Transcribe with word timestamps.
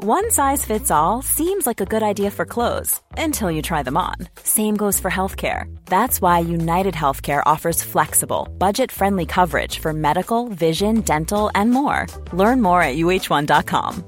One 0.00 0.30
size 0.30 0.64
fits 0.64 0.92
all 0.92 1.22
seems 1.22 1.66
like 1.66 1.80
a 1.80 1.84
good 1.84 2.04
idea 2.04 2.30
for 2.30 2.44
clothes 2.44 3.00
until 3.16 3.50
you 3.50 3.62
try 3.62 3.82
them 3.82 3.96
on. 3.96 4.14
Same 4.44 4.76
goes 4.76 5.00
for 5.00 5.10
healthcare. 5.10 5.76
That's 5.86 6.22
why 6.22 6.38
United 6.38 6.94
Healthcare 6.94 7.42
offers 7.44 7.82
flexible, 7.82 8.46
budget 8.58 8.92
friendly 8.92 9.26
coverage 9.26 9.80
for 9.80 9.92
medical, 9.92 10.50
vision, 10.50 11.00
dental, 11.00 11.50
and 11.52 11.72
more. 11.72 12.06
Learn 12.32 12.62
more 12.62 12.80
at 12.80 12.94
uh1.com. 12.94 14.04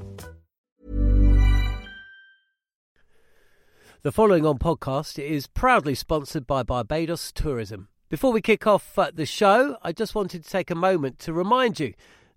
The 4.02 4.12
following 4.12 4.46
on 4.46 4.58
podcast 4.58 5.18
is 5.18 5.48
proudly 5.48 5.96
sponsored 5.96 6.46
by 6.46 6.62
Barbados 6.62 7.32
Tourism. 7.32 7.88
Before 8.08 8.30
we 8.30 8.40
kick 8.40 8.64
off 8.64 8.96
uh, 8.96 9.10
the 9.12 9.26
show, 9.26 9.76
I 9.82 9.90
just 9.90 10.14
wanted 10.14 10.44
to 10.44 10.50
take 10.50 10.70
a 10.70 10.76
moment 10.76 11.18
to 11.20 11.32
remind 11.32 11.80
you 11.80 11.94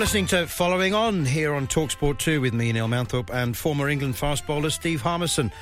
Listening 0.00 0.28
to 0.28 0.46
Following 0.46 0.94
On 0.94 1.26
here 1.26 1.52
on 1.52 1.66
Talksport 1.66 2.16
2 2.16 2.40
with 2.40 2.54
me, 2.54 2.72
Neil 2.72 2.88
Manthorp, 2.88 3.28
and 3.28 3.54
former 3.54 3.86
England 3.86 4.16
fast 4.16 4.46
bowler 4.46 4.70
Steve 4.70 5.02
Harmison. 5.02 5.52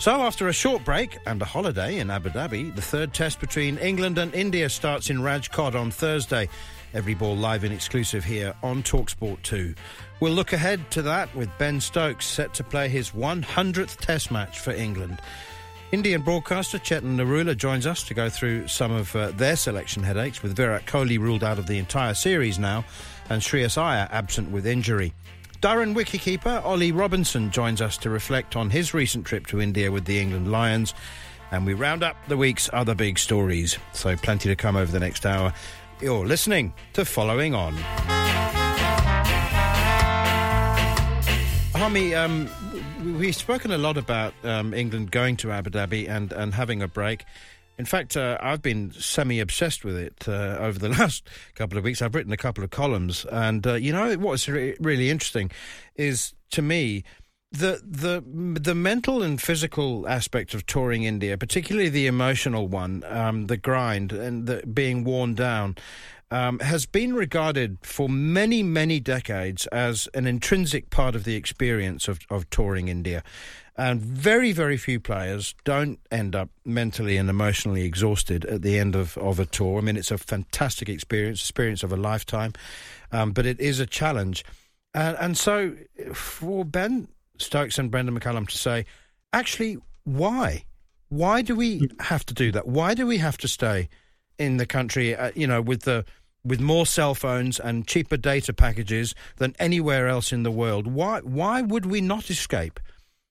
So, 0.00 0.20
after 0.22 0.48
a 0.48 0.52
short 0.52 0.84
break 0.84 1.16
and 1.26 1.40
a 1.40 1.44
holiday 1.44 2.00
in 2.00 2.10
Abu 2.10 2.30
Dhabi, 2.30 2.74
the 2.74 2.82
third 2.82 3.14
test 3.14 3.38
between 3.38 3.78
England 3.78 4.18
and 4.18 4.34
India 4.34 4.68
starts 4.68 5.10
in 5.10 5.18
Rajkot 5.18 5.76
on 5.76 5.92
Thursday. 5.92 6.48
Every 6.92 7.14
ball 7.14 7.36
live 7.36 7.62
and 7.62 7.72
exclusive 7.72 8.24
here 8.24 8.52
on 8.64 8.82
Talksport 8.82 9.40
2. 9.42 9.76
We'll 10.18 10.32
look 10.32 10.52
ahead 10.52 10.90
to 10.90 11.02
that 11.02 11.32
with 11.36 11.56
Ben 11.58 11.80
Stokes 11.80 12.26
set 12.26 12.52
to 12.54 12.64
play 12.64 12.88
his 12.88 13.10
100th 13.12 13.98
test 13.98 14.32
match 14.32 14.58
for 14.58 14.72
England. 14.72 15.20
Indian 15.94 16.22
broadcaster 16.22 16.76
Chetan 16.76 17.14
Narula 17.14 17.56
joins 17.56 17.86
us 17.86 18.02
to 18.02 18.14
go 18.14 18.28
through 18.28 18.66
some 18.66 18.90
of 18.90 19.14
uh, 19.14 19.30
their 19.30 19.54
selection 19.54 20.02
headaches, 20.02 20.42
with 20.42 20.56
Virat 20.56 20.86
Kohli 20.86 21.20
ruled 21.20 21.44
out 21.44 21.56
of 21.56 21.68
the 21.68 21.78
entire 21.78 22.14
series 22.14 22.58
now 22.58 22.84
and 23.30 23.40
Shreyas 23.40 23.78
Iyer 23.78 24.08
absent 24.10 24.50
with 24.50 24.66
injury. 24.66 25.12
Durham 25.60 25.94
wicketkeeper 25.94 26.64
Ollie 26.64 26.90
Robinson 26.90 27.48
joins 27.52 27.80
us 27.80 27.96
to 27.98 28.10
reflect 28.10 28.56
on 28.56 28.70
his 28.70 28.92
recent 28.92 29.24
trip 29.24 29.46
to 29.46 29.60
India 29.60 29.92
with 29.92 30.04
the 30.04 30.18
England 30.18 30.50
Lions. 30.50 30.94
And 31.52 31.64
we 31.64 31.74
round 31.74 32.02
up 32.02 32.16
the 32.26 32.36
week's 32.36 32.68
other 32.72 32.96
big 32.96 33.16
stories. 33.16 33.78
So, 33.92 34.16
plenty 34.16 34.48
to 34.48 34.56
come 34.56 34.74
over 34.74 34.90
the 34.90 34.98
next 34.98 35.24
hour. 35.24 35.54
You're 36.00 36.26
listening 36.26 36.74
to 36.94 37.04
Following 37.04 37.54
On. 37.54 37.72
Harmy, 41.74 42.14
um, 42.14 42.48
we've 43.18 43.34
spoken 43.34 43.72
a 43.72 43.78
lot 43.78 43.96
about 43.96 44.32
um, 44.44 44.72
England 44.72 45.10
going 45.10 45.36
to 45.38 45.50
Abu 45.50 45.70
Dhabi 45.70 46.08
and, 46.08 46.32
and 46.32 46.54
having 46.54 46.80
a 46.82 46.86
break. 46.86 47.24
In 47.78 47.84
fact, 47.84 48.16
uh, 48.16 48.38
I've 48.40 48.62
been 48.62 48.92
semi 48.92 49.40
obsessed 49.40 49.84
with 49.84 49.96
it 49.96 50.28
uh, 50.28 50.56
over 50.60 50.78
the 50.78 50.88
last 51.00 51.28
couple 51.56 51.76
of 51.76 51.82
weeks. 51.82 52.00
I've 52.00 52.14
written 52.14 52.32
a 52.32 52.36
couple 52.36 52.62
of 52.62 52.70
columns, 52.70 53.24
and 53.24 53.66
uh, 53.66 53.74
you 53.74 53.92
know 53.92 54.14
what's 54.14 54.48
re- 54.48 54.76
really 54.78 55.10
interesting 55.10 55.50
is 55.96 56.32
to 56.52 56.62
me 56.62 57.02
the 57.50 57.80
the 57.84 58.22
the 58.60 58.74
mental 58.76 59.24
and 59.24 59.42
physical 59.42 60.06
aspect 60.08 60.54
of 60.54 60.66
touring 60.66 61.02
India, 61.02 61.36
particularly 61.36 61.88
the 61.88 62.06
emotional 62.06 62.68
one, 62.68 63.02
um, 63.08 63.48
the 63.48 63.56
grind 63.56 64.12
and 64.12 64.46
the 64.46 64.64
being 64.66 65.02
worn 65.02 65.34
down. 65.34 65.76
Um, 66.34 66.58
has 66.58 66.84
been 66.84 67.14
regarded 67.14 67.78
for 67.82 68.08
many, 68.08 68.64
many 68.64 68.98
decades 68.98 69.68
as 69.68 70.08
an 70.14 70.26
intrinsic 70.26 70.90
part 70.90 71.14
of 71.14 71.22
the 71.22 71.36
experience 71.36 72.08
of, 72.08 72.18
of 72.28 72.50
touring 72.50 72.88
India. 72.88 73.22
And 73.76 74.00
very, 74.00 74.50
very 74.50 74.76
few 74.76 74.98
players 74.98 75.54
don't 75.62 76.00
end 76.10 76.34
up 76.34 76.50
mentally 76.64 77.18
and 77.18 77.30
emotionally 77.30 77.84
exhausted 77.84 78.44
at 78.46 78.62
the 78.62 78.80
end 78.80 78.96
of, 78.96 79.16
of 79.16 79.38
a 79.38 79.46
tour. 79.46 79.78
I 79.78 79.82
mean, 79.82 79.96
it's 79.96 80.10
a 80.10 80.18
fantastic 80.18 80.88
experience, 80.88 81.38
experience 81.40 81.84
of 81.84 81.92
a 81.92 81.96
lifetime, 81.96 82.52
um, 83.12 83.30
but 83.30 83.46
it 83.46 83.60
is 83.60 83.78
a 83.78 83.86
challenge. 83.86 84.44
And, 84.92 85.16
and 85.20 85.38
so 85.38 85.76
for 86.14 86.64
Ben 86.64 87.06
Stokes 87.38 87.78
and 87.78 87.92
Brendon 87.92 88.18
McCullum 88.18 88.48
to 88.48 88.58
say, 88.58 88.86
actually, 89.32 89.78
why? 90.02 90.64
Why 91.10 91.42
do 91.42 91.54
we 91.54 91.88
have 92.00 92.26
to 92.26 92.34
do 92.34 92.50
that? 92.50 92.66
Why 92.66 92.94
do 92.94 93.06
we 93.06 93.18
have 93.18 93.38
to 93.38 93.46
stay 93.46 93.88
in 94.36 94.56
the 94.56 94.66
country, 94.66 95.14
uh, 95.14 95.30
you 95.36 95.46
know, 95.46 95.62
with 95.62 95.82
the 95.82 96.04
with 96.44 96.60
more 96.60 96.86
cell 96.86 97.14
phones 97.14 97.58
and 97.58 97.86
cheaper 97.86 98.16
data 98.16 98.52
packages 98.52 99.14
than 99.36 99.54
anywhere 99.58 100.08
else 100.08 100.32
in 100.32 100.42
the 100.42 100.50
world? 100.50 100.86
Why 100.86 101.20
why 101.20 101.62
would 101.62 101.86
we 101.86 102.00
not 102.00 102.30
escape? 102.30 102.80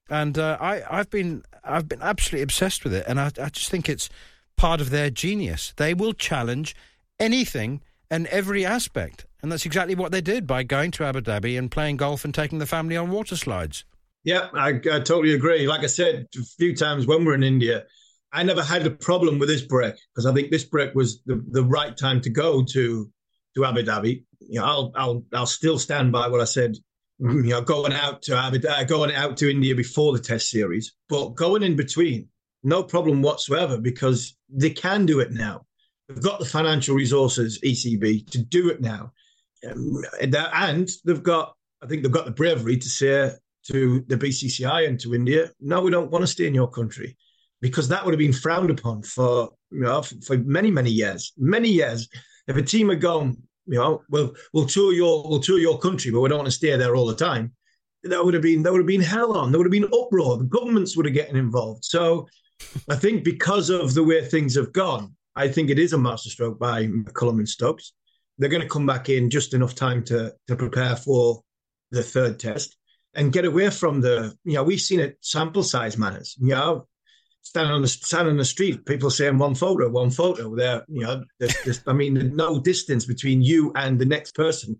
and 0.09 0.37
uh, 0.37 0.57
I, 0.59 0.83
I've 0.89 1.09
been 1.09 1.43
I've 1.63 1.87
been 1.87 2.01
absolutely 2.01 2.43
obsessed 2.43 2.83
with 2.83 2.93
it, 2.93 3.05
and 3.07 3.19
I, 3.19 3.31
I 3.41 3.49
just 3.49 3.69
think 3.69 3.87
it's 3.89 4.09
part 4.57 4.81
of 4.81 4.89
their 4.89 5.09
genius. 5.09 5.73
They 5.77 5.93
will 5.93 6.13
challenge 6.13 6.75
anything 7.19 7.81
and 8.11 8.27
every 8.27 8.65
aspect, 8.65 9.25
and 9.41 9.51
that's 9.51 9.65
exactly 9.65 9.95
what 9.95 10.11
they 10.11 10.21
did 10.21 10.45
by 10.45 10.63
going 10.63 10.91
to 10.91 11.05
Abu 11.05 11.21
Dhabi 11.21 11.57
and 11.57 11.71
playing 11.71 11.97
golf 11.97 12.25
and 12.25 12.33
taking 12.33 12.59
the 12.59 12.65
family 12.65 12.97
on 12.97 13.11
water 13.11 13.35
slides. 13.35 13.85
Yeah, 14.23 14.49
I, 14.53 14.69
I 14.69 14.99
totally 14.99 15.33
agree. 15.33 15.67
Like 15.67 15.81
I 15.81 15.87
said 15.87 16.27
a 16.39 16.43
few 16.43 16.75
times 16.75 17.07
when 17.07 17.25
we're 17.25 17.33
in 17.33 17.43
India, 17.43 17.85
I 18.33 18.43
never 18.43 18.63
had 18.63 18.85
a 18.85 18.91
problem 18.91 19.39
with 19.39 19.47
this 19.47 19.61
break 19.61 19.95
because 20.13 20.25
I 20.25 20.33
think 20.33 20.49
this 20.49 20.65
break 20.65 20.95
was 20.95 21.21
the, 21.25 21.43
the 21.51 21.63
right 21.63 21.95
time 21.95 22.19
to 22.21 22.29
go 22.29 22.63
to 22.63 23.09
to 23.55 23.65
Abu 23.65 23.83
Dhabi. 23.83 24.25
You 24.39 24.59
know, 24.59 24.65
I'll 24.65 24.91
I'll 24.95 25.25
I'll 25.33 25.45
still 25.45 25.79
stand 25.79 26.11
by 26.11 26.27
what 26.27 26.41
I 26.41 26.45
said 26.45 26.75
you 27.19 27.43
know, 27.43 27.61
going 27.61 27.93
out 27.93 28.21
to 28.23 28.35
uh, 28.35 28.83
going 28.83 29.13
out 29.13 29.37
to 29.37 29.49
India 29.49 29.75
before 29.75 30.13
the 30.13 30.19
Test 30.19 30.49
series, 30.49 30.93
but 31.07 31.29
going 31.35 31.63
in 31.63 31.75
between, 31.75 32.27
no 32.63 32.83
problem 32.83 33.21
whatsoever 33.21 33.77
because 33.77 34.35
they 34.49 34.69
can 34.69 35.05
do 35.05 35.19
it 35.19 35.31
now. 35.31 35.65
They've 36.07 36.21
got 36.21 36.39
the 36.39 36.45
financial 36.45 36.95
resources, 36.95 37.59
ECB, 37.63 38.29
to 38.31 38.39
do 38.39 38.69
it 38.69 38.81
now, 38.81 39.13
um, 39.69 40.01
and 40.19 40.89
they've 41.05 41.23
got, 41.23 41.55
I 41.81 41.87
think 41.87 42.03
they've 42.03 42.11
got 42.11 42.25
the 42.25 42.31
bravery 42.31 42.77
to 42.77 42.89
say 42.89 43.31
to 43.67 44.03
the 44.07 44.17
BCCI 44.17 44.87
and 44.87 44.99
to 44.99 45.15
India, 45.15 45.51
no, 45.61 45.81
we 45.81 45.91
don't 45.91 46.11
want 46.11 46.23
to 46.23 46.27
stay 46.27 46.47
in 46.47 46.53
your 46.53 46.69
country, 46.69 47.15
because 47.63 47.87
that 47.87 48.03
would 48.03 48.13
have 48.13 48.19
been 48.19 48.33
frowned 48.33 48.69
upon 48.69 49.01
for 49.01 49.49
you 49.71 49.79
know 49.79 50.01
for, 50.01 50.15
for 50.21 50.37
many 50.39 50.69
many 50.69 50.91
years, 50.91 51.31
many 51.37 51.69
years. 51.69 52.09
If 52.45 52.57
a 52.57 52.61
team 52.61 52.89
had 52.89 52.99
gone, 52.99 53.37
you 53.65 53.79
know, 53.79 54.03
we'll 54.09 54.35
we'll 54.51 54.65
tour 54.65 54.91
your 54.91 55.27
we'll 55.27 55.39
tour 55.39 55.57
your 55.57 55.79
country, 55.79 56.11
but 56.11 56.19
we 56.19 56.27
don't 56.27 56.39
want 56.39 56.47
to 56.47 56.51
stay 56.51 56.75
there 56.75 56.95
all 56.95 57.05
the 57.05 57.15
time. 57.15 57.53
That 58.03 58.23
would 58.23 58.33
have 58.33 58.43
been 58.43 58.63
that 58.63 58.71
would 58.73 58.81
have 58.81 58.93
been 58.95 59.01
hell 59.01 59.37
on. 59.37 59.51
There 59.51 59.59
would 59.59 59.65
have 59.65 59.71
been 59.71 59.97
uproar. 59.97 60.37
The 60.37 60.43
governments 60.43 60.97
would 60.97 61.05
have 61.05 61.15
getting 61.15 61.37
involved. 61.37 61.85
So 61.85 62.27
I 62.89 62.97
think 62.97 63.23
because 63.23 63.69
of 63.69 63.93
the 63.93 64.03
way 64.03 64.23
things 64.25 64.55
have 64.55 64.73
gone, 64.73 65.15
I 65.37 65.47
think 65.47 65.69
it 65.69 65.79
is 65.79 65.93
a 65.93 65.97
masterstroke 65.97 66.59
by 66.59 66.87
McCullum 66.87 67.39
and 67.39 67.47
Stokes. 67.47 67.93
They're 68.37 68.49
going 68.49 68.61
to 68.61 68.67
come 68.67 68.85
back 68.85 69.07
in 69.07 69.29
just 69.29 69.53
enough 69.53 69.73
time 69.73 70.03
to 70.05 70.33
to 70.47 70.55
prepare 70.57 70.97
for 70.97 71.41
the 71.91 72.03
third 72.03 72.39
test 72.39 72.75
and 73.15 73.31
get 73.31 73.45
away 73.45 73.69
from 73.69 74.01
the 74.01 74.35
you 74.43 74.55
know 74.55 74.63
we've 74.63 74.81
seen 74.81 74.99
it 74.99 75.17
sample 75.21 75.63
size 75.63 75.97
manners. 75.97 76.35
You 76.41 76.55
know, 76.55 76.87
standing 77.43 77.73
on 77.73 77.81
the 77.81 77.87
standing 77.87 78.31
on 78.31 78.37
the 78.37 78.45
street, 78.45 78.85
people 78.85 79.09
saying 79.09 79.37
one 79.37 79.53
photo, 79.53 79.89
one 79.89 80.09
photo. 80.09 80.55
There, 80.55 80.83
you 80.87 81.03
know, 81.03 81.23
there's, 81.39 81.55
there's, 81.63 81.81
I 81.85 81.93
mean, 81.93 82.35
no 82.35 82.59
distance 82.59 83.05
between 83.05 83.41
you 83.41 83.71
and 83.75 83.99
the 83.99 84.05
next 84.05 84.33
person. 84.33 84.79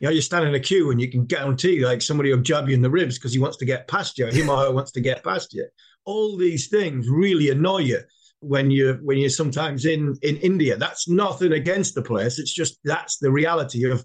You 0.00 0.08
know, 0.08 0.12
you're 0.12 0.22
standing 0.22 0.50
in 0.50 0.54
a 0.54 0.60
queue 0.60 0.90
and 0.90 1.00
you 1.00 1.10
can 1.10 1.26
guarantee 1.26 1.84
like 1.84 2.02
somebody 2.02 2.32
will 2.32 2.42
jab 2.42 2.68
you 2.68 2.74
in 2.74 2.82
the 2.82 2.90
ribs 2.90 3.18
because 3.18 3.32
he 3.32 3.38
wants 3.38 3.56
to 3.58 3.64
get 3.64 3.88
past 3.88 4.18
you, 4.18 4.26
him 4.26 4.50
or 4.50 4.58
her 4.58 4.72
wants 4.72 4.92
to 4.92 5.00
get 5.00 5.24
past 5.24 5.52
you. 5.52 5.66
All 6.04 6.36
these 6.36 6.68
things 6.68 7.08
really 7.08 7.50
annoy 7.50 7.78
you 7.78 8.00
when 8.40 8.70
you 8.70 8.98
when 9.02 9.18
you're 9.18 9.30
sometimes 9.30 9.84
in 9.84 10.16
in 10.22 10.36
India. 10.36 10.76
That's 10.76 11.08
nothing 11.08 11.52
against 11.52 11.94
the 11.94 12.02
place. 12.02 12.38
It's 12.38 12.52
just 12.52 12.78
that's 12.84 13.18
the 13.18 13.30
reality 13.30 13.90
of 13.90 14.04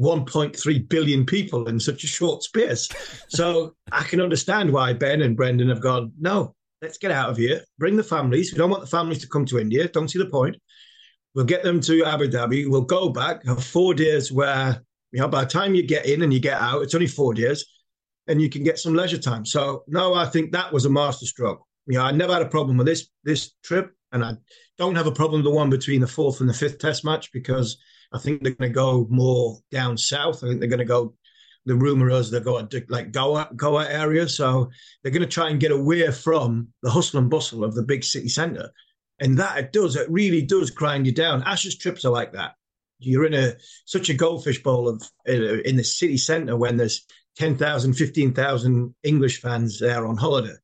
1.3 0.00 0.88
billion 0.88 1.24
people 1.24 1.68
in 1.68 1.78
such 1.80 2.02
a 2.02 2.08
short 2.08 2.42
space. 2.42 2.88
So 3.28 3.74
I 3.92 4.02
can 4.02 4.20
understand 4.20 4.72
why 4.72 4.92
Ben 4.92 5.22
and 5.22 5.36
Brendan 5.36 5.68
have 5.68 5.80
gone, 5.80 6.12
no, 6.20 6.55
let's 6.82 6.98
get 6.98 7.10
out 7.10 7.30
of 7.30 7.36
here. 7.36 7.62
Bring 7.78 7.96
the 7.96 8.02
families. 8.02 8.52
We 8.52 8.58
don't 8.58 8.70
want 8.70 8.82
the 8.82 8.88
families 8.88 9.20
to 9.20 9.28
come 9.28 9.44
to 9.46 9.58
India. 9.58 9.88
Don't 9.88 10.08
see 10.08 10.18
the 10.18 10.26
point. 10.26 10.56
We'll 11.34 11.44
get 11.44 11.62
them 11.62 11.80
to 11.82 12.04
Abu 12.04 12.28
Dhabi. 12.28 12.68
We'll 12.68 12.82
go 12.82 13.10
back, 13.10 13.44
have 13.44 13.62
four 13.62 13.94
days 13.94 14.32
where, 14.32 14.82
you 15.12 15.20
know, 15.20 15.28
by 15.28 15.44
the 15.44 15.50
time 15.50 15.74
you 15.74 15.82
get 15.82 16.06
in 16.06 16.22
and 16.22 16.32
you 16.32 16.40
get 16.40 16.60
out, 16.60 16.82
it's 16.82 16.94
only 16.94 17.06
four 17.06 17.34
days 17.34 17.64
and 18.26 18.40
you 18.40 18.48
can 18.48 18.64
get 18.64 18.78
some 18.78 18.94
leisure 18.94 19.18
time. 19.18 19.44
So, 19.44 19.84
no, 19.86 20.14
I 20.14 20.26
think 20.26 20.52
that 20.52 20.72
was 20.72 20.84
a 20.84 20.90
masterstroke. 20.90 21.62
You 21.86 21.98
know, 21.98 22.04
I 22.04 22.10
never 22.10 22.32
had 22.32 22.42
a 22.42 22.48
problem 22.48 22.76
with 22.76 22.86
this 22.86 23.08
this 23.22 23.52
trip, 23.62 23.92
and 24.12 24.24
I 24.24 24.34
don't 24.78 24.96
have 24.96 25.06
a 25.06 25.12
problem 25.12 25.42
with 25.42 25.52
the 25.52 25.56
one 25.56 25.70
between 25.70 26.00
the 26.00 26.06
fourth 26.06 26.40
and 26.40 26.48
the 26.48 26.54
fifth 26.54 26.78
test 26.78 27.04
match 27.04 27.30
because 27.32 27.76
I 28.12 28.18
think 28.18 28.42
they're 28.42 28.52
going 28.52 28.70
to 28.70 28.74
go 28.74 29.06
more 29.08 29.58
down 29.70 29.96
south. 29.96 30.42
I 30.42 30.48
think 30.48 30.60
they're 30.60 30.68
going 30.68 30.80
to 30.80 30.84
go. 30.84 31.14
The 31.66 31.74
rumor 31.74 32.08
is 32.10 32.30
they're 32.30 32.40
going 32.40 32.68
to 32.68 32.84
like 32.88 33.12
Goa, 33.12 33.50
Goa 33.54 33.88
area, 33.88 34.28
so 34.28 34.70
they're 35.02 35.12
going 35.12 35.22
to 35.22 35.28
try 35.28 35.50
and 35.50 35.60
get 35.60 35.72
away 35.72 36.10
from 36.12 36.68
the 36.82 36.90
hustle 36.90 37.18
and 37.18 37.28
bustle 37.28 37.64
of 37.64 37.74
the 37.74 37.82
big 37.82 38.04
city 38.04 38.28
centre, 38.28 38.70
and 39.20 39.38
that 39.38 39.58
it 39.58 39.72
does. 39.72 39.96
It 39.96 40.08
really 40.08 40.42
does 40.42 40.70
grind 40.70 41.06
you 41.06 41.12
down. 41.12 41.42
Ashes 41.42 41.76
trips 41.76 42.04
are 42.04 42.12
like 42.12 42.32
that. 42.32 42.54
You're 43.00 43.26
in 43.26 43.34
a 43.34 43.54
such 43.84 44.08
a 44.08 44.14
goldfish 44.14 44.62
bowl 44.62 44.88
of 44.88 45.02
uh, 45.28 45.32
in 45.32 45.76
the 45.76 45.84
city 45.84 46.16
centre 46.16 46.56
when 46.56 46.76
there's 46.76 47.04
10,000, 47.36 47.92
15,000 47.94 48.94
English 49.02 49.40
fans 49.40 49.78
there 49.78 50.06
on 50.06 50.16
holiday. 50.16 50.54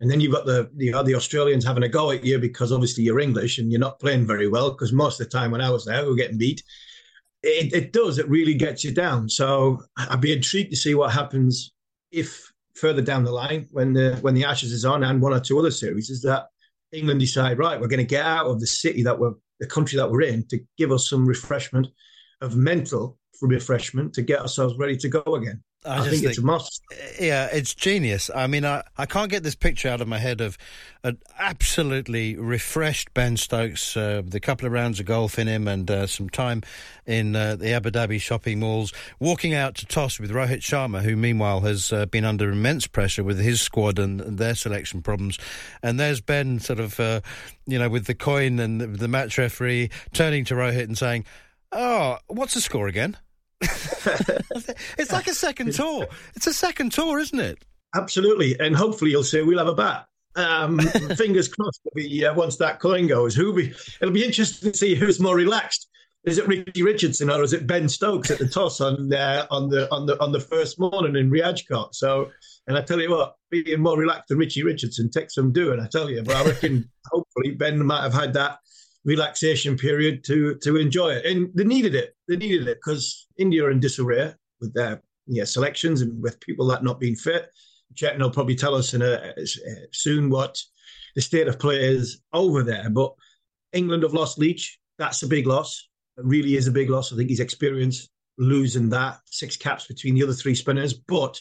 And 0.00 0.10
then 0.10 0.20
you've 0.20 0.32
got 0.32 0.44
the, 0.44 0.70
the 0.76 0.92
uh, 0.92 1.02
the 1.02 1.14
Australians 1.14 1.64
having 1.64 1.82
a 1.82 1.88
go 1.88 2.10
at 2.10 2.24
you 2.24 2.38
because 2.38 2.72
obviously 2.72 3.04
you're 3.04 3.20
English 3.20 3.58
and 3.58 3.70
you're 3.72 3.80
not 3.80 3.98
playing 3.98 4.26
very 4.26 4.48
well. 4.48 4.70
Because 4.70 4.92
most 4.92 5.20
of 5.20 5.26
the 5.26 5.38
time 5.38 5.50
when 5.50 5.60
I 5.60 5.70
was 5.70 5.84
there, 5.84 6.02
we 6.02 6.10
were 6.10 6.16
getting 6.16 6.38
beat 6.38 6.62
it, 7.42 7.72
it 7.72 7.92
does. 7.92 8.18
It 8.18 8.28
really 8.28 8.54
gets 8.54 8.84
you 8.84 8.92
down. 8.92 9.28
So 9.28 9.82
I'd 9.96 10.20
be 10.20 10.32
intrigued 10.32 10.70
to 10.70 10.76
see 10.76 10.94
what 10.94 11.12
happens 11.12 11.72
if 12.10 12.52
further 12.74 13.02
down 13.02 13.24
the 13.24 13.32
line, 13.32 13.66
when 13.72 13.92
the 13.92 14.16
when 14.20 14.34
the 14.34 14.44
Ashes 14.44 14.72
is 14.72 14.84
on, 14.84 15.04
and 15.04 15.20
one 15.20 15.32
or 15.32 15.40
two 15.40 15.58
other 15.58 15.70
series, 15.70 16.10
is 16.10 16.22
that 16.22 16.46
England 16.92 17.20
decide 17.20 17.58
right, 17.58 17.80
we're 17.80 17.88
going 17.88 17.98
to 17.98 18.04
get 18.04 18.24
out 18.24 18.46
of 18.46 18.60
the 18.60 18.66
city 18.66 19.02
that 19.02 19.18
we're 19.18 19.34
the 19.60 19.66
country 19.66 19.96
that 19.96 20.10
we're 20.10 20.22
in 20.22 20.46
to 20.46 20.60
give 20.76 20.92
us 20.92 21.08
some 21.08 21.26
refreshment 21.26 21.88
of 22.40 22.56
mental 22.56 23.18
refreshment 23.42 24.12
to 24.14 24.22
get 24.22 24.40
ourselves 24.40 24.74
ready 24.78 24.96
to 24.96 25.08
go 25.08 25.34
again. 25.34 25.62
I, 25.84 25.98
I 25.98 26.00
think, 26.00 26.14
think, 26.14 26.24
it's 26.24 26.38
a 26.38 26.42
must. 26.42 26.82
Yeah, 27.20 27.48
it's 27.52 27.72
genius. 27.72 28.30
I 28.34 28.48
mean, 28.48 28.64
I, 28.64 28.82
I 28.96 29.06
can't 29.06 29.30
get 29.30 29.44
this 29.44 29.54
picture 29.54 29.88
out 29.88 30.00
of 30.00 30.08
my 30.08 30.18
head 30.18 30.40
of 30.40 30.58
an 31.04 31.18
absolutely 31.38 32.36
refreshed 32.36 33.14
Ben 33.14 33.36
Stokes, 33.36 33.96
uh, 33.96 34.22
the 34.24 34.40
couple 34.40 34.66
of 34.66 34.72
rounds 34.72 34.98
of 34.98 35.06
golf 35.06 35.38
in 35.38 35.46
him 35.46 35.68
and 35.68 35.88
uh, 35.88 36.08
some 36.08 36.28
time 36.28 36.62
in 37.06 37.36
uh, 37.36 37.54
the 37.54 37.72
Abu 37.72 37.90
Dhabi 37.90 38.20
shopping 38.20 38.58
malls, 38.58 38.92
walking 39.20 39.54
out 39.54 39.76
to 39.76 39.86
toss 39.86 40.18
with 40.18 40.32
Rohit 40.32 40.58
Sharma, 40.58 41.02
who 41.02 41.14
meanwhile 41.14 41.60
has 41.60 41.92
uh, 41.92 42.06
been 42.06 42.24
under 42.24 42.50
immense 42.50 42.88
pressure 42.88 43.22
with 43.22 43.38
his 43.38 43.60
squad 43.60 44.00
and, 44.00 44.20
their 44.20 44.56
selection 44.56 45.00
problems. 45.00 45.38
And 45.82 45.98
there's 45.98 46.20
Ben 46.20 46.58
sort 46.58 46.80
of, 46.80 46.98
uh, 46.98 47.20
you 47.66 47.78
know, 47.78 47.88
with 47.88 48.06
the 48.06 48.14
coin 48.14 48.58
and 48.58 48.80
the, 48.80 48.88
the 48.88 49.08
match 49.08 49.38
referee 49.38 49.90
turning 50.12 50.44
to 50.46 50.54
Rohit 50.54 50.84
and 50.84 50.98
saying, 50.98 51.24
Oh, 51.70 52.18
what's 52.26 52.54
the 52.54 52.60
score 52.60 52.88
again? 52.88 53.16
it's 54.98 55.12
like 55.12 55.26
a 55.26 55.34
second 55.34 55.72
tour. 55.74 56.06
It's 56.34 56.46
a 56.46 56.54
second 56.54 56.92
tour, 56.92 57.18
isn't 57.18 57.40
it? 57.40 57.58
Absolutely, 57.94 58.58
and 58.60 58.76
hopefully 58.76 59.10
you'll 59.10 59.24
say 59.24 59.42
we'll 59.42 59.58
have 59.58 59.68
a 59.68 59.74
bat. 59.74 60.06
Um, 60.36 60.78
fingers 61.16 61.48
crossed. 61.48 61.80
Be, 61.94 62.24
uh, 62.24 62.34
once 62.34 62.56
that 62.56 62.80
coin 62.80 63.06
goes, 63.06 63.34
who 63.34 63.52
be? 63.52 63.72
It'll 64.00 64.14
be 64.14 64.24
interesting 64.24 64.72
to 64.72 64.76
see 64.78 64.94
who's 64.94 65.20
more 65.20 65.36
relaxed. 65.36 65.88
Is 66.24 66.38
it 66.38 66.46
Ricky 66.46 66.82
Richardson 66.82 67.30
or 67.30 67.42
is 67.42 67.52
it 67.52 67.66
Ben 67.66 67.88
Stokes 67.88 68.30
at 68.30 68.38
the 68.38 68.48
toss 68.48 68.80
on 68.80 69.12
uh, 69.12 69.46
on 69.50 69.68
the 69.68 69.90
on 69.92 70.06
the 70.06 70.20
on 70.22 70.32
the 70.32 70.40
first 70.40 70.78
morning 70.78 71.16
in 71.16 71.30
Riyadh? 71.30 71.94
So, 71.94 72.30
and 72.66 72.76
I 72.76 72.82
tell 72.82 73.00
you 73.00 73.10
what, 73.10 73.36
being 73.50 73.80
more 73.80 73.96
relaxed 73.96 74.28
than 74.28 74.38
Richie 74.38 74.64
Richardson 74.64 75.10
takes 75.10 75.34
some 75.34 75.52
doing. 75.52 75.80
I 75.80 75.86
tell 75.86 76.10
you, 76.10 76.22
but 76.22 76.36
I 76.36 76.44
reckon 76.44 76.88
hopefully 77.06 77.52
Ben 77.52 77.84
might 77.84 78.02
have 78.02 78.14
had 78.14 78.34
that 78.34 78.58
relaxation 79.04 79.76
period 79.76 80.24
to 80.24 80.56
to 80.56 80.76
enjoy 80.76 81.10
it. 81.10 81.24
And 81.24 81.50
they 81.54 81.64
needed 81.64 81.94
it. 81.94 82.14
They 82.26 82.36
needed 82.36 82.68
it 82.68 82.78
because 82.84 83.27
India 83.38 83.64
are 83.64 83.70
in 83.70 83.80
disarray 83.80 84.34
with 84.60 84.74
their 84.74 85.02
yeah, 85.26 85.44
selections 85.44 86.02
and 86.02 86.22
with 86.22 86.40
people 86.40 86.66
that 86.66 86.84
not 86.84 87.00
being 87.00 87.14
fit. 87.14 87.50
Chetan 87.94 88.20
will 88.20 88.30
probably 88.30 88.56
tell 88.56 88.74
us 88.74 88.94
in 88.94 89.02
a, 89.02 89.14
uh, 89.14 89.44
soon 89.92 90.28
what 90.30 90.58
the 91.14 91.22
state 91.22 91.48
of 91.48 91.58
play 91.58 91.76
is 91.76 92.20
over 92.32 92.62
there. 92.62 92.90
But 92.90 93.14
England 93.72 94.02
have 94.02 94.14
lost 94.14 94.38
Leach. 94.38 94.78
That's 94.98 95.22
a 95.22 95.28
big 95.28 95.46
loss. 95.46 95.88
It 96.16 96.24
really 96.24 96.56
is 96.56 96.66
a 96.66 96.72
big 96.72 96.90
loss. 96.90 97.12
I 97.12 97.16
think 97.16 97.28
he's 97.28 97.40
experienced 97.40 98.10
losing 98.38 98.88
that 98.90 99.18
six 99.26 99.56
caps 99.56 99.86
between 99.86 100.14
the 100.14 100.22
other 100.22 100.32
three 100.32 100.54
spinners. 100.54 100.94
But 100.94 101.40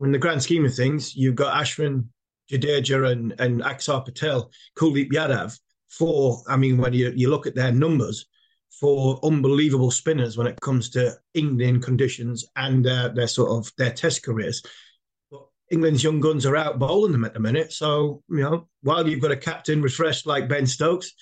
in 0.00 0.12
the 0.12 0.18
grand 0.18 0.42
scheme 0.42 0.64
of 0.64 0.74
things, 0.74 1.14
you've 1.16 1.34
got 1.34 1.54
Ashwin, 1.54 2.06
Jadeja, 2.50 3.10
and, 3.12 3.34
and 3.38 3.62
Axar 3.62 4.04
Patel, 4.04 4.50
Kuldeep 4.76 5.10
Yadav, 5.10 5.58
for, 5.88 6.42
I 6.48 6.56
mean, 6.56 6.78
when 6.78 6.92
you, 6.92 7.12
you 7.14 7.30
look 7.30 7.46
at 7.46 7.54
their 7.54 7.72
numbers, 7.72 8.26
for 8.70 9.18
unbelievable 9.22 9.90
spinners 9.90 10.36
when 10.36 10.46
it 10.46 10.60
comes 10.60 10.90
to 10.90 11.16
England 11.34 11.82
conditions 11.82 12.44
and 12.56 12.86
uh, 12.86 13.08
their 13.08 13.26
sort 13.26 13.50
of 13.50 13.72
their 13.76 13.92
test 13.92 14.22
careers. 14.22 14.62
But 15.30 15.46
England's 15.70 16.04
young 16.04 16.20
guns 16.20 16.46
are 16.46 16.56
out 16.56 16.78
bowling 16.78 17.12
them 17.12 17.24
at 17.24 17.34
the 17.34 17.40
minute. 17.40 17.72
So, 17.72 18.22
you 18.28 18.40
know, 18.40 18.68
while 18.82 19.08
you've 19.08 19.22
got 19.22 19.32
a 19.32 19.36
captain 19.36 19.82
refreshed 19.82 20.26
like 20.26 20.48
Ben 20.48 20.66
Stokes, 20.66 21.12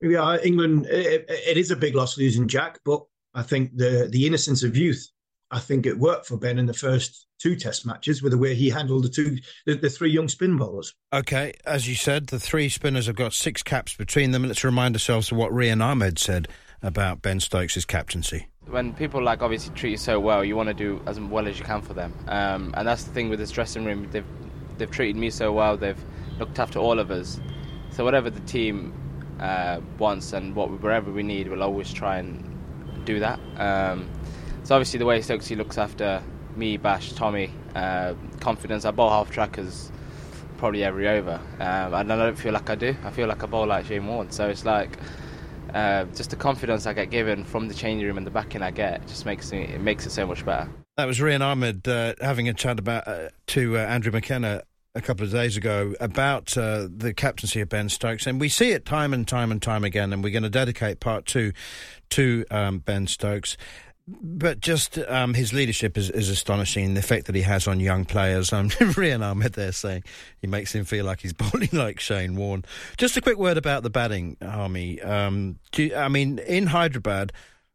yeah, 0.00 0.38
England, 0.42 0.86
it, 0.86 1.24
it 1.28 1.56
is 1.56 1.70
a 1.70 1.76
big 1.76 1.94
loss 1.94 2.18
losing 2.18 2.48
Jack, 2.48 2.78
but 2.84 3.02
I 3.32 3.42
think 3.42 3.76
the 3.76 4.08
the 4.10 4.26
innocence 4.26 4.62
of 4.62 4.76
youth 4.76 5.08
I 5.54 5.60
think 5.60 5.86
it 5.86 5.98
worked 5.98 6.26
for 6.26 6.36
Ben 6.36 6.58
in 6.58 6.66
the 6.66 6.74
first 6.74 7.26
two 7.38 7.54
test 7.54 7.86
matches 7.86 8.22
with 8.22 8.32
the 8.32 8.38
way 8.38 8.56
he 8.56 8.70
handled 8.70 9.04
the 9.04 9.08
two 9.08 9.38
the, 9.66 9.76
the, 9.76 9.88
three 9.88 10.10
young 10.10 10.28
spin 10.28 10.56
bowlers. 10.56 10.94
Okay, 11.12 11.52
as 11.64 11.88
you 11.88 11.94
said, 11.94 12.26
the 12.26 12.40
three 12.40 12.68
spinners 12.68 13.06
have 13.06 13.14
got 13.14 13.32
six 13.32 13.62
caps 13.62 13.94
between 13.94 14.32
them. 14.32 14.44
Let's 14.44 14.64
remind 14.64 14.96
ourselves 14.96 15.30
of 15.30 15.38
what 15.38 15.52
Rehan 15.54 15.80
Ahmed 15.80 16.18
said 16.18 16.48
about 16.84 17.22
Ben 17.22 17.40
Stokes' 17.40 17.84
captaincy. 17.84 18.46
When 18.66 18.94
people 18.94 19.22
like 19.22 19.42
obviously 19.42 19.74
treat 19.74 19.90
you 19.92 19.96
so 19.96 20.20
well, 20.20 20.44
you 20.44 20.56
want 20.56 20.68
to 20.68 20.74
do 20.74 21.00
as 21.06 21.20
well 21.20 21.46
as 21.48 21.58
you 21.58 21.64
can 21.64 21.82
for 21.82 21.94
them, 21.94 22.14
um, 22.28 22.74
and 22.76 22.86
that's 22.86 23.04
the 23.04 23.12
thing 23.12 23.28
with 23.28 23.38
this 23.38 23.50
dressing 23.50 23.84
room. 23.84 24.08
They've 24.10 24.24
they've 24.78 24.90
treated 24.90 25.16
me 25.16 25.30
so 25.30 25.52
well. 25.52 25.76
They've 25.76 26.02
looked 26.38 26.58
after 26.58 26.78
all 26.78 26.98
of 26.98 27.10
us. 27.10 27.40
So 27.90 28.04
whatever 28.04 28.30
the 28.30 28.40
team 28.40 28.92
uh, 29.40 29.80
wants 29.98 30.32
and 30.32 30.54
what 30.54 30.70
wherever 30.80 31.10
we 31.10 31.22
need, 31.22 31.48
we'll 31.48 31.62
always 31.62 31.92
try 31.92 32.18
and 32.18 33.04
do 33.04 33.20
that. 33.20 33.38
Um, 33.56 34.08
so 34.62 34.74
obviously 34.74 34.98
the 34.98 35.06
way 35.06 35.20
Stokesy 35.20 35.56
looks 35.56 35.78
after 35.78 36.22
me, 36.56 36.76
Bash, 36.76 37.12
Tommy, 37.12 37.50
uh, 37.74 38.14
confidence. 38.40 38.84
I 38.84 38.90
bowl 38.90 39.10
half 39.10 39.30
trackers 39.30 39.90
probably 40.56 40.84
every 40.84 41.08
over, 41.08 41.40
um, 41.60 41.94
and 41.94 42.12
I 42.12 42.16
don't 42.16 42.38
feel 42.38 42.52
like 42.52 42.70
I 42.70 42.74
do. 42.74 42.96
I 43.04 43.10
feel 43.10 43.28
like 43.28 43.42
I 43.42 43.46
bowl 43.46 43.66
like 43.66 43.86
Shane 43.86 44.06
Warne. 44.06 44.30
So 44.30 44.48
it's 44.48 44.64
like 44.64 44.98
uh, 45.74 46.04
just 46.14 46.30
the 46.30 46.36
confidence 46.36 46.86
I 46.86 46.92
get 46.92 47.10
given 47.10 47.44
from 47.44 47.68
the 47.68 47.74
changing 47.74 48.06
room 48.06 48.16
and 48.16 48.26
the 48.26 48.30
backing 48.30 48.62
I 48.62 48.70
get 48.70 49.06
just 49.06 49.26
makes 49.26 49.52
it, 49.52 49.70
it 49.70 49.80
makes 49.80 50.06
it 50.06 50.10
so 50.10 50.26
much 50.26 50.44
better. 50.44 50.68
That 50.96 51.06
was 51.06 51.20
Rehan 51.20 51.42
Ahmed 51.42 51.86
uh, 51.88 52.14
having 52.20 52.48
a 52.48 52.54
chat 52.54 52.78
about 52.78 53.08
uh, 53.08 53.30
to 53.48 53.76
uh, 53.76 53.80
Andrew 53.80 54.12
McKenna 54.12 54.62
a 54.94 55.00
couple 55.00 55.26
of 55.26 55.32
days 55.32 55.56
ago 55.56 55.94
about 55.98 56.56
uh, 56.56 56.86
the 56.88 57.12
captaincy 57.12 57.60
of 57.60 57.68
Ben 57.68 57.88
Stokes, 57.88 58.28
and 58.28 58.40
we 58.40 58.48
see 58.48 58.70
it 58.70 58.84
time 58.84 59.12
and 59.12 59.26
time 59.26 59.50
and 59.50 59.60
time 59.60 59.82
again. 59.82 60.12
And 60.12 60.22
we're 60.22 60.30
going 60.30 60.44
to 60.44 60.50
dedicate 60.50 61.00
part 61.00 61.26
two 61.26 61.52
to 62.10 62.44
um, 62.50 62.78
Ben 62.78 63.08
Stokes. 63.08 63.56
But 64.06 64.60
just 64.60 64.98
um, 64.98 65.32
his 65.32 65.54
leadership 65.54 65.96
is, 65.96 66.10
is, 66.10 66.28
astonishing. 66.28 66.92
The 66.92 67.00
effect 67.00 67.26
that 67.26 67.34
he 67.34 67.40
has 67.40 67.66
on 67.66 67.80
young 67.80 68.04
players. 68.04 68.52
Um, 68.52 68.68
Rehan 68.96 69.22
Ahmed 69.22 69.54
there 69.54 69.72
saying 69.72 70.04
he 70.42 70.46
makes 70.46 70.74
him 70.74 70.84
feel 70.84 71.06
like 71.06 71.20
he's 71.20 71.32
bowling 71.32 71.70
like 71.72 72.00
Shane 72.00 72.36
Warne. 72.36 72.64
Just 72.98 73.16
a 73.16 73.22
quick 73.22 73.38
word 73.38 73.56
about 73.56 73.82
the 73.82 73.88
batting, 73.88 74.36
Harmy. 74.42 75.00
Um, 75.00 75.58
you, 75.74 75.96
I 75.96 76.08
mean, 76.08 76.38
in 76.38 76.66
Hyderabad, 76.66 77.32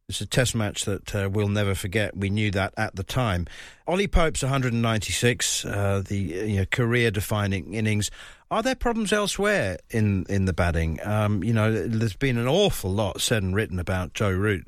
it's 0.08 0.22
a 0.22 0.26
test 0.28 0.54
match 0.54 0.86
that 0.86 1.16
uh, 1.16 1.30
we'll 1.32 1.48
never 1.48 1.74
forget. 1.74 2.16
We 2.16 2.30
knew 2.30 2.52
that 2.52 2.76
at 2.78 2.96
the 2.96 3.04
time. 3.04 3.48
Ollie 3.88 4.08
Pope's 4.08 4.44
196, 4.44 5.66
uh, 5.66 6.04
the 6.08 6.18
you 6.18 6.58
know, 6.58 6.66
career-defining 6.66 7.74
innings. 7.74 8.12
Are 8.52 8.62
there 8.62 8.76
problems 8.76 9.14
elsewhere 9.14 9.78
in, 9.90 10.26
in 10.30 10.46
the 10.46 10.54
batting? 10.54 11.00
Um, 11.04 11.44
you 11.44 11.54
know, 11.54 11.88
there's 11.88 12.16
been 12.16 12.38
an 12.38 12.48
awful 12.48 12.92
lot 12.92 13.22
said 13.22 13.42
and 13.42 13.56
written 13.56 13.80
about 13.80 14.14
Joe 14.14 14.32
Root 14.32 14.68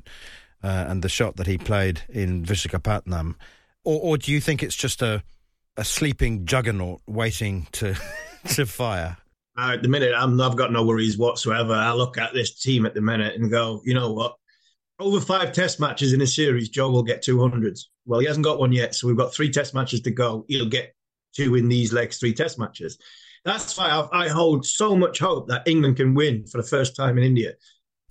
uh, 0.62 0.86
and 0.88 1.02
the 1.02 1.08
shot 1.08 1.36
that 1.36 1.46
he 1.46 1.58
played 1.58 2.02
in 2.08 2.44
Visakhapatnam, 2.44 3.34
or, 3.84 4.00
or 4.00 4.18
do 4.18 4.32
you 4.32 4.40
think 4.40 4.62
it's 4.62 4.76
just 4.76 5.02
a 5.02 5.22
a 5.76 5.84
sleeping 5.84 6.44
juggernaut 6.44 7.00
waiting 7.06 7.66
to 7.72 7.94
to 8.54 8.66
fire? 8.66 9.16
Uh, 9.56 9.72
at 9.74 9.82
the 9.82 9.88
minute, 9.88 10.12
I'm, 10.16 10.40
I've 10.40 10.56
got 10.56 10.72
no 10.72 10.84
worries 10.84 11.18
whatsoever. 11.18 11.74
I 11.74 11.92
look 11.92 12.16
at 12.16 12.32
this 12.32 12.58
team 12.58 12.86
at 12.86 12.94
the 12.94 13.02
minute 13.02 13.34
and 13.34 13.50
go, 13.50 13.82
you 13.84 13.92
know 13.92 14.12
what? 14.12 14.36
Over 14.98 15.20
five 15.20 15.52
test 15.52 15.78
matches 15.80 16.12
in 16.12 16.22
a 16.22 16.26
series, 16.26 16.68
Joe 16.68 16.90
will 16.90 17.02
get 17.02 17.22
200s. 17.22 17.80
Well, 18.06 18.20
he 18.20 18.26
hasn't 18.26 18.44
got 18.44 18.58
one 18.58 18.72
yet, 18.72 18.94
so 18.94 19.06
we've 19.06 19.16
got 19.16 19.34
three 19.34 19.50
test 19.50 19.74
matches 19.74 20.00
to 20.02 20.10
go. 20.10 20.44
He'll 20.48 20.68
get 20.68 20.94
two 21.34 21.54
in 21.56 21.68
these 21.68 21.92
legs, 21.92 22.18
three 22.18 22.32
test 22.32 22.58
matches. 22.58 22.98
That's 23.44 23.76
why 23.76 23.88
I, 23.88 24.24
I 24.24 24.28
hold 24.28 24.64
so 24.64 24.96
much 24.96 25.18
hope 25.18 25.48
that 25.48 25.66
England 25.66 25.96
can 25.96 26.14
win 26.14 26.46
for 26.46 26.58
the 26.58 26.66
first 26.66 26.94
time 26.96 27.18
in 27.18 27.24
India 27.24 27.52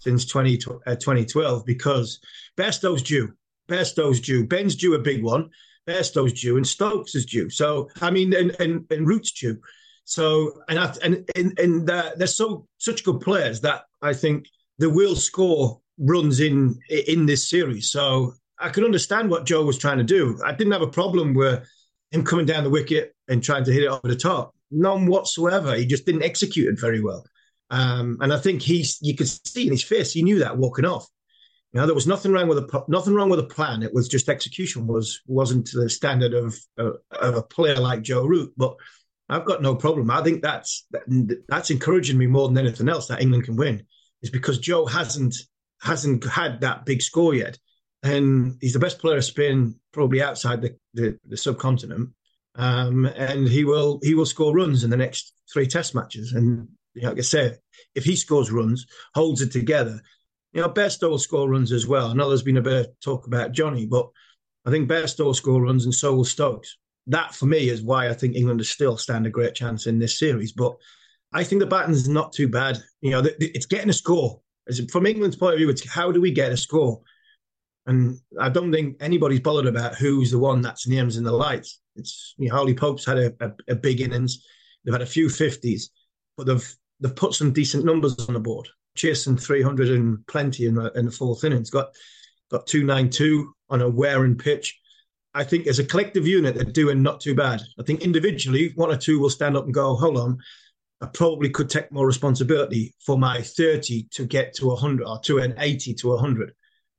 since 0.01 0.25
20, 0.25 0.60
uh, 0.88 0.96
2012 0.96 1.65
because 1.65 2.20
Bairstow's 2.58 3.01
due. 3.01 3.34
Bairstow's 3.70 4.20
due. 4.20 4.46
Ben's 4.46 4.75
due 4.75 4.96
a 4.96 5.00
big 5.00 5.24
one. 5.24 5.50
Bairstow's 5.88 6.34
due, 6.34 6.58
and 6.58 6.67
Stokes 6.67 7.15
is 7.15 7.25
due. 7.25 7.50
So 7.50 7.89
I 8.01 8.12
mean, 8.12 8.34
and 8.36 8.51
and, 8.60 8.86
and 8.91 9.08
Root's 9.08 9.31
due. 9.31 9.60
So 10.03 10.62
and 10.70 10.79
I, 10.79 10.93
and 11.03 11.29
and, 11.36 11.58
and 11.60 11.89
uh, 11.89 12.12
they're 12.17 12.27
so 12.27 12.67
such 12.77 13.03
good 13.03 13.20
players 13.22 13.62
that 13.62 13.84
I 14.01 14.13
think 14.13 14.46
they 14.77 14.88
will 14.88 15.15
score 15.15 15.79
runs 15.98 16.39
in 16.39 16.79
in 17.08 17.25
this 17.25 17.50
series. 17.50 17.91
So 17.91 18.34
I 18.60 18.70
can 18.70 18.84
understand 18.84 19.29
what 19.29 19.46
Joe 19.46 19.65
was 19.65 19.77
trying 19.77 19.98
to 19.98 20.03
do. 20.03 20.39
I 20.46 20.53
didn't 20.53 20.74
have 20.74 20.81
a 20.81 20.88
problem 20.88 21.34
with 21.34 21.67
him 22.12 22.24
coming 22.24 22.46
down 22.46 22.63
the 22.63 22.70
wicket 22.70 23.15
and 23.27 23.43
trying 23.43 23.63
to 23.65 23.74
hit 23.74 23.84
it 23.84 23.88
over 23.88 24.08
the 24.08 24.15
top. 24.15 24.53
None 24.70 25.08
whatsoever. 25.08 25.75
He 25.75 25.86
just 25.86 26.05
didn't 26.05 26.24
execute 26.24 26.67
it 26.67 26.79
very 26.79 27.01
well. 27.01 27.25
Um, 27.72 28.18
and 28.20 28.34
I 28.34 28.38
think 28.38 28.62
he's 28.62 29.00
you 29.01 29.16
could 29.16 29.30
see 29.30 29.66
in 29.66 29.72
his 29.72 29.84
face 29.84 30.12
he 30.12 30.24
knew 30.24 30.40
that 30.40 30.58
walking 30.58 30.86
off. 30.86 31.08
You 31.72 31.80
know, 31.80 31.86
there 31.86 31.96
was 31.96 32.06
nothing 32.06 32.34
wrong 32.34 32.50
with 32.50 32.58
a 32.58 32.84
nothing 32.90 33.13
wrong 33.13 33.30
with 33.30 33.40
a 33.40 33.44
plan. 33.44 33.82
It 33.82 33.94
was 33.94 34.10
just 34.10 34.28
execution 34.28 34.88
was 34.88 35.22
wasn't 35.25 35.66
to 35.68 35.80
the 35.80 35.90
standard 35.90 36.34
of 36.34 36.58
uh, 36.78 36.92
of 37.13 37.36
a 37.36 37.42
player 37.42 37.78
like 37.78 38.01
Joe 38.01 38.25
Root. 38.25 38.54
But 38.58 38.75
I've 39.30 39.46
got 39.46 39.62
no 39.62 39.75
problem. 39.75 40.12
I 40.12 40.22
think 40.22 40.42
that's 40.42 40.86
that, 40.92 41.44
that's 41.48 41.72
encouraging 41.72 42.18
me 42.18 42.28
more 42.28 42.50
than 42.50 42.58
anything 42.58 42.90
else 42.90 43.08
that 43.08 43.22
England 43.22 43.46
can 43.46 43.56
win 43.56 43.86
is 44.22 44.30
because 44.30 44.60
Joe 44.60 44.86
hasn't 44.86 45.36
hasn't 45.82 46.25
had 46.25 46.60
that 46.62 46.86
big 46.86 47.01
score 47.01 47.34
yet, 47.34 47.58
and 48.04 48.58
he's 48.60 48.74
the 48.74 48.80
best 48.80 49.00
player 49.00 49.18
of 49.18 49.24
spin 49.24 49.75
probably 49.94 50.22
outside 50.22 50.62
the, 50.62 50.75
the, 50.94 51.18
the 51.25 51.38
subcontinent. 51.38 52.10
Um, 52.56 53.06
and 53.06 53.48
he 53.48 53.63
will 53.63 54.01
he 54.04 54.13
will 54.13 54.25
score 54.25 54.54
runs 54.54 54.84
in 54.84 54.90
the 54.90 54.98
next 54.98 55.34
three 55.51 55.68
Test 55.68 55.96
matches. 55.96 56.34
And 56.34 56.68
you 56.93 57.03
know, 57.03 57.10
like 57.10 57.19
I 57.19 57.21
said, 57.21 57.60
if 57.95 58.03
he 58.03 58.15
scores 58.15 58.51
runs, 58.51 58.86
holds 59.13 59.41
it 59.41 59.51
together, 59.51 60.01
you 60.53 60.62
know, 60.62 60.69
Bairstow 60.69 61.10
will 61.10 61.19
score 61.19 61.50
runs 61.50 61.71
as 61.71 61.88
well. 61.88 62.07
I 62.07 62.13
know 62.13 62.27
there's 62.27 62.43
been 62.43 62.57
a 62.57 62.62
bit 62.62 62.88
of 62.88 63.00
talk 63.00 63.27
about 63.27 63.53
Jonny, 63.53 63.86
but 63.86 64.10
I 64.65 64.69
think 64.69 64.89
Bairstow 64.89 65.25
will 65.25 65.33
score 65.33 65.62
runs 65.62 65.86
and 65.86 65.93
so 65.93 66.13
will 66.13 66.25
Stokes. 66.25 66.77
That 67.07 67.33
for 67.33 67.45
me 67.45 67.69
is 67.69 67.81
why 67.81 68.10
I 68.10 68.13
think 68.13 68.36
England 68.36 68.63
still 68.65 68.98
stand 68.98 69.25
a 69.25 69.29
great 69.29 69.55
chance 69.55 69.88
in 69.88 69.98
this 69.98 70.19
series. 70.19 70.51
But 70.51 70.75
I 71.33 71.43
think 71.43 71.62
the 71.62 71.65
batting's 71.65 72.07
not 72.07 72.33
too 72.33 72.48
bad. 72.48 72.77
You 73.01 73.12
know, 73.12 73.24
it's 73.39 73.65
getting 73.65 73.89
a 73.89 73.93
score. 73.93 74.41
From 74.91 75.05
England's 75.05 75.36
point 75.36 75.53
of 75.53 75.57
view, 75.57 75.69
it's 75.69 75.88
how 75.88 76.12
do 76.12 76.21
we 76.21 76.31
get 76.31 76.51
a 76.51 76.57
score? 76.57 77.01
And 77.88 78.19
I 78.39 78.50
don't 78.50 78.71
think 78.71 78.98
anybody's 79.00 79.39
bothered 79.39 79.65
about 79.65 79.95
who's 79.95 80.31
the 80.31 80.39
one 80.39 80.62
that's 80.62 80.88
names 80.88 81.17
in 81.17 81.24
the 81.24 81.31
lights. 81.31 81.79
It's 81.95 82.36
you 82.38 82.50
know, 82.50 82.57
Ollie 82.57 82.75
Pope's 82.75 83.05
had 83.05 83.17
a, 83.17 83.33
a, 83.39 83.51
a 83.69 83.75
big 83.75 84.01
innings. 84.01 84.45
They've 84.83 84.93
had 84.93 85.01
a 85.01 85.07
few 85.07 85.29
fifties, 85.29 85.89
but 86.38 86.48
they've 86.48 86.76
they've 87.00 87.16
put 87.16 87.34
some 87.34 87.54
decent 87.54 87.86
numbers 87.86 88.18
on 88.28 88.34
the 88.34 88.40
board 88.40 88.68
chasing 88.96 89.38
300 89.38 89.90
and 89.90 90.26
plenty 90.28 90.66
in 90.66 90.76
the, 90.76 90.92
in 90.94 91.06
the 91.06 91.12
fourth 91.12 91.44
innings. 91.44 91.70
Got 91.70 91.96
got 92.50 92.68
292 92.68 93.54
on 93.70 93.82
a 93.82 93.90
wearing 93.90 94.38
pitch. 94.38 94.78
I 95.34 95.46
think 95.46 95.68
as 95.68 95.80
a 95.80 95.86
collective 95.86 96.28
unit, 96.28 96.56
they're 96.56 96.66
doing 96.66 97.02
not 97.02 97.22
too 97.22 97.34
bad. 97.34 97.62
I 97.80 97.84
think 97.84 98.02
individually, 98.02 98.74
one 98.76 98.92
or 98.92 98.98
two 98.98 99.20
will 99.20 99.30
stand 99.30 99.56
up 99.56 99.64
and 99.64 99.74
go, 99.74 99.96
hold 99.96 100.18
on, 100.18 100.38
I 101.00 101.06
probably 101.06 101.50
could 101.50 101.70
take 101.70 101.90
more 101.92 102.06
responsibility 102.06 102.94
for 103.00 103.18
my 103.18 103.42
30 103.42 104.08
to 104.12 104.26
get 104.26 104.54
to 104.56 104.68
100 104.68 105.08
or 105.08 105.20
to 105.22 105.38
an 105.38 105.56
80 105.58 105.94
to 105.96 106.10
100. 106.10 106.54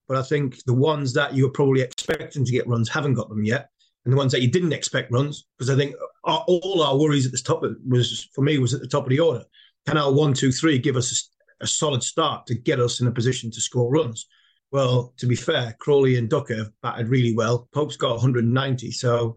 But 0.08 0.16
I 0.16 0.22
think 0.22 0.64
the 0.64 0.72
ones 0.72 1.12
that 1.12 1.34
you're 1.34 1.50
probably 1.50 1.82
expecting 1.82 2.46
to 2.46 2.52
get 2.52 2.66
runs 2.66 2.88
haven't 2.88 3.14
got 3.14 3.28
them 3.28 3.44
yet. 3.44 3.68
And 4.04 4.12
the 4.12 4.16
ones 4.16 4.32
that 4.32 4.42
you 4.42 4.50
didn't 4.50 4.72
expect 4.72 5.12
runs, 5.12 5.46
because 5.56 5.70
I 5.70 5.76
think 5.76 5.94
our, 6.24 6.44
all 6.48 6.82
our 6.82 6.98
worries 6.98 7.26
at 7.26 7.32
the 7.32 7.38
top 7.38 7.62
was, 7.88 8.28
for 8.34 8.42
me, 8.42 8.58
was 8.58 8.74
at 8.74 8.80
the 8.80 8.88
top 8.88 9.04
of 9.04 9.10
the 9.10 9.20
order. 9.20 9.44
Can 9.86 9.96
our 9.96 10.12
one, 10.12 10.34
two, 10.34 10.52
three 10.52 10.78
give 10.78 10.96
us 10.96 11.30
a 11.62 11.66
solid 11.66 12.02
start 12.02 12.46
to 12.46 12.54
get 12.54 12.80
us 12.80 13.00
in 13.00 13.06
a 13.06 13.12
position 13.12 13.50
to 13.50 13.60
score 13.60 13.90
runs. 13.90 14.26
Well, 14.72 15.14
to 15.18 15.26
be 15.26 15.36
fair, 15.36 15.76
Crawley 15.78 16.16
and 16.16 16.28
Duckett 16.28 16.68
batted 16.82 17.08
really 17.08 17.34
well. 17.34 17.68
Pope's 17.72 17.96
got 17.96 18.12
190. 18.12 18.90
So 18.90 19.36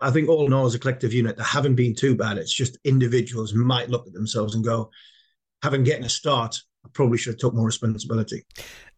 I 0.00 0.10
think 0.10 0.28
all 0.28 0.46
in 0.46 0.52
all, 0.52 0.66
as 0.66 0.74
a 0.74 0.78
collective 0.78 1.12
unit, 1.12 1.36
they 1.36 1.42
haven't 1.42 1.74
been 1.74 1.94
too 1.94 2.14
bad. 2.14 2.38
It's 2.38 2.54
just 2.54 2.78
individuals 2.84 3.54
might 3.54 3.90
look 3.90 4.06
at 4.06 4.12
themselves 4.12 4.54
and 4.54 4.64
go, 4.64 4.90
having 5.62 5.84
getting 5.84 6.04
a 6.04 6.08
start, 6.08 6.60
I 6.84 6.88
probably 6.92 7.18
should 7.18 7.32
have 7.32 7.40
took 7.40 7.54
more 7.54 7.66
responsibility. 7.66 8.44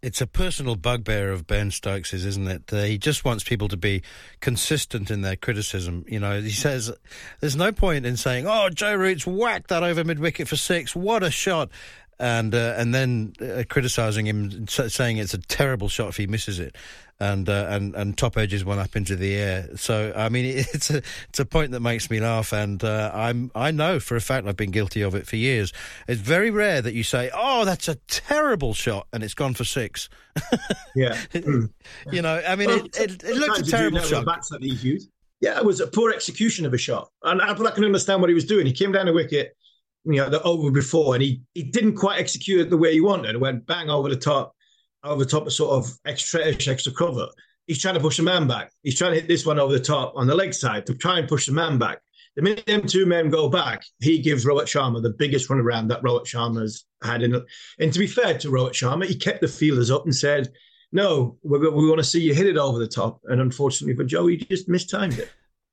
It's 0.02 0.22
a 0.22 0.26
personal 0.26 0.76
bugbear 0.76 1.30
of 1.30 1.46
Ben 1.46 1.70
Stokes's, 1.70 2.24
isn't 2.24 2.48
it? 2.48 2.70
He 2.70 2.96
just 2.96 3.22
wants 3.22 3.44
people 3.44 3.68
to 3.68 3.76
be 3.76 4.02
consistent 4.40 5.10
in 5.10 5.20
their 5.20 5.36
criticism. 5.36 6.06
You 6.08 6.20
know, 6.20 6.40
he 6.40 6.52
says 6.52 6.90
there's 7.40 7.56
no 7.56 7.70
point 7.70 8.06
in 8.06 8.16
saying, 8.16 8.46
"Oh, 8.46 8.70
Joe 8.70 8.94
Root's 8.94 9.26
whacked 9.26 9.68
that 9.68 9.82
over 9.82 10.02
mid 10.02 10.18
wicket 10.18 10.48
for 10.48 10.56
six. 10.56 10.96
What 10.96 11.22
a 11.22 11.30
shot!" 11.30 11.68
And 12.20 12.54
uh, 12.54 12.74
and 12.76 12.94
then 12.94 13.32
uh, 13.40 13.64
criticising 13.68 14.26
him, 14.26 14.68
saying 14.68 15.16
it's 15.16 15.34
a 15.34 15.38
terrible 15.38 15.88
shot 15.88 16.10
if 16.10 16.18
he 16.18 16.26
misses 16.26 16.60
it, 16.60 16.76
and 17.18 17.48
uh, 17.48 17.66
and 17.70 17.94
and 17.94 18.16
top 18.16 18.36
edges 18.36 18.62
one 18.62 18.78
up 18.78 18.94
into 18.94 19.16
the 19.16 19.34
air. 19.34 19.68
So 19.76 20.12
I 20.14 20.28
mean, 20.28 20.44
it's 20.72 20.90
a 20.90 20.98
it's 21.30 21.40
a 21.40 21.46
point 21.46 21.72
that 21.72 21.80
makes 21.80 22.10
me 22.10 22.20
laugh, 22.20 22.52
and 22.52 22.84
uh, 22.84 23.10
I'm 23.14 23.50
I 23.54 23.70
know 23.70 23.98
for 24.00 24.16
a 24.16 24.20
fact 24.20 24.46
I've 24.46 24.56
been 24.56 24.70
guilty 24.70 25.00
of 25.00 25.14
it 25.14 25.26
for 25.26 25.36
years. 25.36 25.72
It's 26.06 26.20
very 26.20 26.50
rare 26.50 26.82
that 26.82 26.92
you 26.92 27.02
say, 27.02 27.30
"Oh, 27.34 27.64
that's 27.64 27.88
a 27.88 27.94
terrible 28.06 28.74
shot," 28.74 29.06
and 29.12 29.24
it's 29.24 29.34
gone 29.34 29.54
for 29.54 29.64
six. 29.64 30.10
yeah, 30.94 31.18
you 31.32 32.22
know, 32.22 32.42
I 32.46 32.54
mean, 32.54 32.68
well, 32.68 32.84
it, 32.84 32.98
it, 32.98 33.24
it 33.24 33.36
looked 33.36 33.60
a 33.60 33.64
terrible 33.64 34.00
shot. 34.00 34.26
Bats 34.26 34.50
that 34.50 34.62
he's 34.62 34.84
used. 34.84 35.10
Yeah, 35.40 35.56
it 35.56 35.64
was 35.64 35.80
a 35.80 35.86
poor 35.86 36.12
execution 36.12 36.66
of 36.66 36.74
a 36.74 36.78
shot, 36.78 37.10
and 37.22 37.40
I, 37.40 37.52
I 37.52 37.70
can 37.70 37.84
understand 37.84 38.20
what 38.20 38.28
he 38.28 38.34
was 38.34 38.44
doing. 38.44 38.66
He 38.66 38.74
came 38.74 38.92
down 38.92 39.06
the 39.06 39.14
wicket 39.14 39.56
you 40.04 40.16
know, 40.16 40.30
the 40.30 40.42
over 40.42 40.70
before, 40.70 41.14
and 41.14 41.22
he 41.22 41.42
he 41.54 41.64
didn't 41.64 41.96
quite 41.96 42.18
execute 42.18 42.60
it 42.60 42.70
the 42.70 42.76
way 42.76 42.92
he 42.92 43.00
wanted. 43.00 43.34
It 43.34 43.40
went 43.40 43.66
bang 43.66 43.90
over 43.90 44.08
the 44.08 44.16
top, 44.16 44.54
over 45.04 45.24
the 45.24 45.30
top 45.30 45.46
of 45.46 45.52
sort 45.52 45.72
of 45.72 45.92
extra 46.04 46.44
extra 46.46 46.92
cover. 46.92 47.28
He's 47.66 47.80
trying 47.80 47.94
to 47.94 48.00
push 48.00 48.16
the 48.16 48.22
man 48.22 48.48
back. 48.48 48.72
He's 48.82 48.98
trying 48.98 49.12
to 49.12 49.20
hit 49.20 49.28
this 49.28 49.46
one 49.46 49.58
over 49.58 49.72
the 49.72 49.80
top 49.80 50.14
on 50.16 50.26
the 50.26 50.34
leg 50.34 50.54
side 50.54 50.86
to 50.86 50.94
try 50.94 51.18
and 51.18 51.28
push 51.28 51.46
the 51.46 51.52
man 51.52 51.78
back. 51.78 52.00
The 52.36 52.42
minute 52.42 52.64
them 52.66 52.86
two 52.86 53.06
men 53.06 53.28
go 53.28 53.48
back, 53.48 53.82
he 54.00 54.20
gives 54.20 54.44
Rohit 54.44 54.64
Sharma 54.64 55.02
the 55.02 55.10
biggest 55.10 55.50
run 55.50 55.60
around 55.60 55.88
that 55.88 56.02
Rohit 56.02 56.26
Sharma's 56.26 56.86
had. 57.02 57.22
In, 57.22 57.44
and 57.78 57.92
to 57.92 57.98
be 57.98 58.06
fair 58.06 58.38
to 58.38 58.48
Rohit 58.48 58.72
Sharma, 58.72 59.04
he 59.04 59.16
kept 59.16 59.40
the 59.40 59.48
feelers 59.48 59.90
up 59.90 60.04
and 60.04 60.14
said, 60.14 60.52
"No, 60.92 61.38
we 61.42 61.58
we 61.58 61.88
want 61.88 61.98
to 61.98 62.04
see 62.04 62.20
you 62.20 62.34
hit 62.34 62.46
it 62.46 62.56
over 62.56 62.78
the 62.78 62.88
top." 62.88 63.20
And 63.24 63.40
unfortunately 63.40 63.96
for 63.96 64.04
Joe, 64.04 64.26
he 64.28 64.36
just 64.36 64.68
mistimed 64.68 65.18
it. 65.18 65.30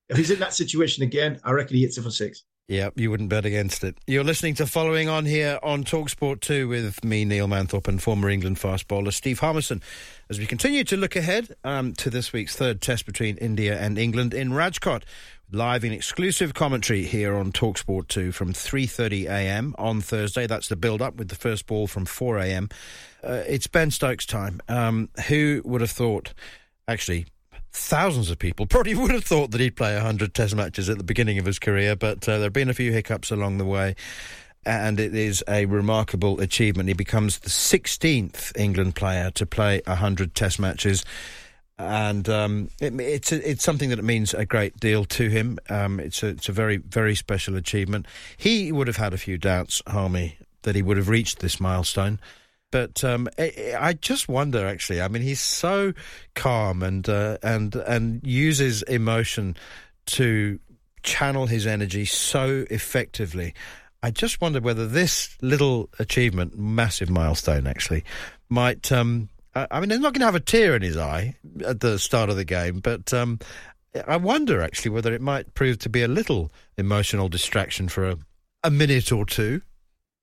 If 0.09 0.17
he's 0.17 0.31
in 0.31 0.39
that 0.39 0.53
situation 0.53 1.03
again, 1.03 1.39
I 1.43 1.51
reckon 1.51 1.75
he 1.75 1.83
hits 1.83 1.97
it 1.97 2.03
for 2.03 2.11
six. 2.11 2.43
Yeah, 2.67 2.89
you 2.95 3.09
wouldn't 3.09 3.29
bet 3.29 3.45
against 3.45 3.85
it. 3.85 3.97
You're 4.07 4.25
listening 4.25 4.55
to 4.55 4.67
Following 4.67 5.07
On 5.07 5.23
here 5.23 5.57
on 5.63 5.85
Talksport 5.85 6.41
2 6.41 6.67
with 6.67 7.01
me, 7.01 7.23
Neil 7.23 7.47
Manthorp, 7.47 7.87
and 7.87 8.03
former 8.03 8.29
England 8.29 8.59
fast 8.59 8.89
bowler 8.89 9.11
Steve 9.11 9.39
Harmison, 9.39 9.81
as 10.29 10.37
we 10.37 10.45
continue 10.45 10.83
to 10.83 10.97
look 10.97 11.15
ahead 11.15 11.55
um, 11.63 11.93
to 11.93 12.09
this 12.09 12.33
week's 12.33 12.57
third 12.57 12.81
test 12.81 13.05
between 13.05 13.37
India 13.37 13.79
and 13.79 13.97
England 13.97 14.33
in 14.33 14.49
Rajkot. 14.49 15.03
Live 15.49 15.85
in 15.85 15.93
exclusive 15.93 16.53
commentary 16.53 17.05
here 17.05 17.37
on 17.37 17.53
Talksport 17.53 18.09
2 18.09 18.33
from 18.33 18.51
3.30am 18.51 19.73
on 19.77 20.01
Thursday. 20.01 20.45
That's 20.45 20.67
the 20.67 20.75
build-up 20.75 21.15
with 21.15 21.29
the 21.29 21.35
first 21.35 21.67
ball 21.67 21.87
from 21.87 22.05
4am. 22.05 22.69
Uh, 23.23 23.43
it's 23.47 23.67
Ben 23.67 23.91
Stokes' 23.91 24.25
time. 24.25 24.59
Um, 24.67 25.09
who 25.27 25.61
would 25.63 25.79
have 25.79 25.91
thought... 25.91 26.33
Actually, 26.89 27.25
thousands 27.77 28.29
of 28.29 28.39
people 28.39 28.65
probably 28.65 28.95
would 28.95 29.11
have 29.11 29.23
thought 29.23 29.51
that 29.51 29.61
he'd 29.61 29.75
play 29.75 29.93
100 29.95 30.33
test 30.33 30.55
matches 30.55 30.89
at 30.89 30.97
the 30.97 31.03
beginning 31.03 31.37
of 31.37 31.45
his 31.45 31.59
career, 31.59 31.95
but 31.95 32.27
uh, 32.27 32.33
there 32.33 32.45
have 32.45 32.53
been 32.53 32.69
a 32.69 32.73
few 32.73 32.91
hiccups 32.91 33.31
along 33.31 33.57
the 33.57 33.65
way. 33.65 33.95
And 34.65 34.99
it 34.99 35.15
is 35.15 35.43
a 35.47 35.65
remarkable 35.65 36.41
achievement. 36.41 36.89
He 36.89 36.93
becomes 36.93 37.39
the 37.39 37.49
16th 37.49 38.51
England 38.57 38.95
player 38.95 39.31
to 39.31 39.45
play 39.45 39.81
100 39.85 40.35
test 40.35 40.59
matches. 40.59 41.05
And 41.79 42.27
um, 42.27 42.69
it, 42.81 42.99
it's 42.99 43.31
it's 43.31 43.63
something 43.63 43.91
that 43.91 44.03
means 44.03 44.33
a 44.33 44.45
great 44.45 44.77
deal 44.77 45.05
to 45.05 45.29
him. 45.29 45.59
Um, 45.69 45.99
it's 45.99 46.23
a 46.23 46.29
it's 46.29 46.49
a 46.49 46.51
very 46.51 46.77
very 46.77 47.13
special 47.13 47.55
achievement. 47.55 48.07
He 48.35 48.71
would 48.71 48.87
have 48.87 48.97
had 48.97 49.13
a 49.13 49.17
few 49.17 49.37
doubts, 49.37 49.83
Harmy, 49.87 50.37
that 50.63 50.75
he 50.75 50.81
would 50.81 50.97
have 50.97 51.07
reached 51.07 51.39
this 51.39 51.59
milestone. 51.59 52.19
But 52.71 53.03
um, 53.03 53.29
I 53.37 53.97
just 53.99 54.27
wonder, 54.27 54.67
actually. 54.67 55.01
I 55.01 55.07
mean, 55.07 55.21
he's 55.21 55.39
so 55.39 55.93
calm 56.35 56.83
and 56.83 57.07
uh, 57.07 57.37
and 57.41 57.75
and 57.75 58.25
uses 58.25 58.81
emotion 58.83 59.55
to 60.07 60.59
channel 61.03 61.45
his 61.45 61.65
energy 61.65 62.05
so 62.05 62.65
effectively. 62.69 63.53
I 64.03 64.11
just 64.11 64.41
wonder 64.41 64.59
whether 64.59 64.85
this 64.85 65.37
little 65.41 65.89
achievement, 65.97 66.57
massive 66.57 67.09
milestone, 67.09 67.67
actually, 67.67 68.03
might. 68.49 68.91
Um, 68.91 69.29
I 69.55 69.79
mean, 69.79 69.89
he's 69.89 69.99
not 69.99 70.13
going 70.13 70.19
to 70.19 70.25
have 70.25 70.35
a 70.35 70.39
tear 70.39 70.75
in 70.75 70.83
his 70.83 70.97
eye 70.97 71.35
at 71.65 71.79
the 71.79 71.97
start 71.97 72.29
of 72.29 72.35
the 72.35 72.45
game, 72.45 72.79
but 72.79 73.11
um, 73.11 73.39
I 74.05 74.17
wonder 74.17 74.61
actually 74.61 74.91
whether 74.91 75.13
it 75.13 75.21
might 75.21 75.53
prove 75.55 75.79
to 75.79 75.89
be 75.89 76.03
a 76.03 76.07
little 76.07 76.51
emotional 76.77 77.29
distraction 77.29 77.87
for 77.87 78.09
a, 78.09 78.17
a 78.63 78.69
minute 78.69 79.11
or 79.11 79.25
two. 79.25 79.61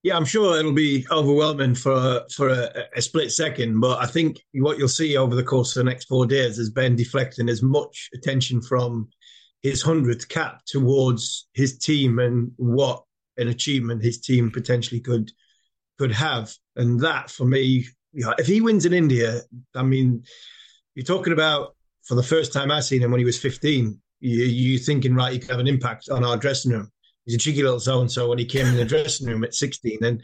Yeah, 0.04 0.18
I'm 0.18 0.26
sure 0.26 0.58
it'll 0.58 0.72
be 0.72 1.06
overwhelming 1.10 1.74
for 1.74 2.20
for 2.30 2.50
a, 2.50 2.70
a, 2.94 3.00
split 3.00 3.32
second, 3.32 3.80
but 3.80 4.02
I 4.02 4.06
think 4.06 4.38
what 4.52 4.76
you'll 4.76 4.86
see 4.86 5.16
over 5.16 5.34
the 5.34 5.42
course 5.42 5.74
of 5.74 5.82
the 5.82 5.90
next 5.90 6.08
four 6.08 6.26
days 6.26 6.58
is 6.58 6.68
Ben 6.68 6.94
deflecting 6.94 7.48
as 7.48 7.62
much 7.62 8.10
attention 8.12 8.60
from 8.60 9.08
his 9.62 9.80
hundredth 9.80 10.28
cap 10.28 10.60
towards 10.66 11.48
his 11.54 11.78
team 11.78 12.18
and 12.18 12.52
what 12.56 13.02
an 13.38 13.48
achievement 13.48 14.04
his 14.04 14.20
team 14.20 14.50
potentially 14.50 15.00
could 15.00 15.32
could 15.98 16.12
have, 16.12 16.54
and 16.76 17.00
that 17.00 17.30
for 17.30 17.46
me, 17.46 17.86
you 18.12 18.26
know, 18.26 18.34
if 18.36 18.46
he 18.46 18.60
wins 18.60 18.84
in 18.84 18.92
India, 18.92 19.40
I 19.74 19.84
mean, 19.84 20.22
you're 20.94 21.06
talking 21.06 21.32
about 21.32 21.76
for 22.02 22.14
the 22.14 22.22
first 22.22 22.52
time 22.52 22.70
I've 22.70 22.84
seen 22.84 23.00
him 23.00 23.10
when 23.10 23.20
he 23.20 23.24
was 23.24 23.40
15. 23.40 23.98
You, 24.20 24.44
you 24.44 24.78
thinking 24.78 25.14
right, 25.14 25.32
he 25.32 25.38
could 25.38 25.50
have 25.50 25.60
an 25.60 25.66
impact 25.66 26.10
on 26.10 26.24
our 26.24 26.36
dressing 26.36 26.72
room. 26.72 26.90
He's 27.24 27.34
a 27.34 27.38
cheeky 27.38 27.62
little 27.62 27.80
so 27.80 28.00
and 28.00 28.10
so 28.10 28.28
when 28.28 28.38
he 28.38 28.44
came 28.44 28.66
in 28.66 28.76
the 28.76 28.84
dressing 28.84 29.26
room 29.26 29.44
at 29.44 29.54
16, 29.54 30.04
and 30.04 30.22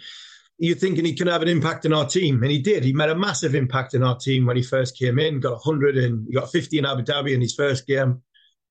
you're 0.58 0.76
thinking 0.76 1.06
he 1.06 1.14
can 1.14 1.26
have 1.26 1.40
an 1.40 1.48
impact 1.48 1.86
on 1.86 1.94
our 1.94 2.06
team, 2.06 2.42
and 2.42 2.52
he 2.52 2.58
did. 2.58 2.84
He 2.84 2.92
made 2.92 3.08
a 3.08 3.14
massive 3.14 3.54
impact 3.54 3.94
in 3.94 4.02
our 4.02 4.18
team 4.18 4.44
when 4.44 4.56
he 4.56 4.62
first 4.62 4.98
came 4.98 5.18
in. 5.18 5.40
Got 5.40 5.64
100 5.64 5.96
and 5.96 6.26
he 6.28 6.34
got 6.34 6.52
50 6.52 6.78
in 6.78 6.84
Abu 6.84 7.02
Dhabi 7.02 7.34
in 7.34 7.40
his 7.40 7.54
first 7.54 7.86
game 7.86 8.22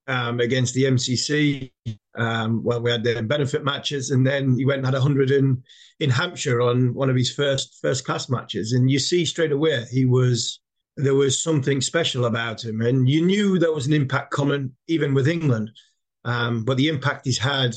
um, 0.10 0.40
against 0.40 0.74
the 0.74 0.84
MCC 0.84 1.72
um, 2.16 2.64
when 2.64 2.84
we 2.84 2.92
had 2.92 3.04
the 3.04 3.22
benefit 3.22 3.64
matches, 3.64 4.12
and 4.12 4.26
then 4.26 4.58
he 4.58 4.66
went 4.66 4.80
and 4.80 4.86
had 4.86 4.94
100 4.94 5.32
in 5.32 5.64
in 6.00 6.10
Hampshire 6.10 6.62
on 6.62 6.94
one 6.94 7.10
of 7.10 7.16
his 7.16 7.32
first 7.32 7.78
first 7.82 8.06
class 8.06 8.30
matches, 8.30 8.74
and 8.74 8.90
you 8.90 9.00
see 9.00 9.24
straight 9.26 9.52
away 9.52 9.86
he 9.92 10.06
was 10.06 10.60
there 10.98 11.16
was 11.16 11.42
something 11.42 11.80
special 11.80 12.26
about 12.26 12.64
him, 12.64 12.82
and 12.82 13.08
you 13.08 13.26
knew 13.26 13.58
there 13.58 13.72
was 13.72 13.88
an 13.88 13.94
impact 13.94 14.32
coming 14.32 14.74
even 14.88 15.14
with 15.14 15.28
England, 15.28 15.72
um, 16.26 16.66
but 16.66 16.78
the 16.78 16.90
impact 16.90 17.26
he's 17.26 17.38
had 17.38 17.76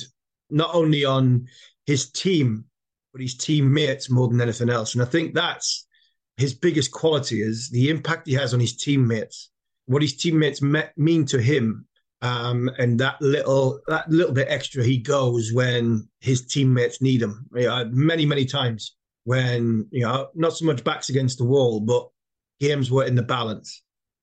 not 0.53 0.75
only 0.75 1.05
on 1.05 1.47
his 1.87 2.11
team 2.11 2.65
but 3.13 3.21
his 3.21 3.37
teammates 3.37 4.11
more 4.11 4.29
than 4.29 4.41
anything 4.41 4.71
else. 4.71 4.95
And 4.95 5.03
I 5.03 5.07
think 5.07 5.35
that's 5.35 5.87
his 6.37 6.55
biggest 6.55 6.91
quality 6.93 7.43
is 7.43 7.69
the 7.71 7.91
impact 7.91 8.27
he 8.27 8.35
has 8.35 8.55
on 8.55 8.61
his 8.61 8.77
teammates, 8.77 9.51
what 9.87 10.03
his 10.03 10.17
teammates 10.17 10.63
mean 10.97 11.27
to 11.27 11.41
him, 11.41 11.87
um, 12.23 12.71
and 12.79 12.99
that 13.01 13.21
little 13.21 13.81
that 13.89 14.09
little 14.09 14.33
bit 14.33 14.47
extra 14.49 14.85
he 14.85 14.97
goes 14.97 15.53
when 15.53 16.09
his 16.21 16.47
teammates 16.47 17.03
need 17.03 17.21
him. 17.21 17.47
You 17.55 17.67
know, 17.67 17.85
many 17.93 18.25
many 18.25 18.45
times 18.47 18.97
when 19.25 19.87
you 19.91 20.03
know 20.03 20.29
not 20.35 20.57
so 20.57 20.65
much 20.65 20.85
backs 20.85 21.09
against 21.09 21.39
the 21.39 21.45
wall, 21.45 21.81
but 21.81 22.09
games 22.61 22.91
were 22.91 23.05
in 23.05 23.17
the 23.17 23.23
balance. 23.23 23.83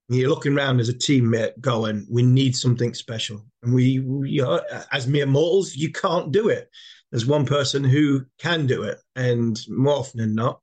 You're 0.09 0.29
looking 0.29 0.57
around 0.57 0.79
as 0.79 0.89
a 0.89 0.93
teammate, 0.93 1.59
going, 1.61 2.07
"We 2.09 2.23
need 2.23 2.55
something 2.55 2.93
special," 2.93 3.45
and 3.61 3.73
we, 3.73 3.99
we 3.99 4.31
you 4.31 4.41
know, 4.41 4.61
as 4.91 5.07
mere 5.07 5.27
mortals, 5.27 5.75
you 5.75 5.91
can't 5.91 6.31
do 6.31 6.49
it 6.49 6.69
there's 7.11 7.25
one 7.25 7.45
person 7.45 7.83
who 7.83 8.25
can 8.37 8.67
do 8.67 8.83
it, 8.83 8.99
and 9.15 9.59
more 9.67 9.95
often 9.95 10.19
than 10.19 10.35
not, 10.35 10.61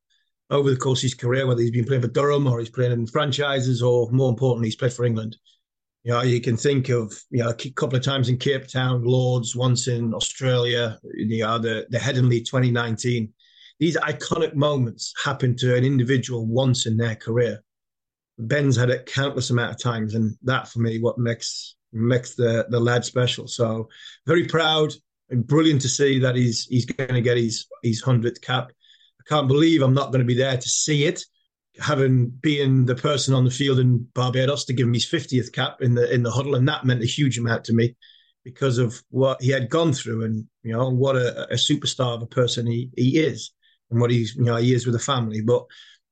over 0.50 0.70
the 0.70 0.76
course 0.76 1.00
of 1.00 1.04
his 1.04 1.14
career, 1.14 1.46
whether 1.46 1.60
he's 1.60 1.72
been 1.72 1.84
playing 1.84 2.02
for 2.02 2.08
Durham 2.08 2.46
or 2.46 2.60
he's 2.60 2.70
playing 2.70 2.92
in 2.92 3.06
franchises, 3.06 3.82
or 3.82 4.10
more 4.12 4.30
importantly, 4.30 4.68
he's 4.68 4.76
played 4.76 4.92
for 4.92 5.04
England. 5.04 5.36
You 6.04 6.12
know, 6.12 6.22
you 6.22 6.40
can 6.40 6.56
think 6.56 6.88
of 6.88 7.12
you 7.30 7.42
know 7.42 7.50
a 7.50 7.70
couple 7.72 7.96
of 7.96 8.04
times 8.04 8.28
in 8.28 8.38
Cape 8.38 8.68
Town, 8.68 9.02
Lords, 9.02 9.56
once 9.56 9.88
in 9.88 10.14
Australia. 10.14 10.98
You 11.14 11.42
know, 11.42 11.58
the 11.58 11.86
the 11.90 11.98
Headingley 11.98 12.44
2019. 12.44 13.32
These 13.78 13.96
iconic 13.98 14.54
moments 14.54 15.12
happen 15.22 15.54
to 15.56 15.74
an 15.74 15.84
individual 15.84 16.46
once 16.46 16.86
in 16.86 16.96
their 16.96 17.14
career. 17.14 17.62
Ben's 18.38 18.76
had 18.76 18.90
it 18.90 19.06
countless 19.06 19.50
amount 19.50 19.72
of 19.72 19.82
times, 19.82 20.14
and 20.14 20.36
that 20.42 20.68
for 20.68 20.80
me, 20.80 21.00
what 21.00 21.18
makes 21.18 21.74
makes 21.92 22.34
the 22.34 22.66
the 22.68 22.80
lad 22.80 23.04
special. 23.04 23.48
So 23.48 23.88
very 24.26 24.46
proud 24.46 24.92
and 25.30 25.46
brilliant 25.46 25.80
to 25.82 25.88
see 25.88 26.18
that 26.20 26.36
he's 26.36 26.66
he's 26.66 26.86
going 26.86 27.14
to 27.14 27.20
get 27.20 27.36
his 27.36 27.66
his 27.82 28.00
hundredth 28.00 28.40
cap. 28.40 28.70
I 29.20 29.24
can't 29.28 29.48
believe 29.48 29.82
I'm 29.82 29.94
not 29.94 30.12
going 30.12 30.20
to 30.20 30.26
be 30.26 30.34
there 30.34 30.56
to 30.56 30.68
see 30.68 31.04
it, 31.04 31.22
having 31.78 32.28
been 32.28 32.84
the 32.84 32.94
person 32.94 33.34
on 33.34 33.44
the 33.44 33.50
field 33.50 33.78
in 33.78 34.06
Barbados 34.14 34.64
to 34.66 34.72
give 34.72 34.86
him 34.86 34.94
his 34.94 35.06
fiftieth 35.06 35.52
cap 35.52 35.80
in 35.80 35.94
the 35.94 36.12
in 36.12 36.22
the 36.22 36.30
huddle, 36.30 36.54
and 36.54 36.68
that 36.68 36.84
meant 36.84 37.02
a 37.02 37.06
huge 37.06 37.38
amount 37.38 37.64
to 37.64 37.72
me 37.72 37.96
because 38.44 38.78
of 38.78 39.02
what 39.10 39.42
he 39.42 39.50
had 39.50 39.70
gone 39.70 39.92
through, 39.92 40.24
and 40.24 40.44
you 40.62 40.72
know 40.72 40.90
what 40.90 41.16
a, 41.16 41.50
a 41.52 41.56
superstar 41.56 42.14
of 42.14 42.22
a 42.22 42.26
person 42.26 42.66
he 42.66 42.90
he 42.96 43.18
is, 43.18 43.52
and 43.90 44.00
what 44.00 44.10
he's 44.10 44.36
you 44.36 44.44
know 44.44 44.56
he 44.56 44.74
is 44.74 44.84
with 44.84 44.94
a 44.94 45.00
family, 45.00 45.40
but. 45.40 45.64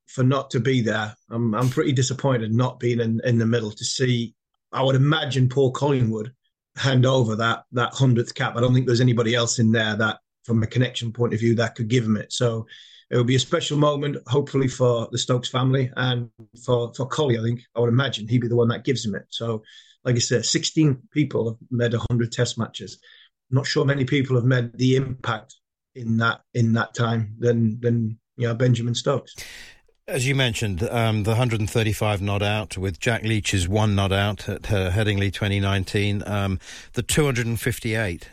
For 0.06 0.22
not 0.22 0.50
to 0.50 0.60
be 0.60 0.80
there, 0.80 1.14
I'm 1.30 1.54
I'm 1.54 1.70
pretty 1.70 1.92
disappointed 1.92 2.52
not 2.52 2.78
being 2.78 3.00
in, 3.00 3.20
in 3.24 3.38
the 3.38 3.46
middle 3.46 3.70
to 3.70 3.84
see. 3.84 4.34
I 4.72 4.82
would 4.82 4.96
imagine 4.96 5.48
Paul 5.48 5.72
Collingwood 5.72 6.32
hand 6.76 7.06
over 7.06 7.36
that 7.36 7.64
that 7.72 7.94
hundredth 7.94 8.34
cap. 8.34 8.56
I 8.56 8.60
don't 8.60 8.74
think 8.74 8.86
there's 8.86 9.00
anybody 9.00 9.34
else 9.34 9.58
in 9.58 9.72
there 9.72 9.96
that, 9.96 10.18
from 10.44 10.62
a 10.62 10.66
connection 10.66 11.12
point 11.12 11.34
of 11.34 11.40
view, 11.40 11.54
that 11.56 11.74
could 11.74 11.88
give 11.88 12.04
him 12.04 12.16
it. 12.16 12.32
So 12.32 12.66
it 13.10 13.16
will 13.16 13.24
be 13.24 13.36
a 13.36 13.40
special 13.40 13.78
moment, 13.78 14.16
hopefully 14.26 14.68
for 14.68 15.08
the 15.12 15.18
Stokes 15.18 15.48
family 15.48 15.90
and 15.96 16.30
for 16.64 16.92
for 16.94 17.06
Collie. 17.06 17.38
I 17.38 17.42
think 17.42 17.62
I 17.74 17.80
would 17.80 17.88
imagine 17.88 18.28
he'd 18.28 18.40
be 18.40 18.48
the 18.48 18.56
one 18.56 18.68
that 18.68 18.84
gives 18.84 19.04
him 19.04 19.14
it. 19.14 19.26
So, 19.30 19.62
like 20.04 20.16
I 20.16 20.20
said, 20.20 20.44
16 20.44 21.08
people 21.12 21.48
have 21.48 21.58
made 21.70 21.92
100 21.92 22.32
Test 22.32 22.58
matches. 22.58 22.98
not 23.50 23.66
sure 23.66 23.84
many 23.84 24.04
people 24.04 24.36
have 24.36 24.44
made 24.44 24.76
the 24.76 24.96
impact 24.96 25.54
in 25.94 26.16
that 26.18 26.40
in 26.54 26.72
that 26.72 26.94
time 26.94 27.36
than 27.38 27.78
than 27.80 28.18
you 28.36 28.48
know 28.48 28.54
Benjamin 28.54 28.94
Stokes. 28.94 29.34
As 30.06 30.28
you 30.28 30.34
mentioned, 30.34 30.82
um, 30.82 31.22
the 31.22 31.30
135 31.30 32.20
not 32.20 32.42
out 32.42 32.76
with 32.76 33.00
Jack 33.00 33.22
Leach's 33.22 33.66
one 33.66 33.94
not 33.94 34.12
out 34.12 34.46
at 34.50 34.70
uh, 34.70 34.90
Headingley 34.90 35.32
2019, 35.32 36.22
um, 36.26 36.60
the 36.92 37.02
258. 37.02 38.28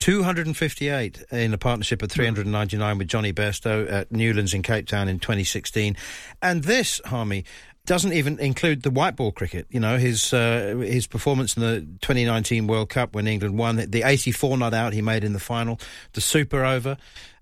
258 0.00 1.22
in 1.30 1.54
a 1.54 1.58
partnership 1.58 2.02
of 2.02 2.10
399 2.10 2.98
with 2.98 3.06
Jonny 3.06 3.32
Bairstow 3.32 3.88
at 3.88 4.10
Newlands 4.10 4.52
in 4.52 4.62
Cape 4.62 4.88
Town 4.88 5.06
in 5.06 5.20
2016. 5.20 5.96
And 6.42 6.64
this, 6.64 7.00
Harmy, 7.04 7.44
doesn't 7.84 8.12
even 8.12 8.38
include 8.38 8.82
the 8.82 8.90
white 8.90 9.16
ball 9.16 9.32
cricket. 9.32 9.66
You 9.70 9.80
know, 9.80 9.98
his 9.98 10.32
uh, 10.32 10.76
his 10.78 11.06
performance 11.06 11.56
in 11.56 11.62
the 11.62 11.80
2019 12.00 12.66
World 12.66 12.90
Cup 12.90 13.14
when 13.14 13.26
England 13.26 13.58
won, 13.58 13.76
the 13.76 14.02
84 14.04 14.56
not 14.58 14.74
out 14.74 14.92
he 14.92 15.02
made 15.02 15.24
in 15.24 15.32
the 15.32 15.40
final, 15.40 15.80
the 16.12 16.20
super 16.20 16.64
over. 16.64 16.96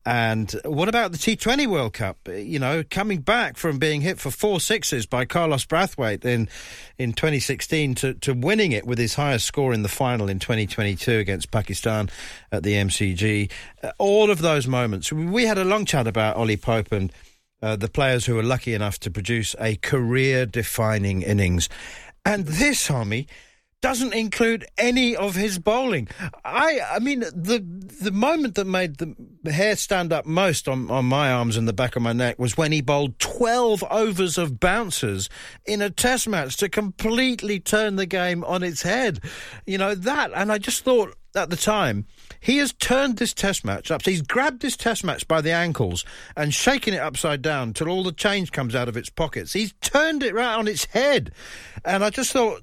And 0.07 0.50
what 0.64 0.88
about 0.88 1.12
the 1.12 1.18
T20 1.18 1.66
World 1.66 1.92
Cup? 1.92 2.16
You 2.26 2.59
know, 2.59 2.83
coming 2.83 3.20
back 3.20 3.59
from 3.59 3.79
being 3.79 4.00
hit 4.00 4.18
for 4.18 4.31
four 4.31 4.59
sixes 4.59 5.05
by 5.05 5.26
Carlos 5.26 5.66
Brathwaite 5.66 6.24
in 6.24 6.48
in 6.96 7.12
2016 7.12 7.96
to, 7.96 8.14
to 8.14 8.33
winning 8.33 8.72
it 8.72 8.87
with 8.87 8.98
his 8.98 9.14
highest 9.14 9.44
score 9.44 9.74
in 9.74 9.83
the 9.83 9.88
final 9.88 10.31
in 10.31 10.38
2022 10.38 11.18
against 11.18 11.50
Pakistan 11.50 12.09
at 12.50 12.62
the 12.62 12.72
MCG. 12.74 13.50
Uh, 13.83 13.90
all 13.98 14.31
of 14.31 14.40
those 14.40 14.66
moments. 14.66 15.12
We 15.12 15.44
had 15.44 15.59
a 15.59 15.64
long 15.64 15.85
chat 15.85 16.07
about 16.07 16.37
Ollie 16.37 16.57
Pope 16.57 16.92
and 16.92 17.12
uh, 17.62 17.77
the 17.77 17.88
players 17.88 18.27
who 18.27 18.35
were 18.35 18.42
lucky 18.42 18.75
enough 18.75 18.99
to 19.01 19.11
produce 19.11 19.55
a 19.61 19.77
career 19.77 20.46
defining 20.46 21.23
innings. 21.23 21.68
And 22.25 22.46
this, 22.46 22.88
Harmy, 22.88 23.27
doesn't 23.81 24.12
include 24.12 24.66
any 24.77 25.16
of 25.16 25.35
his 25.35 25.59
bowling. 25.59 26.09
I, 26.44 26.81
I 26.92 26.99
mean, 26.99 27.20
the 27.20 27.64
the 28.03 28.11
moment 28.11 28.55
that 28.57 28.66
made 28.66 28.99
the 28.99 29.53
hair 29.53 29.77
stand 29.77 30.12
up 30.12 30.27
most 30.27 30.68
on, 30.68 30.90
on 30.90 31.07
my 31.07 31.33
arms 31.33 31.57
and 31.57 31.66
the 31.66 31.73
back 31.73 31.96
of 31.96 32.03
my 32.03 32.12
neck 32.12 32.38
was 32.38 32.57
when 32.57 32.73
he 32.73 32.83
bowled 32.83 33.18
12 33.18 33.83
overs 33.90 34.37
of 34.37 34.61
bouncers 34.61 35.29
in 35.64 35.81
a 35.81 35.90
test 35.90 36.29
match 36.29 36.57
to 36.59 36.68
completely 36.68 37.59
turn 37.59 37.96
the 37.96 38.07
game 38.07 38.44
on 38.44 38.62
its 38.62 38.83
head. 38.83 39.20
You 39.66 39.79
know, 39.79 39.94
that, 39.94 40.31
and 40.35 40.53
I 40.53 40.59
just 40.59 40.85
thought 40.85 41.16
at 41.35 41.51
the 41.51 41.57
time, 41.57 42.07
he 42.38 42.58
has 42.58 42.72
turned 42.72 43.16
this 43.16 43.34
test 43.34 43.64
match 43.64 43.90
up. 43.90 44.02
He's 44.04 44.22
grabbed 44.22 44.62
this 44.62 44.76
test 44.76 45.04
match 45.04 45.26
by 45.26 45.40
the 45.40 45.52
ankles 45.52 46.04
and 46.36 46.54
shaken 46.54 46.94
it 46.94 46.98
upside 46.98 47.42
down 47.42 47.72
till 47.72 47.88
all 47.88 48.04
the 48.04 48.12
change 48.12 48.52
comes 48.52 48.74
out 48.74 48.88
of 48.88 48.96
its 48.96 49.10
pockets. 49.10 49.52
He's 49.52 49.74
turned 49.80 50.22
it 50.22 50.34
right 50.34 50.54
on 50.54 50.68
its 50.68 50.84
head. 50.86 51.32
And 51.84 52.04
I 52.04 52.10
just 52.10 52.32
thought 52.32 52.62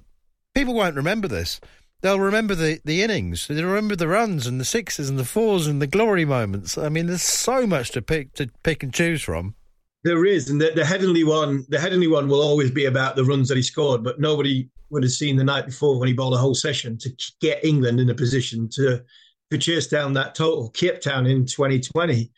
people 0.55 0.73
won't 0.73 0.95
remember 0.95 1.27
this. 1.27 1.59
They'll 2.01 2.19
remember 2.19 2.53
the, 2.53 2.79
the 2.85 3.01
innings. 3.01 3.47
They'll 3.47 3.65
remember 3.65 3.95
the 3.95 4.07
runs 4.07 4.45
and 4.45 4.59
the 4.59 4.65
sixes 4.65 5.09
and 5.09 5.17
the 5.17 5.25
fours 5.25 5.65
and 5.65 5.81
the 5.81 5.87
glory 5.87 6.25
moments. 6.25 6.77
I 6.77 6.89
mean, 6.89 7.07
there's 7.07 7.23
so 7.23 7.65
much 7.65 7.91
to 7.91 8.01
pick 8.01 8.33
to 8.33 8.47
pick 8.63 8.83
and 8.83 8.93
choose 8.93 9.23
from. 9.23 9.55
There 10.03 10.25
is, 10.25 10.49
and 10.49 10.61
the, 10.61 10.71
the 10.71 11.23
one, 11.23 11.65
the 11.69 11.77
Headingley 11.77 12.09
one 12.09 12.27
will 12.27 12.41
always 12.41 12.71
be 12.71 12.85
about 12.85 13.15
the 13.15 13.25
runs 13.25 13.49
that 13.49 13.57
he 13.57 13.63
scored. 13.63 14.03
But 14.03 14.19
nobody 14.19 14.69
would 14.89 15.03
have 15.03 15.11
seen 15.11 15.35
the 15.35 15.43
night 15.43 15.65
before 15.65 15.99
when 15.99 16.07
he 16.07 16.13
bowled 16.13 16.35
a 16.35 16.37
whole 16.37 16.55
session 16.55 16.97
to 16.99 17.09
get 17.41 17.65
England 17.65 17.99
in 17.99 18.09
a 18.09 18.15
position 18.15 18.69
to 18.69 19.03
to 19.51 19.57
chase 19.57 19.87
down 19.87 20.13
that 20.13 20.35
total. 20.35 20.69
Cape 20.69 21.01
Town 21.01 21.25
in 21.25 21.45
2020, 21.45 22.31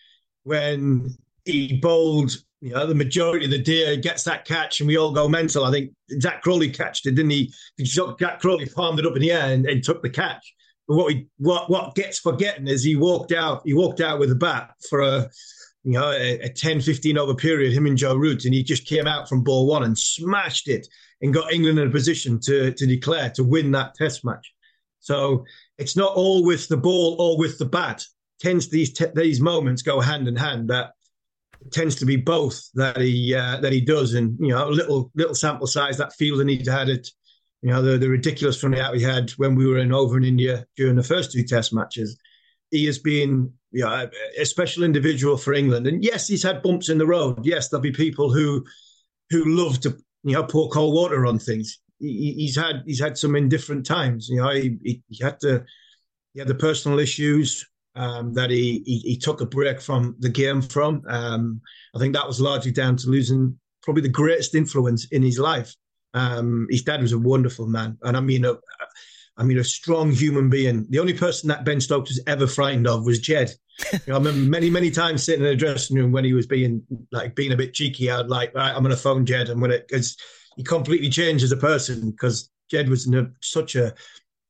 when 0.43 1.15
he 1.45 1.79
bowled 1.81 2.31
you 2.61 2.73
know, 2.73 2.85
the 2.85 2.95
majority 2.95 3.45
of 3.45 3.51
the 3.51 3.57
deer 3.57 3.95
gets 3.95 4.23
that 4.23 4.45
catch 4.45 4.81
and 4.81 4.87
we 4.87 4.97
all 4.97 5.13
go 5.13 5.29
mental. 5.29 5.63
I 5.63 5.71
think 5.71 5.91
Jack 6.19 6.41
Crowley 6.41 6.69
catched 6.69 7.05
it, 7.05 7.15
didn't 7.15 7.31
he? 7.31 7.53
Jack 7.79 8.41
Crowley 8.41 8.65
palmed 8.65 8.99
it 8.99 9.05
up 9.05 9.15
in 9.15 9.21
the 9.21 9.31
air 9.31 9.53
and, 9.53 9.65
and 9.65 9.83
took 9.83 10.01
the 10.01 10.09
catch. 10.09 10.53
But 10.87 10.97
what 10.97 11.07
we 11.07 11.27
what 11.37 11.69
what 11.69 11.95
gets 11.95 12.19
forgotten 12.19 12.67
is 12.67 12.83
he 12.83 12.95
walked 12.95 13.31
out, 13.31 13.61
he 13.63 13.73
walked 13.73 14.01
out 14.01 14.19
with 14.19 14.31
a 14.31 14.35
bat 14.35 14.71
for 14.89 15.01
a 15.01 15.29
you 15.83 15.93
know, 15.93 16.11
a, 16.11 16.39
a 16.41 16.49
10, 16.49 16.81
15 16.81 17.17
over 17.17 17.33
period, 17.33 17.71
him 17.71 17.85
and 17.85 17.97
Joe 17.97 18.15
Root, 18.15 18.43
and 18.43 18.53
he 18.53 18.63
just 18.63 18.85
came 18.85 19.07
out 19.07 19.29
from 19.29 19.43
ball 19.43 19.65
one 19.65 19.83
and 19.83 19.97
smashed 19.97 20.67
it 20.67 20.87
and 21.21 21.33
got 21.33 21.53
England 21.53 21.79
in 21.79 21.87
a 21.87 21.91
position 21.91 22.39
to 22.41 22.73
to 22.73 22.85
declare 22.85 23.29
to 23.31 23.43
win 23.43 23.71
that 23.71 23.95
test 23.95 24.25
match. 24.25 24.53
So 24.99 25.45
it's 25.79 25.95
not 25.95 26.13
all 26.13 26.43
with 26.43 26.67
the 26.67 26.77
ball 26.77 27.15
or 27.19 27.37
with 27.37 27.57
the 27.57 27.65
bat. 27.65 28.05
Tends 28.39 28.69
these 28.69 28.93
these 29.15 29.41
moments 29.41 29.81
go 29.81 29.99
hand 29.99 30.27
in 30.27 30.35
hand. 30.35 30.69
That 30.69 30.91
tends 31.71 31.95
to 31.95 32.05
be 32.05 32.15
both 32.15 32.69
that 32.75 32.97
he 32.97 33.33
uh, 33.33 33.59
that 33.61 33.73
he 33.73 33.81
does, 33.81 34.13
and 34.13 34.37
you 34.39 34.49
know, 34.49 34.69
little 34.69 35.11
little 35.15 35.35
sample 35.35 35.67
size 35.67 35.97
that 35.97 36.13
field 36.13 36.41
and 36.41 36.49
he's 36.49 36.67
had 36.67 36.89
it. 36.89 37.09
You 37.61 37.71
know, 37.71 37.81
the, 37.81 37.97
the 37.97 38.07
ridiculous 38.07 38.63
run 38.63 38.75
out 38.75 38.93
we 38.93 39.01
had 39.01 39.31
when 39.31 39.55
we 39.55 39.67
were 39.67 39.79
in 39.79 39.91
over 39.91 40.17
in 40.17 40.23
India 40.23 40.65
during 40.77 40.95
the 40.95 41.03
first 41.03 41.31
two 41.31 41.43
Test 41.43 41.73
matches. 41.73 42.17
He 42.71 42.85
has 42.85 42.99
been 42.99 43.51
you 43.71 43.83
know, 43.83 44.09
a 44.37 44.45
special 44.45 44.83
individual 44.83 45.37
for 45.37 45.53
England, 45.53 45.87
and 45.87 46.03
yes, 46.03 46.27
he's 46.27 46.43
had 46.43 46.63
bumps 46.63 46.89
in 46.89 46.97
the 46.97 47.07
road. 47.07 47.45
Yes, 47.45 47.69
there'll 47.69 47.81
be 47.81 47.91
people 47.91 48.31
who 48.31 48.65
who 49.29 49.43
love 49.45 49.79
to 49.81 49.97
you 50.23 50.33
know 50.33 50.43
pour 50.43 50.69
cold 50.69 50.93
water 50.93 51.25
on 51.25 51.39
things. 51.39 51.79
He, 51.99 52.33
he's 52.37 52.55
had 52.55 52.83
he's 52.85 52.99
had 52.99 53.17
some 53.17 53.35
indifferent 53.35 53.85
times. 53.85 54.29
You 54.29 54.37
know, 54.37 54.49
he, 54.51 54.77
he, 54.83 55.03
he 55.09 55.23
had 55.23 55.39
to 55.41 55.65
he 56.33 56.39
had 56.39 56.47
the 56.47 56.55
personal 56.55 56.99
issues 56.99 57.65
um, 57.95 58.33
that 58.33 58.49
he, 58.49 58.83
he, 58.85 58.99
he 58.99 59.17
took 59.17 59.41
a 59.41 59.45
break 59.45 59.81
from 59.81 60.15
the 60.19 60.29
game 60.29 60.61
from. 60.61 61.03
Um, 61.07 61.61
I 61.95 61.99
think 61.99 62.13
that 62.13 62.27
was 62.27 62.39
largely 62.39 62.71
down 62.71 62.95
to 62.97 63.09
losing 63.09 63.59
probably 63.83 64.01
the 64.01 64.09
greatest 64.09 64.55
influence 64.55 65.05
in 65.11 65.21
his 65.21 65.39
life. 65.39 65.75
Um, 66.13 66.67
his 66.69 66.83
dad 66.83 67.01
was 67.01 67.11
a 67.11 67.19
wonderful 67.19 67.67
man, 67.67 67.97
and 68.03 68.17
I 68.17 68.19
mean 68.19 68.45
a, 68.45 68.55
I 69.37 69.43
mean 69.43 69.59
a 69.59 69.63
strong 69.63 70.11
human 70.11 70.49
being. 70.49 70.87
The 70.89 70.99
only 70.99 71.13
person 71.13 71.49
that 71.49 71.65
Ben 71.65 71.81
Stokes 71.81 72.09
was 72.09 72.21
ever 72.25 72.47
frightened 72.47 72.87
of 72.87 73.05
was 73.05 73.19
Ged. 73.19 73.51
you 73.93 73.99
know, 74.07 74.15
I 74.15 74.17
remember 74.17 74.49
many 74.49 74.69
many 74.69 74.91
times 74.91 75.23
sitting 75.23 75.43
in 75.43 75.49
the 75.49 75.55
dressing 75.55 75.97
room 75.97 76.11
when 76.11 76.25
he 76.25 76.33
was 76.33 76.47
being 76.47 76.83
like 77.11 77.35
being 77.35 77.53
a 77.53 77.57
bit 77.57 77.73
cheeky. 77.73 78.09
I'd 78.09 78.27
like, 78.27 78.55
right, 78.55 78.73
I'm 78.73 78.81
going 78.81 78.95
to 78.95 79.01
phone 79.01 79.25
Ged, 79.25 79.49
and 79.49 79.61
when 79.61 79.71
it 79.71 79.87
because 79.87 80.17
he 80.59 80.63
completely 80.63 81.09
changed 81.09 81.41
as 81.45 81.53
a 81.53 81.57
person 81.57 82.11
because 82.11 82.49
Ged 82.69 82.89
was 82.89 83.07
a, 83.13 83.31
such 83.39 83.77
a 83.77 83.93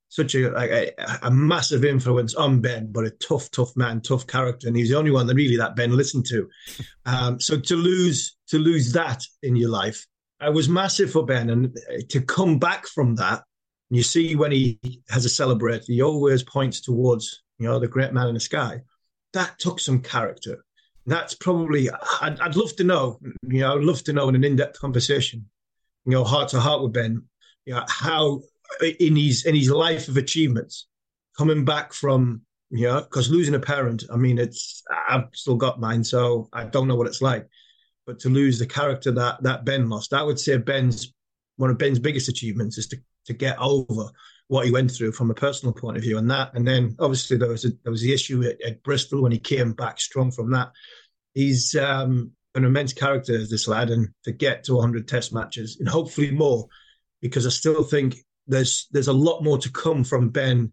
such 0.08 0.34
a, 0.34 0.52
a, 0.58 0.92
a 1.22 1.30
massive 1.30 1.86
influence 1.86 2.34
on 2.34 2.62
Ben, 2.62 2.92
but 2.92 3.06
a 3.06 3.12
tough, 3.12 3.52
tough 3.52 3.78
man, 3.78 4.02
tough 4.02 4.26
character, 4.26 4.68
and 4.68 4.76
he's 4.76 4.90
the 4.90 4.98
only 4.98 5.12
one 5.12 5.28
that 5.28 5.36
really 5.36 5.56
that 5.58 5.76
Ben 5.76 5.96
listened 5.96 6.26
to. 6.30 6.50
Um, 7.06 7.40
so 7.40 7.60
to 7.60 7.76
lose 7.76 8.38
to 8.50 8.60
lose 8.60 8.92
that 8.94 9.24
in 9.42 9.56
your 9.56 9.70
life, 9.70 10.06
it 10.42 10.54
was 10.54 10.70
massive 10.70 11.12
for 11.12 11.26
Ben, 11.26 11.50
and 11.52 11.78
to 12.10 12.22
come 12.22 12.58
back 12.58 12.88
from 12.88 13.16
that, 13.16 13.44
you 13.90 14.04
see 14.04 14.36
when 14.36 14.52
he 14.52 14.80
has 15.10 15.26
a 15.26 15.30
celebrate, 15.30 15.84
he 15.86 16.02
always 16.02 16.44
points 16.44 16.82
towards 16.82 17.44
you 17.60 17.68
know 17.68 17.80
the 17.80 17.88
great 17.88 18.14
man 18.14 18.28
in 18.28 18.34
the 18.34 18.40
sky. 18.40 18.82
That 19.34 19.58
took 19.60 19.80
some 19.80 20.02
character. 20.02 20.64
That's 21.06 21.36
probably 21.36 21.90
I'd, 22.22 22.40
I'd 22.40 22.56
love 22.56 22.76
to 22.78 22.84
know. 22.84 23.20
You 23.48 23.62
know, 23.62 23.76
I'd 23.76 23.84
love 23.84 24.04
to 24.06 24.14
know 24.14 24.30
in 24.30 24.36
an 24.36 24.44
in-depth 24.44 24.80
conversation, 24.80 25.48
you 26.06 26.12
know, 26.12 26.24
heart 26.24 26.50
to 26.50 26.60
heart 26.60 26.82
with 26.82 26.94
Ben, 26.94 27.24
you 27.66 27.74
know, 27.74 27.84
how 27.88 28.42
in 29.00 29.16
his 29.16 29.46
in 29.46 29.56
his 29.56 29.70
life 29.70 30.08
of 30.08 30.18
achievements, 30.18 30.88
coming 31.38 31.66
back 31.66 31.94
from 31.94 32.42
you 32.72 32.86
know, 32.86 33.02
because 33.02 33.32
losing 33.32 33.56
a 33.56 33.60
parent, 33.60 34.04
I 34.12 34.18
mean, 34.18 34.38
it's 34.38 34.84
I've 35.08 35.26
still 35.34 35.56
got 35.56 35.80
mine, 35.80 36.04
so 36.04 36.50
I 36.54 36.66
don't 36.66 36.88
know 36.88 36.96
what 36.96 37.08
it's 37.08 37.22
like. 37.22 37.48
But 38.06 38.20
to 38.22 38.30
lose 38.30 38.60
the 38.60 38.68
character 38.68 39.12
that 39.12 39.42
that 39.44 39.66
Ben 39.66 39.90
lost, 39.90 40.14
I 40.14 40.24
would 40.24 40.40
say 40.40 40.58
Ben's 40.58 41.14
one 41.58 41.70
of 41.70 41.78
Ben's 41.78 42.00
biggest 42.00 42.30
achievements 42.30 42.78
is 42.78 42.88
to 42.88 42.98
to 43.26 43.34
get 43.34 43.58
over 43.60 44.10
what 44.48 44.66
he 44.66 44.72
went 44.72 44.92
through 44.92 45.12
from 45.12 45.30
a 45.30 45.36
personal 45.36 45.74
point 45.74 45.98
of 45.98 46.04
view, 46.04 46.18
and 46.18 46.30
that, 46.32 46.52
and 46.56 46.68
then 46.68 46.96
obviously 47.00 47.38
there 47.38 47.50
was 47.50 47.66
a, 47.66 47.70
there 47.84 47.92
was 47.92 48.02
the 48.02 48.14
issue 48.14 48.44
at, 48.44 48.62
at 48.62 48.84
Bristol 48.84 49.22
when 49.22 49.32
he 49.32 49.40
came 49.40 49.74
back 49.74 50.00
strong 50.00 50.32
from 50.32 50.52
that. 50.52 50.72
He's 51.34 51.76
um, 51.76 52.32
an 52.56 52.66
immense 52.66 52.94
character, 52.94 53.36
as 53.36 53.50
this 53.50 53.68
lad, 53.68 53.90
and 53.90 54.10
to 54.24 54.32
get 54.32 54.64
to 54.66 54.76
100 54.76 55.08
Test 55.08 55.34
matches 55.34 55.78
and 55.80 55.88
hopefully 55.88 56.32
more, 56.32 56.68
because 57.22 57.46
I 57.46 57.50
still 57.50 57.84
think 57.84 58.16
there's 58.48 58.88
there's 58.92 59.08
a 59.08 59.14
lot 59.14 59.44
more 59.44 59.58
to 59.60 59.72
come 59.72 60.04
from 60.04 60.30
Ben 60.30 60.72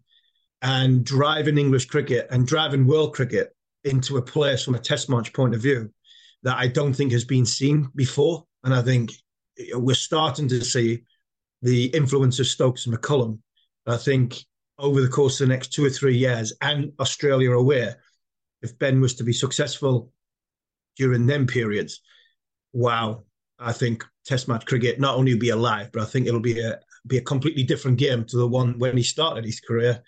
and 0.61 1.05
driving 1.05 1.57
English 1.57 1.85
cricket 1.85 2.27
and 2.31 2.47
driving 2.47 2.87
world 2.87 3.13
cricket 3.13 3.55
into 3.83 4.17
a 4.17 4.21
place 4.21 4.63
from 4.63 4.75
a 4.75 4.79
test 4.79 5.09
match 5.09 5.31
point 5.33 5.53
of 5.53 5.61
view 5.61 5.91
that 6.43 6.57
I 6.57 6.67
don't 6.67 6.93
think 6.93 7.11
has 7.11 7.25
been 7.25 7.45
seen 7.45 7.89
before. 7.95 8.45
And 8.63 8.73
I 8.73 8.81
think 8.81 9.11
we're 9.73 9.93
starting 9.93 10.47
to 10.49 10.63
see 10.63 11.03
the 11.61 11.85
influence 11.85 12.39
of 12.39 12.47
Stokes 12.47 12.85
and 12.85 12.95
McCullum. 12.95 13.39
I 13.85 13.97
think 13.97 14.43
over 14.77 15.01
the 15.01 15.07
course 15.07 15.39
of 15.39 15.47
the 15.47 15.53
next 15.53 15.73
two 15.73 15.85
or 15.85 15.89
three 15.89 16.17
years, 16.17 16.53
and 16.61 16.91
Australia 16.99 17.51
aware, 17.51 17.97
if 18.61 18.77
Ben 18.77 18.99
was 18.99 19.15
to 19.15 19.23
be 19.23 19.33
successful 19.33 20.11
during 20.97 21.25
them 21.25 21.47
periods, 21.47 22.01
wow, 22.73 23.23
I 23.59 23.73
think 23.73 24.03
Test 24.25 24.47
match 24.47 24.65
cricket 24.65 24.99
not 24.99 25.15
only 25.15 25.33
will 25.33 25.39
be 25.39 25.49
alive, 25.49 25.89
but 25.93 26.01
I 26.01 26.05
think 26.05 26.27
it'll 26.27 26.39
be 26.39 26.59
a, 26.59 26.79
be 27.05 27.17
a 27.17 27.21
completely 27.21 27.63
different 27.63 27.97
game 27.97 28.25
to 28.25 28.37
the 28.37 28.47
one 28.47 28.77
when 28.77 28.97
he 28.97 29.03
started 29.03 29.45
his 29.45 29.59
career, 29.59 30.03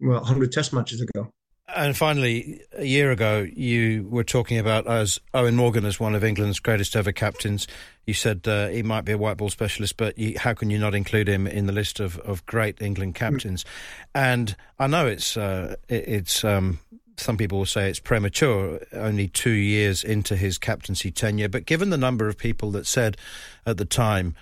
well, 0.00 0.20
100 0.20 0.50
Test 0.52 0.72
matches 0.72 1.00
ago. 1.00 1.32
And 1.74 1.94
finally, 1.94 2.62
a 2.72 2.84
year 2.84 3.10
ago, 3.10 3.46
you 3.52 4.08
were 4.08 4.24
talking 4.24 4.56
about 4.58 4.86
as 4.86 5.20
Eoin 5.34 5.54
Morgan 5.54 5.84
as 5.84 6.00
one 6.00 6.14
of 6.14 6.24
England's 6.24 6.60
greatest 6.60 6.96
ever 6.96 7.12
captains. 7.12 7.66
You 8.06 8.14
said 8.14 8.48
uh, 8.48 8.68
he 8.68 8.82
might 8.82 9.04
be 9.04 9.12
a 9.12 9.18
white 9.18 9.36
ball 9.36 9.50
specialist, 9.50 9.98
but 9.98 10.18
you, 10.18 10.38
how 10.38 10.54
can 10.54 10.70
you 10.70 10.78
not 10.78 10.94
include 10.94 11.28
him 11.28 11.46
in 11.46 11.66
the 11.66 11.72
list 11.72 12.00
of, 12.00 12.18
of 12.20 12.46
great 12.46 12.80
England 12.80 13.16
captains? 13.16 13.64
Mm. 13.64 13.68
And 14.14 14.56
I 14.78 14.86
know 14.86 15.06
it's 15.06 15.36
uh, 15.36 15.76
it, 15.90 16.08
it's 16.08 16.42
um, 16.42 16.78
some 17.18 17.36
people 17.36 17.58
will 17.58 17.66
say 17.66 17.88
it's 17.88 18.00
premature, 18.00 18.80
only 18.92 19.28
two 19.28 19.50
years 19.50 20.04
into 20.04 20.36
his 20.36 20.58
captaincy 20.58 21.10
tenure. 21.10 21.48
But 21.48 21.66
given 21.66 21.90
the 21.90 21.98
number 21.98 22.28
of 22.28 22.38
people 22.38 22.70
that 22.72 22.86
said 22.86 23.16
at 23.66 23.76
the 23.76 23.84
time 23.84 24.34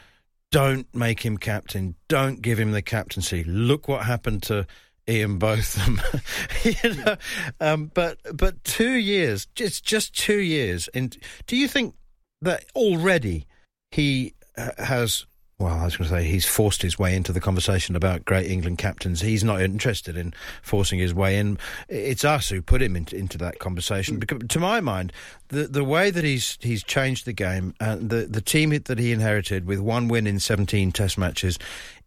don't 0.50 0.92
make 0.94 1.24
him 1.24 1.36
captain. 1.36 1.96
Don't 2.08 2.40
give 2.40 2.58
him 2.58 2.72
the 2.72 2.82
captaincy. 2.82 3.44
Look 3.44 3.88
what 3.88 4.04
happened 4.04 4.42
to 4.44 4.66
Ian 5.08 5.38
Botham. 5.38 6.00
you 6.62 6.94
know, 6.94 7.16
um, 7.60 7.90
but 7.92 8.18
but 8.34 8.62
two 8.64 8.94
years, 8.94 9.46
just 9.54 9.84
just 9.84 10.16
two 10.16 10.38
years. 10.38 10.88
And 10.94 11.16
do 11.46 11.56
you 11.56 11.68
think 11.68 11.94
that 12.42 12.64
already 12.74 13.46
he 13.90 14.34
uh, 14.56 14.70
has 14.78 15.26
well, 15.58 15.74
I 15.74 15.84
was 15.84 15.96
going 15.96 16.10
to 16.10 16.16
say 16.16 16.24
he's 16.24 16.44
forced 16.44 16.82
his 16.82 16.98
way 16.98 17.16
into 17.16 17.32
the 17.32 17.40
conversation 17.40 17.96
about 17.96 18.26
great 18.26 18.50
England 18.50 18.76
captains. 18.76 19.22
He's 19.22 19.42
not 19.42 19.62
interested 19.62 20.14
in 20.14 20.34
forcing 20.60 20.98
his 20.98 21.14
way 21.14 21.38
in. 21.38 21.56
It's 21.88 22.24
us 22.24 22.50
who 22.50 22.60
put 22.60 22.82
him 22.82 22.94
into, 22.94 23.16
into 23.16 23.38
that 23.38 23.58
conversation. 23.58 24.18
Because, 24.18 24.42
to 24.48 24.60
my 24.60 24.80
mind, 24.80 25.14
the 25.48 25.66
the 25.66 25.82
way 25.84 26.10
that 26.10 26.24
he's 26.24 26.58
he's 26.60 26.82
changed 26.82 27.24
the 27.24 27.32
game 27.32 27.74
and 27.80 28.10
the 28.10 28.26
the 28.26 28.42
team 28.42 28.70
that 28.70 28.98
he 28.98 29.12
inherited 29.12 29.66
with 29.66 29.80
one 29.80 30.08
win 30.08 30.26
in 30.26 30.40
seventeen 30.40 30.92
Test 30.92 31.16
matches, 31.16 31.58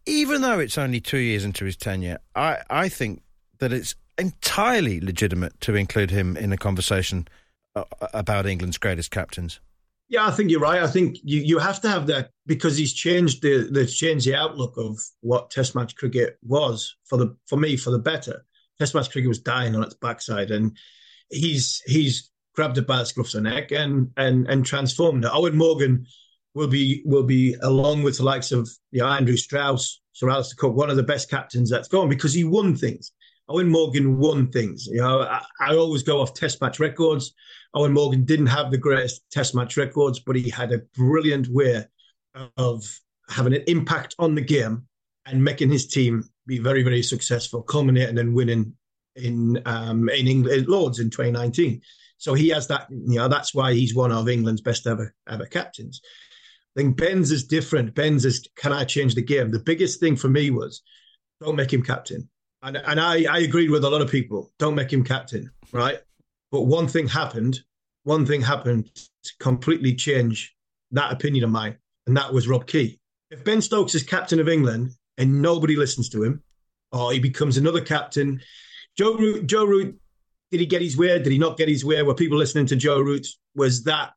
even 0.06 0.42
though 0.42 0.60
it's 0.60 0.78
only 0.78 1.00
two 1.00 1.18
years 1.18 1.44
into 1.44 1.64
his 1.64 1.76
tenure, 1.76 2.18
I 2.36 2.58
I 2.70 2.88
think 2.88 3.22
that 3.58 3.72
it's 3.72 3.96
entirely 4.16 5.00
legitimate 5.00 5.60
to 5.62 5.74
include 5.74 6.10
him 6.10 6.36
in 6.36 6.52
a 6.52 6.56
conversation 6.56 7.26
uh, 7.74 7.84
about 8.14 8.46
England's 8.46 8.78
greatest 8.78 9.10
captains. 9.10 9.58
Yeah, 10.10 10.26
I 10.26 10.32
think 10.32 10.50
you're 10.50 10.60
right. 10.60 10.82
I 10.82 10.88
think 10.88 11.18
you, 11.22 11.40
you 11.40 11.58
have 11.60 11.80
to 11.82 11.88
have 11.88 12.08
that 12.08 12.30
because 12.44 12.76
he's 12.76 12.92
changed 12.92 13.42
the 13.42 13.68
the 13.70 13.86
changed 13.86 14.26
the 14.26 14.34
outlook 14.34 14.74
of 14.76 14.98
what 15.20 15.50
Test 15.50 15.76
match 15.76 15.94
cricket 15.94 16.36
was 16.42 16.96
for 17.04 17.16
the 17.16 17.36
for 17.48 17.56
me 17.56 17.76
for 17.76 17.90
the 17.90 17.98
better. 17.98 18.44
Test 18.78 18.92
match 18.94 19.10
cricket 19.10 19.28
was 19.28 19.38
dying 19.38 19.76
on 19.76 19.84
its 19.84 19.94
backside, 19.94 20.50
and 20.50 20.76
he's 21.30 21.80
he's 21.86 22.28
grabbed 22.56 22.76
it 22.76 22.88
by 22.88 22.98
the 22.98 23.04
scruff 23.06 23.28
of 23.28 23.32
the 23.34 23.40
neck 23.42 23.70
and 23.70 24.10
and 24.16 24.48
and 24.48 24.66
transformed 24.66 25.24
it. 25.24 25.30
Eoin 25.30 25.54
Morgan 25.54 26.04
will 26.54 26.66
be 26.66 27.02
will 27.04 27.22
be 27.22 27.54
along 27.62 28.02
with 28.02 28.16
the 28.16 28.24
likes 28.24 28.50
of 28.50 28.68
you 28.90 29.00
know, 29.00 29.06
Andrew 29.06 29.36
Strauss, 29.36 30.00
Sir 30.12 30.28
Alastair 30.28 30.56
Cook, 30.58 30.74
one 30.74 30.90
of 30.90 30.96
the 30.96 31.04
best 31.04 31.30
captains 31.30 31.70
that's 31.70 31.88
gone 31.88 32.08
because 32.08 32.34
he 32.34 32.42
won 32.42 32.74
things. 32.74 33.12
Eoin 33.50 33.68
Morgan 33.68 34.18
won 34.18 34.50
things. 34.50 34.86
You 34.86 34.98
know, 34.98 35.22
I, 35.22 35.42
I, 35.60 35.76
always 35.76 36.02
go 36.02 36.20
off 36.20 36.34
Test 36.34 36.60
match 36.60 36.78
records. 36.78 37.34
Eoin 37.74 37.92
Morgan 37.92 38.24
didn't 38.24 38.46
have 38.46 38.70
the 38.70 38.78
greatest 38.78 39.22
Test 39.30 39.54
match 39.54 39.76
records, 39.76 40.20
but 40.20 40.36
he 40.36 40.48
had 40.48 40.72
a 40.72 40.82
brilliant 40.94 41.48
way 41.48 41.84
of 42.56 42.84
having 43.28 43.54
an 43.54 43.64
impact 43.66 44.14
on 44.18 44.34
the 44.34 44.40
game 44.40 44.86
and 45.26 45.42
making 45.42 45.70
his 45.70 45.88
team 45.88 46.24
be 46.46 46.58
very, 46.58 46.82
very 46.82 47.02
successful, 47.02 47.62
culminating 47.62 48.18
and 48.18 48.34
winning 48.34 48.72
in 49.16 49.60
um, 49.66 50.08
in 50.08 50.28
England 50.28 50.68
Lords 50.68 51.00
in 51.00 51.10
2019. 51.10 51.80
So 52.18 52.34
he 52.34 52.48
has 52.50 52.68
that. 52.68 52.86
You 52.90 53.18
know, 53.18 53.28
that's 53.28 53.54
why 53.54 53.72
he's 53.72 53.94
one 53.94 54.12
of 54.12 54.28
England's 54.28 54.60
best 54.60 54.86
ever 54.86 55.14
ever 55.28 55.46
captains. 55.46 56.00
I 56.76 56.80
think 56.80 56.96
Ben's 56.96 57.32
is 57.32 57.44
different. 57.44 57.94
Ben's 57.96 58.24
is 58.24 58.46
can 58.56 58.72
I 58.72 58.84
change 58.84 59.16
the 59.16 59.22
game? 59.22 59.50
The 59.50 59.58
biggest 59.58 59.98
thing 59.98 60.14
for 60.14 60.28
me 60.28 60.50
was 60.50 60.82
don't 61.40 61.56
make 61.56 61.72
him 61.72 61.82
captain 61.82 62.28
and 62.62 62.76
and 62.76 63.00
I 63.00 63.24
I 63.24 63.38
agreed 63.40 63.70
with 63.70 63.84
a 63.84 63.90
lot 63.90 64.02
of 64.02 64.10
people. 64.10 64.50
Don't 64.58 64.74
make 64.74 64.92
him 64.92 65.04
captain, 65.04 65.50
right? 65.72 66.00
But 66.50 66.62
one 66.62 66.88
thing 66.88 67.08
happened. 67.08 67.60
One 68.04 68.24
thing 68.24 68.40
happened 68.40 68.90
to 68.94 69.32
completely 69.38 69.94
change 69.94 70.54
that 70.90 71.12
opinion 71.12 71.44
of 71.44 71.50
mine, 71.50 71.76
and 72.06 72.16
that 72.16 72.32
was 72.32 72.48
Rob 72.48 72.66
Key. 72.66 72.98
If 73.30 73.44
Ben 73.44 73.60
Stokes 73.60 73.94
is 73.94 74.02
captain 74.02 74.40
of 74.40 74.48
England 74.48 74.90
and 75.18 75.40
nobody 75.40 75.76
listens 75.76 76.08
to 76.10 76.22
him, 76.22 76.42
or 76.92 77.12
he 77.12 77.18
becomes 77.18 77.56
another 77.56 77.80
captain, 77.80 78.40
Joe 78.96 79.16
Root, 79.16 79.46
Joe 79.46 79.66
Root, 79.66 80.00
did 80.50 80.60
he 80.60 80.66
get 80.66 80.82
his 80.82 80.96
way? 80.96 81.18
Did 81.18 81.30
he 81.30 81.38
not 81.38 81.56
get 81.56 81.68
his 81.68 81.84
way? 81.84 82.02
Were 82.02 82.14
people 82.14 82.38
listening 82.38 82.66
to 82.66 82.76
Joe 82.76 83.00
Root? 83.00 83.26
Was 83.54 83.84
that 83.84 84.12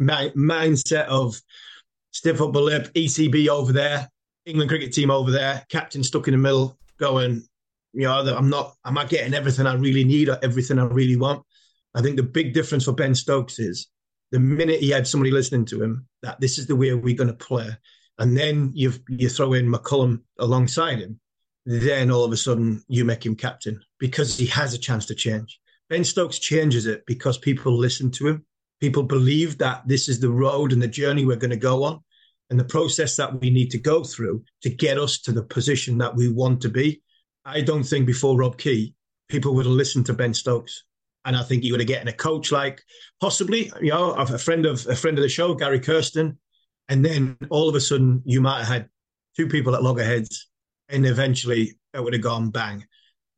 mindset 0.00 1.06
of 1.06 1.40
stiff 2.12 2.40
upper 2.40 2.60
lip, 2.60 2.92
ECB 2.94 3.48
over 3.48 3.72
there, 3.72 4.08
England 4.46 4.70
cricket 4.70 4.92
team 4.92 5.10
over 5.10 5.30
there, 5.30 5.64
captain 5.68 6.04
stuck 6.04 6.28
in 6.28 6.32
the 6.32 6.38
middle, 6.38 6.78
going, 6.98 7.42
you 7.94 8.02
know, 8.02 8.36
I'm 8.36 8.50
not, 8.50 8.74
am 8.84 8.98
I 8.98 9.04
getting 9.04 9.34
everything 9.34 9.66
I 9.66 9.74
really 9.74 10.04
need 10.04 10.28
or 10.28 10.38
everything 10.42 10.78
I 10.78 10.84
really 10.84 11.16
want? 11.16 11.44
I 11.94 12.02
think 12.02 12.16
the 12.16 12.22
big 12.24 12.52
difference 12.52 12.84
for 12.84 12.92
Ben 12.92 13.14
Stokes 13.14 13.58
is 13.58 13.88
the 14.32 14.40
minute 14.40 14.80
he 14.80 14.90
had 14.90 15.06
somebody 15.06 15.30
listening 15.30 15.64
to 15.66 15.82
him 15.82 16.06
that 16.22 16.40
this 16.40 16.58
is 16.58 16.66
the 16.66 16.76
way 16.76 16.92
we're 16.92 17.16
going 17.16 17.28
to 17.28 17.34
play, 17.34 17.70
and 18.18 18.36
then 18.36 18.72
you 18.74 18.92
you 19.08 19.28
throw 19.28 19.52
in 19.52 19.70
McCullum 19.70 20.22
alongside 20.38 20.98
him, 20.98 21.20
then 21.66 22.10
all 22.10 22.24
of 22.24 22.32
a 22.32 22.36
sudden 22.36 22.82
you 22.88 23.04
make 23.04 23.24
him 23.24 23.36
captain 23.36 23.80
because 24.00 24.36
he 24.36 24.46
has 24.46 24.74
a 24.74 24.78
chance 24.78 25.06
to 25.06 25.14
change. 25.14 25.60
Ben 25.88 26.04
Stokes 26.04 26.38
changes 26.40 26.86
it 26.86 27.04
because 27.06 27.38
people 27.38 27.76
listen 27.76 28.10
to 28.12 28.28
him. 28.28 28.44
People 28.80 29.04
believe 29.04 29.58
that 29.58 29.86
this 29.86 30.08
is 30.08 30.18
the 30.18 30.30
road 30.30 30.72
and 30.72 30.82
the 30.82 30.88
journey 30.88 31.24
we're 31.24 31.36
going 31.36 31.50
to 31.50 31.56
go 31.56 31.84
on. 31.84 32.00
and 32.50 32.58
the 32.60 32.64
process 32.64 33.16
that 33.16 33.40
we 33.40 33.50
need 33.50 33.70
to 33.70 33.78
go 33.78 34.04
through 34.04 34.44
to 34.62 34.70
get 34.70 34.98
us 34.98 35.18
to 35.20 35.32
the 35.32 35.42
position 35.42 35.98
that 35.98 36.14
we 36.14 36.28
want 36.28 36.60
to 36.62 36.68
be. 36.68 37.02
I 37.44 37.60
don't 37.60 37.84
think 37.84 38.06
before 38.06 38.36
Rob 38.36 38.56
Key, 38.58 38.94
people 39.28 39.54
would 39.54 39.66
have 39.66 39.74
listened 39.74 40.06
to 40.06 40.14
Ben 40.14 40.34
Stokes. 40.34 40.84
And 41.24 41.36
I 41.36 41.42
think 41.42 41.64
you 41.64 41.72
would 41.72 41.80
have 41.80 41.88
gotten 41.88 42.08
a 42.08 42.12
coach 42.12 42.52
like 42.52 42.82
possibly, 43.20 43.72
you 43.80 43.90
know, 43.90 44.12
a 44.12 44.38
friend 44.38 44.66
of 44.66 44.86
a 44.86 44.94
friend 44.94 45.16
of 45.18 45.22
the 45.22 45.28
show, 45.28 45.54
Gary 45.54 45.80
Kirsten. 45.80 46.38
And 46.88 47.04
then 47.04 47.38
all 47.48 47.68
of 47.68 47.74
a 47.74 47.80
sudden 47.80 48.22
you 48.26 48.42
might 48.42 48.58
have 48.58 48.68
had 48.68 48.88
two 49.36 49.48
people 49.48 49.74
at 49.74 49.82
loggerheads 49.82 50.48
and 50.88 51.06
eventually 51.06 51.78
it 51.94 52.02
would 52.02 52.12
have 52.12 52.22
gone 52.22 52.50
bang. 52.50 52.84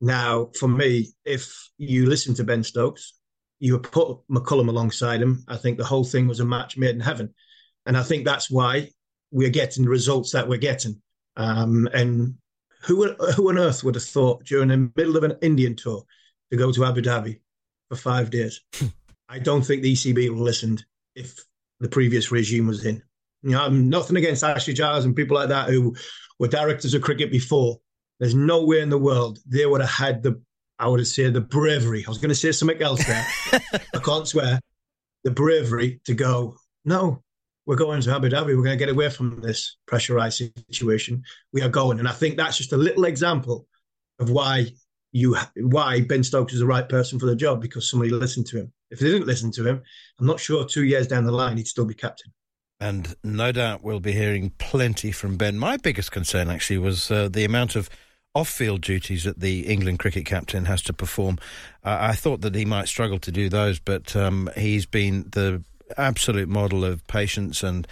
Now, 0.01 0.49
for 0.59 0.67
me, 0.67 1.13
if 1.25 1.69
you 1.77 2.05
listen 2.05 2.35
to 2.35 2.43
Ben 2.43 2.63
Stokes, 2.63 3.13
you 3.59 3.79
put 3.79 4.19
McCullum 4.29 4.69
alongside 4.69 5.21
him, 5.21 5.43
I 5.47 5.57
think 5.57 5.77
the 5.77 5.85
whole 5.85 6.03
thing 6.03 6.27
was 6.27 6.39
a 6.39 6.45
match 6.45 6.77
made 6.77 6.93
in 6.93 6.99
heaven. 6.99 7.33
And 7.85 7.97
I 7.97 8.03
think 8.03 8.25
that's 8.25 8.51
why 8.51 8.89
we're 9.31 9.49
getting 9.49 9.85
the 9.85 9.89
results 9.89 10.31
that 10.33 10.47
we're 10.47 10.57
getting. 10.57 11.01
Um, 11.35 11.87
and 11.93 12.35
who 12.87 13.13
who 13.35 13.49
on 13.49 13.57
earth 13.57 13.83
would 13.83 13.95
have 13.95 14.03
thought 14.03 14.43
during 14.45 14.69
the 14.69 14.91
middle 14.95 15.17
of 15.17 15.23
an 15.23 15.37
Indian 15.41 15.75
tour 15.75 16.03
to 16.51 16.57
go 16.57 16.71
to 16.71 16.85
Abu 16.85 17.01
Dhabi 17.01 17.39
for 17.89 17.97
five 17.97 18.29
days? 18.31 18.61
I 19.29 19.39
don't 19.39 19.61
think 19.61 19.81
the 19.81 19.93
ECB 19.93 20.29
would 20.29 20.37
have 20.37 20.39
listened 20.39 20.85
if 21.15 21.43
the 21.79 21.89
previous 21.89 22.31
regime 22.31 22.67
was 22.67 22.85
in. 22.85 23.03
You 23.43 23.51
know, 23.51 23.63
I'm 23.63 23.89
nothing 23.89 24.15
against 24.15 24.43
Ashley 24.43 24.73
Giles 24.73 25.05
and 25.05 25.15
people 25.15 25.35
like 25.35 25.49
that 25.49 25.69
who 25.69 25.95
were 26.39 26.47
directors 26.47 26.93
of 26.93 27.01
cricket 27.01 27.29
before. 27.29 27.77
There's 28.19 28.33
nowhere 28.33 28.79
in 28.79 28.89
the 28.89 28.97
world 28.97 29.39
they 29.45 29.65
would 29.65 29.81
have 29.81 29.89
had 29.89 30.23
the, 30.23 30.41
I 30.79 30.87
would 30.87 30.99
have 30.99 31.07
said 31.07 31.33
the 31.33 31.41
bravery. 31.41 32.03
I 32.05 32.09
was 32.09 32.17
going 32.17 32.29
to 32.29 32.35
say 32.35 32.51
something 32.51 32.81
else 32.81 33.05
there. 33.05 33.27
I 33.53 33.99
can't 34.03 34.27
swear. 34.27 34.59
The 35.23 35.31
bravery 35.31 35.99
to 36.05 36.13
go, 36.13 36.57
no, 36.85 37.21
we're 37.67 37.75
going 37.75 38.01
to 38.01 38.15
Abu 38.15 38.29
Dhabi. 38.29 38.47
We're 38.47 38.63
going 38.63 38.79
to 38.79 38.85
get 38.85 38.89
away 38.89 39.09
from 39.09 39.41
this 39.41 39.75
pressurized 39.85 40.41
situation. 40.71 41.23
We 41.51 41.61
are 41.61 41.69
going, 41.69 41.99
and 41.99 42.07
I 42.07 42.13
think 42.13 42.37
that's 42.37 42.57
just 42.57 42.71
a 42.71 42.77
little 42.77 43.03
example 43.03 43.67
of 44.19 44.31
why 44.31 44.67
you 45.11 45.37
why 45.57 46.01
Ben 46.01 46.23
Stokes 46.23 46.53
is 46.53 46.59
the 46.59 46.65
right 46.65 46.87
person 46.87 47.19
for 47.19 47.27
the 47.27 47.35
job 47.35 47.61
because 47.61 47.89
somebody 47.89 48.09
listened 48.09 48.47
to 48.47 48.57
him. 48.57 48.73
If 48.89 48.99
they 48.99 49.11
didn't 49.11 49.27
listen 49.27 49.51
to 49.51 49.67
him, 49.67 49.83
I'm 50.19 50.25
not 50.25 50.39
sure 50.39 50.65
two 50.65 50.85
years 50.85 51.07
down 51.07 51.25
the 51.25 51.31
line 51.31 51.57
he'd 51.57 51.67
still 51.67 51.85
be 51.85 51.93
captain. 51.93 52.31
And 52.79 53.15
no 53.23 53.51
doubt 53.51 53.83
we'll 53.83 53.99
be 53.99 54.13
hearing 54.13 54.51
plenty 54.59 55.11
from 55.11 55.35
Ben. 55.35 55.59
My 55.59 55.77
biggest 55.77 56.11
concern 56.11 56.49
actually 56.49 56.77
was 56.77 57.11
uh, 57.11 57.27
the 57.27 57.43
amount 57.43 57.75
of 57.75 57.89
off-field 58.35 58.81
duties 58.81 59.23
that 59.23 59.39
the 59.39 59.61
England 59.61 59.97
cricket 59.97 60.25
captain 60.25 60.65
has 60.65 60.83
to 60.83 60.93
perform. 60.93 61.39
Uh, 61.83 61.97
I 61.99 62.13
thought 62.13 62.41
that 62.41 62.53
he 62.53 62.65
might 62.65 62.87
struggle 62.87 63.17
to 63.19 63.31
do 63.31 63.49
those, 63.49 63.79
but 63.79 64.15
um, 64.15 64.49
he's 64.55 64.85
been 64.85 65.27
the 65.31 65.63
absolute 65.97 66.49
model 66.49 66.83
of 66.83 67.05
patience 67.07 67.63
and 67.63 67.87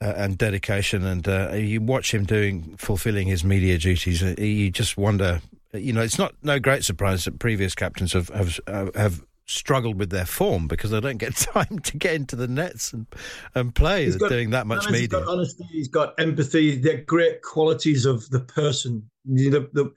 uh, 0.00 0.12
and 0.16 0.38
dedication. 0.38 1.04
And 1.04 1.26
uh, 1.28 1.52
you 1.52 1.80
watch 1.80 2.14
him 2.14 2.24
doing 2.24 2.76
fulfilling 2.76 3.26
his 3.26 3.44
media 3.44 3.78
duties, 3.78 4.22
uh, 4.22 4.34
you 4.38 4.70
just 4.70 4.96
wonder. 4.96 5.40
You 5.72 5.92
know, 5.92 6.00
it's 6.00 6.18
not 6.18 6.34
no 6.42 6.58
great 6.58 6.84
surprise 6.84 7.24
that 7.26 7.38
previous 7.38 7.74
captains 7.74 8.12
have 8.12 8.28
have 8.30 8.60
have 8.94 9.22
struggled 9.46 9.98
with 9.98 10.10
their 10.10 10.26
form 10.26 10.68
because 10.68 10.92
they 10.92 11.00
don't 11.00 11.18
get 11.18 11.34
time 11.36 11.78
to 11.80 11.96
get 11.96 12.14
into 12.14 12.36
the 12.36 12.48
nets 12.48 12.92
and 12.92 13.06
and 13.54 13.74
play. 13.74 14.10
Got, 14.10 14.30
doing 14.30 14.50
that 14.50 14.66
much 14.66 14.86
media. 14.86 15.00
He's 15.00 15.08
got 15.08 15.28
honesty. 15.28 15.64
He's 15.70 15.88
got 15.88 16.14
empathy. 16.18 16.76
They're 16.76 17.02
great 17.02 17.42
qualities 17.42 18.04
of 18.04 18.28
the 18.30 18.40
person. 18.40 19.08
You 19.24 19.50
know, 19.50 19.66
the 19.72 19.92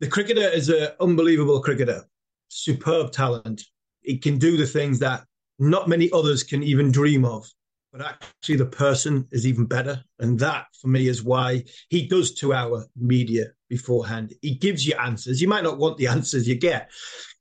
the 0.00 0.08
cricketer 0.08 0.48
is 0.48 0.68
an 0.68 0.88
unbelievable 1.00 1.60
cricketer, 1.60 2.04
superb 2.48 3.12
talent. 3.12 3.62
He 4.02 4.18
can 4.18 4.38
do 4.38 4.56
the 4.56 4.66
things 4.66 4.98
that 4.98 5.24
not 5.58 5.88
many 5.88 6.10
others 6.12 6.42
can 6.42 6.62
even 6.62 6.90
dream 6.90 7.24
of. 7.24 7.46
But 7.92 8.06
actually, 8.06 8.56
the 8.56 8.66
person 8.66 9.28
is 9.30 9.46
even 9.46 9.66
better. 9.66 10.02
And 10.18 10.38
that, 10.40 10.66
for 10.80 10.88
me, 10.88 11.06
is 11.06 11.22
why 11.22 11.64
he 11.90 12.08
does 12.08 12.34
two 12.34 12.52
hour 12.52 12.86
media 12.96 13.46
beforehand. 13.68 14.34
He 14.42 14.56
gives 14.56 14.84
you 14.84 14.96
answers. 14.96 15.40
You 15.40 15.46
might 15.46 15.62
not 15.62 15.78
want 15.78 15.96
the 15.96 16.06
answers 16.16 16.48
you 16.48 16.56
get 16.56 16.90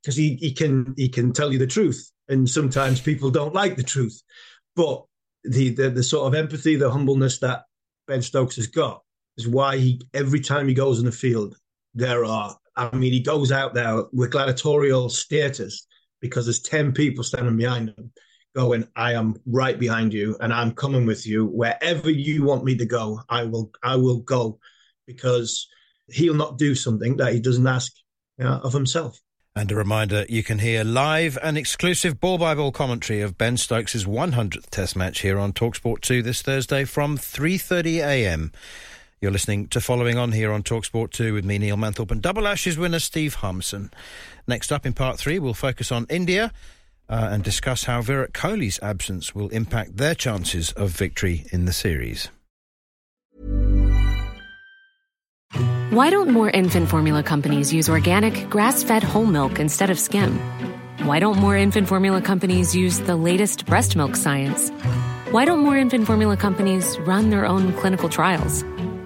because 0.02 0.16
he, 0.16 0.36
he 0.36 0.54
can 0.54 0.94
he 0.96 1.10
can 1.10 1.34
tell 1.34 1.52
you 1.52 1.58
the 1.58 1.68
truth. 1.68 2.12
And 2.28 2.48
sometimes 2.48 3.02
people 3.02 3.32
don't 3.32 3.56
like 3.56 3.76
the 3.76 3.84
truth. 3.84 4.22
But 4.76 5.04
the, 5.44 5.70
the, 5.70 5.90
the 5.90 6.04
sort 6.04 6.28
of 6.28 6.36
empathy, 6.36 6.76
the 6.76 6.92
humbleness 6.92 7.40
that 7.40 7.64
Ben 8.08 8.22
Stokes 8.22 8.56
has 8.58 8.68
got 8.68 9.02
is 9.38 9.48
why 9.48 9.78
he 9.78 10.02
every 10.14 10.40
time 10.40 10.68
he 10.68 10.76
goes 10.76 11.00
in 11.00 11.06
the 11.06 11.12
field, 11.12 11.58
there 11.96 12.26
are 12.26 12.56
I 12.76 12.96
mean, 12.96 13.14
he 13.14 13.22
goes 13.22 13.52
out 13.52 13.74
there 13.74 14.04
with 14.12 14.32
gladiatorial 14.32 15.10
status 15.10 15.86
because 16.24 16.46
there's 16.46 16.62
10 16.62 16.94
people 16.94 17.22
standing 17.22 17.58
behind 17.58 17.90
him 17.90 18.12
going 18.56 18.88
i 18.96 19.14
am 19.14 19.36
right 19.46 19.78
behind 19.78 20.14
you 20.14 20.38
and 20.40 20.54
i'm 20.54 20.72
coming 20.72 21.06
with 21.06 21.28
you 21.28 21.46
wherever 21.46 22.10
you 22.10 22.44
want 22.44 22.64
me 22.64 22.76
to 22.78 22.86
go 22.86 23.20
i 23.30 23.44
will 23.44 23.70
i 23.84 23.96
will 23.96 24.20
go 24.20 24.58
because 25.06 25.68
he'll 26.08 26.34
not 26.34 26.58
do 26.58 26.74
something 26.74 27.18
that 27.18 27.34
he 27.34 27.40
doesn't 27.40 27.68
ask 27.68 27.92
you 28.40 28.46
know, 28.46 28.60
of 28.64 28.74
himself 28.74 29.20
and 29.56 29.72
a 29.72 29.76
reminder, 29.76 30.26
you 30.30 30.42
can 30.42 30.58
hear 30.58 30.84
live 30.84 31.38
and 31.44 31.60
exclusive 31.60 32.20
ball 32.20 32.40
by 32.40 32.56
ball 32.56 32.72
commentary 32.72 33.22
of 33.22 33.38
Ben 33.38 33.56
Stokes' 33.56 34.04
100th 34.04 34.68
Test 34.72 34.96
match 34.96 35.20
here 35.20 35.38
on 35.38 35.54
Talksport 35.54 36.02
2 36.02 36.24
this 36.24 36.42
Thursday 36.42 36.86
from 36.86 37.20
3:30 37.20 38.04
a.m. 38.04 38.52
You're 39.24 39.32
listening 39.32 39.68
to 39.68 39.80
Following 39.80 40.18
On 40.18 40.34
here 40.34 40.52
on 40.52 40.64
Talksport 40.64 41.12
2 41.12 41.34
with 41.34 41.46
me, 41.46 41.58
Neil 41.58 41.78
Manthorp, 41.78 42.12
and 42.12 42.22
Double 42.22 42.46
Ashes 42.46 42.78
winner 42.78 43.00
Steve 43.00 43.36
Harmison. 43.36 43.90
Next 44.48 44.70
up 44.70 44.86
in 44.86 44.92
part 44.92 45.18
three, 45.18 45.40
we'll 45.40 45.54
focus 45.54 45.94
on 45.94 46.06
India 46.10 46.52
uh, 47.08 47.30
and 47.32 47.42
discuss 47.42 47.86
how 47.86 48.02
Virat 48.02 48.34
Kohli's 48.34 48.82
absence 48.84 49.34
will 49.34 49.48
impact 49.48 49.96
their 49.96 50.14
chances 50.14 50.74
of 50.74 50.90
victory 50.90 51.46
in 51.54 51.64
the 51.64 51.72
series. 51.72 52.32
Why 55.92 56.10
don't 56.10 56.32
more 56.32 56.50
infant 56.50 56.90
formula 56.90 57.24
companies 57.24 57.72
use 57.72 57.88
organic, 57.88 58.50
grass 58.50 58.84
fed 58.84 59.04
whole 59.04 59.26
milk 59.26 59.58
instead 59.58 59.90
of 59.90 59.98
skim? 59.98 60.38
Why 61.04 61.20
don't 61.20 61.38
more 61.38 61.56
infant 61.56 61.88
formula 61.88 62.22
companies 62.22 62.76
use 62.76 63.00
the 63.00 63.16
latest 63.16 63.68
breast 63.68 63.96
milk 63.96 64.18
science? 64.18 64.70
Why 65.32 65.46
don't 65.46 65.60
more 65.60 65.78
infant 65.78 66.08
formula 66.08 66.36
companies 66.36 67.00
run 67.08 67.30
their 67.30 67.46
own 67.46 67.72
clinical 67.72 68.10
trials? 68.10 68.66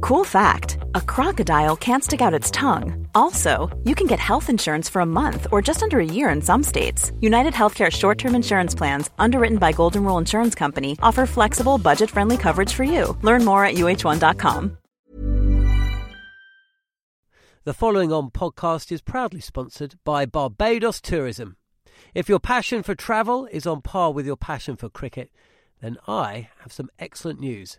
Cool 0.00 0.24
fact 0.24 0.78
a 0.94 1.00
crocodile 1.00 1.76
can't 1.76 2.04
stick 2.04 2.20
out 2.20 2.34
its 2.34 2.50
tongue. 2.50 3.06
Also, 3.14 3.68
you 3.84 3.94
can 3.94 4.06
get 4.06 4.18
health 4.18 4.48
insurance 4.48 4.88
for 4.88 5.00
a 5.00 5.06
month 5.06 5.46
or 5.52 5.60
just 5.60 5.82
under 5.82 5.98
a 5.98 6.04
year 6.04 6.30
in 6.30 6.40
some 6.40 6.62
states. 6.62 7.12
United 7.20 7.52
Healthcare 7.52 7.90
short 7.90 8.18
term 8.18 8.34
insurance 8.34 8.74
plans, 8.74 9.10
underwritten 9.18 9.58
by 9.58 9.72
Golden 9.72 10.04
Rule 10.04 10.18
Insurance 10.18 10.54
Company, 10.54 10.96
offer 11.02 11.26
flexible, 11.26 11.78
budget 11.78 12.10
friendly 12.10 12.36
coverage 12.36 12.72
for 12.72 12.84
you. 12.84 13.16
Learn 13.22 13.44
more 13.44 13.64
at 13.64 13.74
uh1.com. 13.74 14.78
The 17.64 17.74
following 17.74 18.12
on 18.12 18.30
podcast 18.30 18.90
is 18.90 19.02
proudly 19.02 19.40
sponsored 19.40 19.96
by 20.02 20.24
Barbados 20.24 21.02
Tourism. 21.02 21.56
If 22.14 22.28
your 22.28 22.40
passion 22.40 22.82
for 22.82 22.94
travel 22.94 23.46
is 23.46 23.66
on 23.66 23.82
par 23.82 24.10
with 24.10 24.24
your 24.24 24.38
passion 24.38 24.76
for 24.76 24.88
cricket, 24.88 25.30
then 25.82 25.98
I 26.06 26.48
have 26.60 26.72
some 26.72 26.88
excellent 26.98 27.40
news. 27.40 27.78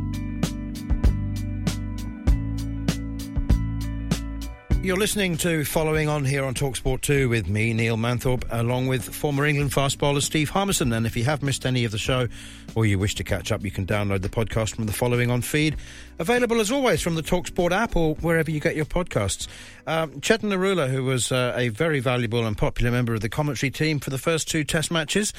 You're 4.83 4.97
listening 4.97 5.37
to 5.37 5.63
Following 5.63 6.09
On 6.09 6.25
here 6.25 6.43
on 6.43 6.55
Talksport 6.55 7.01
2 7.01 7.29
with 7.29 7.47
me, 7.47 7.71
Neil 7.71 7.97
Manthorp, 7.97 8.45
along 8.49 8.87
with 8.87 9.03
former 9.03 9.45
England 9.45 9.71
fast 9.71 9.99
bowler 9.99 10.21
Steve 10.21 10.49
Harmison. 10.49 10.91
And 10.91 11.05
if 11.05 11.15
you 11.15 11.23
have 11.23 11.43
missed 11.43 11.67
any 11.67 11.85
of 11.85 11.91
the 11.91 11.99
show 11.99 12.27
or 12.73 12.87
you 12.87 12.97
wish 12.97 13.13
to 13.15 13.23
catch 13.23 13.51
up, 13.51 13.63
you 13.63 13.69
can 13.69 13.85
download 13.85 14.23
the 14.23 14.29
podcast 14.29 14.73
from 14.73 14.87
the 14.87 14.91
Following 14.91 15.29
On 15.29 15.43
feed. 15.43 15.77
Available 16.17 16.59
as 16.59 16.71
always 16.71 16.99
from 16.99 17.13
the 17.13 17.21
Talksport 17.21 17.71
app 17.71 17.95
or 17.95 18.15
wherever 18.15 18.49
you 18.49 18.59
get 18.59 18.75
your 18.75 18.85
podcasts. 18.85 19.47
Um, 19.87 20.21
Chetan 20.21 20.51
Narula, 20.51 20.89
who 20.89 21.03
was 21.03 21.31
uh, 21.31 21.53
a 21.55 21.69
very 21.69 21.99
valuable 21.99 22.45
and 22.45 22.57
popular 22.57 22.91
member 22.91 23.13
of 23.13 23.21
the 23.21 23.29
commentary 23.29 23.71
team 23.71 23.99
for 23.99 24.09
the 24.09 24.17
first 24.17 24.47
two 24.47 24.63
Test 24.63 24.91
matches, 24.91 25.33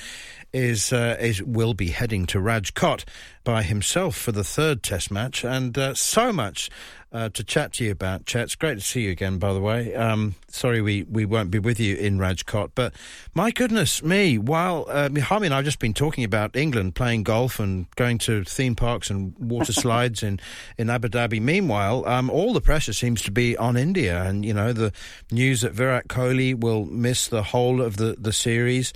is 0.52 0.92
uh, 0.92 1.16
is 1.20 1.42
will 1.42 1.74
be 1.74 1.88
heading 1.88 2.26
to 2.26 2.38
Rajkot 2.38 3.04
by 3.44 3.62
himself 3.62 4.16
for 4.16 4.32
the 4.32 4.44
third 4.44 4.82
Test 4.82 5.10
match, 5.10 5.44
and 5.44 5.76
uh, 5.78 5.94
so 5.94 6.32
much 6.32 6.70
uh, 7.12 7.28
to 7.30 7.44
chat 7.44 7.74
to 7.74 7.84
you 7.84 7.90
about. 7.90 8.26
Chet, 8.26 8.42
it's 8.42 8.54
great 8.54 8.74
to 8.74 8.80
see 8.80 9.02
you 9.02 9.10
again. 9.10 9.38
By 9.38 9.52
the 9.52 9.60
way, 9.60 9.94
um, 9.94 10.34
sorry 10.48 10.80
we, 10.80 11.02
we 11.04 11.24
won't 11.24 11.50
be 11.50 11.58
with 11.58 11.78
you 11.78 11.96
in 11.96 12.18
Rajkot, 12.18 12.70
but 12.74 12.94
my 13.34 13.50
goodness 13.50 14.02
me, 14.02 14.38
while 14.38 14.86
uh, 14.88 15.08
Harmy 15.20 15.46
and 15.46 15.54
I've 15.54 15.64
just 15.64 15.78
been 15.78 15.94
talking 15.94 16.24
about 16.24 16.56
England 16.56 16.94
playing 16.94 17.22
golf 17.22 17.60
and 17.60 17.86
going 17.96 18.18
to 18.18 18.44
theme 18.44 18.74
parks 18.74 19.10
and 19.10 19.34
water 19.38 19.72
slides 19.72 20.22
in 20.22 20.40
in 20.78 20.90
Abu 20.90 21.08
Dhabi. 21.08 21.40
Meanwhile, 21.40 22.06
um, 22.06 22.30
all 22.30 22.52
the 22.52 22.60
pressure 22.60 22.92
seems 22.92 23.22
to 23.22 23.30
be 23.30 23.56
on 23.56 23.76
India, 23.76 24.22
and 24.32 24.44
you 24.44 24.54
know 24.54 24.72
the 24.72 24.92
news 25.30 25.60
that 25.60 25.72
Virat 25.72 26.08
Kohli 26.08 26.58
will 26.58 26.84
miss 26.86 27.28
the 27.28 27.44
whole 27.44 27.80
of 27.80 27.96
the 27.98 28.16
the 28.18 28.32
series. 28.32 28.92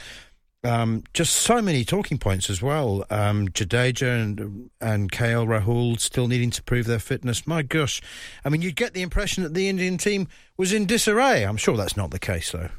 Um, 0.64 1.04
just 1.14 1.36
so 1.36 1.62
many 1.62 1.84
talking 1.84 2.18
points 2.18 2.50
as 2.50 2.60
well. 2.60 3.04
Um, 3.08 3.48
Jadeja 3.48 4.20
and 4.20 4.70
and 4.80 5.12
KL 5.12 5.46
Rahul 5.46 6.00
still 6.00 6.26
needing 6.26 6.50
to 6.50 6.62
prove 6.62 6.86
their 6.86 6.98
fitness. 6.98 7.46
My 7.46 7.62
gosh, 7.62 8.02
I 8.44 8.48
mean, 8.48 8.62
you'd 8.62 8.74
get 8.74 8.92
the 8.94 9.02
impression 9.02 9.44
that 9.44 9.54
the 9.54 9.68
Indian 9.68 9.98
team 9.98 10.26
was 10.56 10.72
in 10.72 10.86
disarray. 10.86 11.44
I'm 11.44 11.56
sure 11.56 11.76
that's 11.76 11.96
not 11.96 12.10
the 12.10 12.18
case, 12.18 12.50
though. 12.52 12.70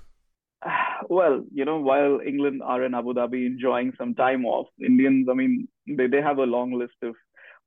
Well, 1.09 1.45
you 1.53 1.63
know, 1.63 1.79
while 1.79 2.19
England 2.19 2.61
are 2.61 2.83
in 2.83 2.93
Abu 2.93 3.13
Dhabi 3.13 3.45
enjoying 3.45 3.93
some 3.97 4.13
time 4.13 4.45
off, 4.45 4.67
Indians, 4.85 5.29
I 5.31 5.35
mean, 5.35 5.69
they, 5.87 6.07
they 6.07 6.21
have 6.21 6.37
a 6.37 6.43
long 6.43 6.73
list 6.73 6.95
of 7.01 7.15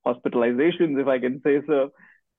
hospitalizations, 0.07 1.01
if 1.01 1.07
I 1.07 1.19
can 1.19 1.41
say 1.43 1.63
so. 1.67 1.91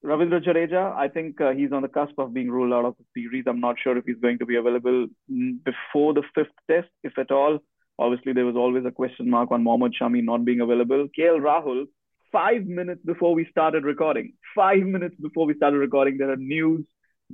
Ravindra 0.04 0.44
Jadeja, 0.44 0.96
I 0.96 1.10
think 1.10 1.40
uh, 1.40 1.52
he's 1.52 1.72
on 1.72 1.84
the 1.84 1.88
cusp 1.88 2.18
of 2.18 2.34
being 2.34 2.50
ruled 2.50 2.74
out 2.74 2.86
of 2.86 2.96
the 2.98 3.06
series. 3.14 3.46
I'm 3.48 3.60
not 3.60 3.76
sure 3.84 3.96
if 3.98 4.06
he's 4.06 4.20
going 4.20 4.40
to 4.40 4.48
be 4.48 4.56
available 4.56 5.08
before 5.28 6.14
the 6.14 6.24
fifth 6.34 6.58
test, 6.70 6.90
if 7.04 7.20
at 7.20 7.30
all. 7.30 7.60
Obviously, 8.00 8.34
there 8.34 8.46
was 8.46 8.56
always 8.56 8.84
a 8.86 8.92
question 8.92 9.30
mark 9.30 9.52
on 9.52 9.64
Mohammad 9.64 9.94
Shami 10.00 10.24
not 10.24 10.44
being 10.44 10.62
available. 10.62 11.08
KL 11.18 11.40
Rahul, 11.40 11.86
five 12.32 12.66
minutes 12.66 13.02
before 13.06 13.36
we 13.36 13.46
started 13.52 13.84
recording, 13.84 14.34
five 14.56 14.82
minutes 14.82 15.16
before 15.22 15.46
we 15.46 15.54
started 15.54 15.78
recording, 15.78 16.18
there 16.18 16.32
are 16.32 16.38
news 16.38 16.84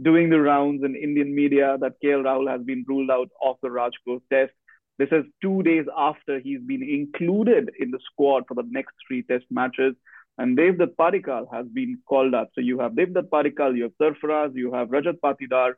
doing 0.01 0.29
the 0.29 0.41
rounds 0.41 0.83
in 0.83 0.93
Indian 0.95 1.33
media 1.33 1.77
that 1.79 1.93
KL 2.03 2.23
Rahul 2.23 2.51
has 2.51 2.61
been 2.63 2.83
ruled 2.85 3.09
out 3.09 3.29
of 3.41 3.55
the 3.61 3.69
Rajkot 3.69 4.21
test. 4.29 4.51
This 4.99 5.09
is 5.11 5.23
two 5.41 5.63
days 5.63 5.85
after 5.97 6.39
he's 6.39 6.61
been 6.61 6.83
included 6.83 7.69
in 7.79 7.91
the 7.91 7.99
squad 8.11 8.43
for 8.45 8.55
the 8.55 8.67
next 8.69 8.95
three 9.07 9.23
test 9.23 9.45
matches. 9.49 9.95
And 10.37 10.57
Devdutt 10.57 10.95
Padikkal 10.99 11.51
has 11.51 11.65
been 11.67 11.99
called 12.07 12.33
up. 12.33 12.49
So 12.53 12.61
you 12.61 12.79
have 12.79 12.91
Devdutt 12.93 13.29
Padikkal, 13.29 13.75
you 13.75 13.83
have 13.83 13.97
Sarfaraz, 14.01 14.51
you 14.55 14.71
have 14.73 14.89
Rajat 14.89 15.19
Patidar, 15.23 15.73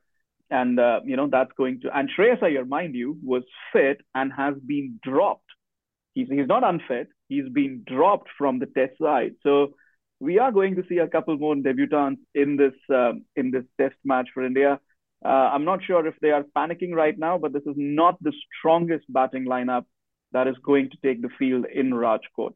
and 0.49 0.79
uh, 0.79 0.99
you 1.05 1.15
know 1.15 1.27
that's 1.31 1.51
going 1.57 1.81
to. 1.81 1.97
And 1.97 2.09
Shreyas 2.09 2.43
Iyer, 2.43 2.65
mind 2.65 2.95
you, 2.95 3.17
was 3.23 3.43
fit 3.71 4.01
and 4.13 4.33
has 4.33 4.55
been 4.65 4.99
dropped. 5.03 5.49
He's 6.13 6.27
he's 6.29 6.47
not 6.47 6.63
unfit. 6.63 7.07
He's 7.27 7.47
been 7.49 7.83
dropped 7.87 8.29
from 8.37 8.59
the 8.59 8.65
test 8.65 8.97
side. 9.01 9.35
So 9.43 9.75
we 10.19 10.39
are 10.39 10.51
going 10.51 10.75
to 10.75 10.83
see 10.89 10.97
a 10.97 11.07
couple 11.07 11.37
more 11.37 11.55
debutants 11.55 12.19
in 12.33 12.57
this 12.57 12.73
um, 12.93 13.25
in 13.35 13.51
this 13.51 13.63
test 13.79 13.95
match 14.03 14.29
for 14.33 14.43
India. 14.45 14.79
Uh, 15.23 15.27
I'm 15.27 15.65
not 15.65 15.83
sure 15.83 16.05
if 16.07 16.15
they 16.21 16.31
are 16.31 16.45
panicking 16.55 16.93
right 16.93 17.17
now, 17.17 17.37
but 17.37 17.53
this 17.53 17.63
is 17.65 17.75
not 17.75 18.21
the 18.21 18.33
strongest 18.57 19.05
batting 19.09 19.45
lineup 19.45 19.85
that 20.31 20.47
is 20.47 20.55
going 20.63 20.89
to 20.89 20.97
take 21.03 21.21
the 21.21 21.29
field 21.37 21.65
in 21.73 21.91
Rajkot. 21.91 22.53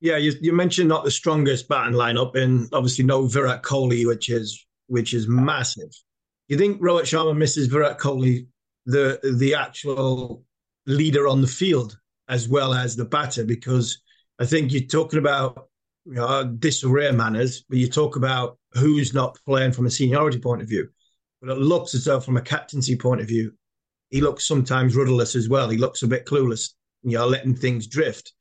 Yeah, 0.00 0.16
you, 0.16 0.32
you 0.40 0.52
mentioned 0.52 0.88
not 0.88 1.04
the 1.04 1.10
strongest 1.10 1.68
batting 1.68 1.94
lineup, 1.94 2.36
and 2.36 2.68
obviously 2.72 3.04
no 3.04 3.26
Virat 3.26 3.62
Kohli, 3.62 4.06
which 4.06 4.28
is 4.28 4.64
which 4.86 5.12
is 5.12 5.28
massive 5.28 5.90
you 6.48 6.56
think 6.56 6.80
Rohit 6.80 7.02
Sharma 7.02 7.36
misses 7.36 7.66
Virat 7.68 7.98
Kohli, 7.98 8.46
the 8.86 9.20
the 9.38 9.54
actual 9.54 10.44
leader 10.86 11.28
on 11.28 11.42
the 11.42 11.46
field 11.46 11.98
as 12.28 12.48
well 12.48 12.74
as 12.74 12.96
the 12.96 13.04
batter? 13.04 13.44
Because 13.44 14.00
I 14.38 14.46
think 14.46 14.72
you're 14.72 14.82
talking 14.82 15.18
about 15.18 15.68
you 16.06 16.14
know, 16.14 16.44
disarray 16.44 17.12
manners, 17.12 17.64
but 17.68 17.78
you 17.78 17.88
talk 17.88 18.16
about 18.16 18.58
who's 18.72 19.12
not 19.12 19.38
playing 19.44 19.72
from 19.72 19.86
a 19.86 19.90
seniority 19.90 20.38
point 20.38 20.62
of 20.62 20.68
view. 20.68 20.88
But 21.40 21.50
it 21.50 21.58
looks 21.58 21.94
as 21.94 22.06
though, 22.06 22.20
from 22.20 22.38
a 22.38 22.42
captaincy 22.42 22.96
point 22.96 23.20
of 23.20 23.28
view, 23.28 23.52
he 24.08 24.22
looks 24.22 24.48
sometimes 24.48 24.96
rudderless 24.96 25.36
as 25.36 25.48
well. 25.48 25.68
He 25.68 25.76
looks 25.76 26.02
a 26.02 26.08
bit 26.08 26.24
clueless. 26.24 26.70
You 27.02 27.18
know, 27.18 27.26
letting 27.26 27.54
things 27.54 27.86
drift. 27.86 28.32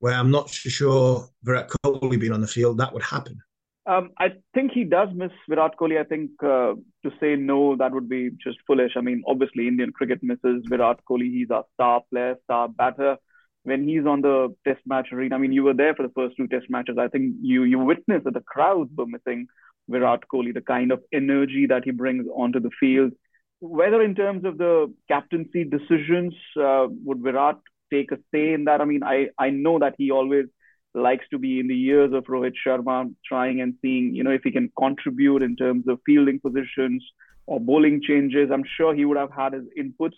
Where 0.00 0.14
I'm 0.14 0.30
not 0.30 0.50
sure 0.50 1.28
Virat 1.42 1.70
Kohli 1.84 2.20
being 2.20 2.32
on 2.32 2.40
the 2.40 2.46
field, 2.46 2.78
that 2.78 2.92
would 2.92 3.02
happen. 3.02 3.40
Um, 3.86 4.10
I 4.18 4.32
think 4.52 4.72
he 4.72 4.82
does 4.82 5.08
miss 5.14 5.30
Virat 5.48 5.76
Kohli. 5.78 5.98
I 5.98 6.04
think 6.04 6.30
uh, 6.42 6.74
to 7.04 7.12
say 7.20 7.36
no, 7.36 7.76
that 7.76 7.92
would 7.92 8.08
be 8.08 8.30
just 8.42 8.58
foolish. 8.66 8.92
I 8.96 9.00
mean, 9.00 9.22
obviously, 9.26 9.68
Indian 9.68 9.92
cricket 9.92 10.22
misses 10.22 10.64
Virat 10.68 10.98
Kohli. 11.08 11.30
He's 11.30 11.50
a 11.50 11.62
star 11.74 12.02
player, 12.10 12.36
star 12.44 12.68
batter. 12.68 13.16
When 13.62 13.86
he's 13.88 14.04
on 14.04 14.22
the 14.22 14.54
Test 14.66 14.80
match 14.86 15.08
arena, 15.12 15.36
I 15.36 15.38
mean, 15.38 15.52
you 15.52 15.62
were 15.62 15.74
there 15.74 15.94
for 15.94 16.02
the 16.02 16.12
first 16.14 16.36
two 16.36 16.48
Test 16.48 16.66
matches. 16.68 16.98
I 16.98 17.08
think 17.08 17.36
you 17.40 17.62
you 17.62 17.78
witnessed 17.78 18.24
that 18.24 18.34
the 18.34 18.40
crowds 18.40 18.90
were 18.96 19.06
missing 19.06 19.46
Virat 19.88 20.24
Kohli, 20.32 20.52
the 20.52 20.60
kind 20.60 20.90
of 20.90 21.02
energy 21.12 21.66
that 21.68 21.84
he 21.84 21.92
brings 21.92 22.26
onto 22.34 22.58
the 22.58 22.70
field. 22.80 23.12
Whether 23.60 24.02
in 24.02 24.16
terms 24.16 24.44
of 24.44 24.58
the 24.58 24.92
captaincy 25.08 25.62
decisions, 25.64 26.34
uh, 26.60 26.88
would 27.04 27.22
Virat 27.22 27.58
take 27.92 28.12
a 28.12 28.18
say 28.32 28.52
in 28.52 28.64
that? 28.64 28.80
I 28.80 28.84
mean, 28.84 29.02
I 29.02 29.28
I 29.38 29.50
know 29.50 29.78
that 29.78 29.94
he 29.98 30.10
always 30.10 30.46
likes 30.94 31.26
to 31.30 31.38
be 31.38 31.60
in 31.60 31.68
the 31.68 31.80
ears 31.84 32.12
of 32.14 32.24
Rohit 32.24 32.54
Sharma, 32.66 33.14
trying 33.24 33.60
and 33.60 33.74
seeing, 33.82 34.14
you 34.14 34.24
know, 34.24 34.30
if 34.30 34.42
he 34.42 34.50
can 34.50 34.72
contribute 34.78 35.42
in 35.42 35.54
terms 35.56 35.86
of 35.88 36.00
fielding 36.06 36.40
positions 36.40 37.04
or 37.46 37.60
bowling 37.60 38.00
changes. 38.02 38.50
I'm 38.52 38.64
sure 38.76 38.94
he 38.94 39.04
would 39.04 39.18
have 39.18 39.30
had 39.30 39.52
his 39.52 39.64
inputs 39.78 40.16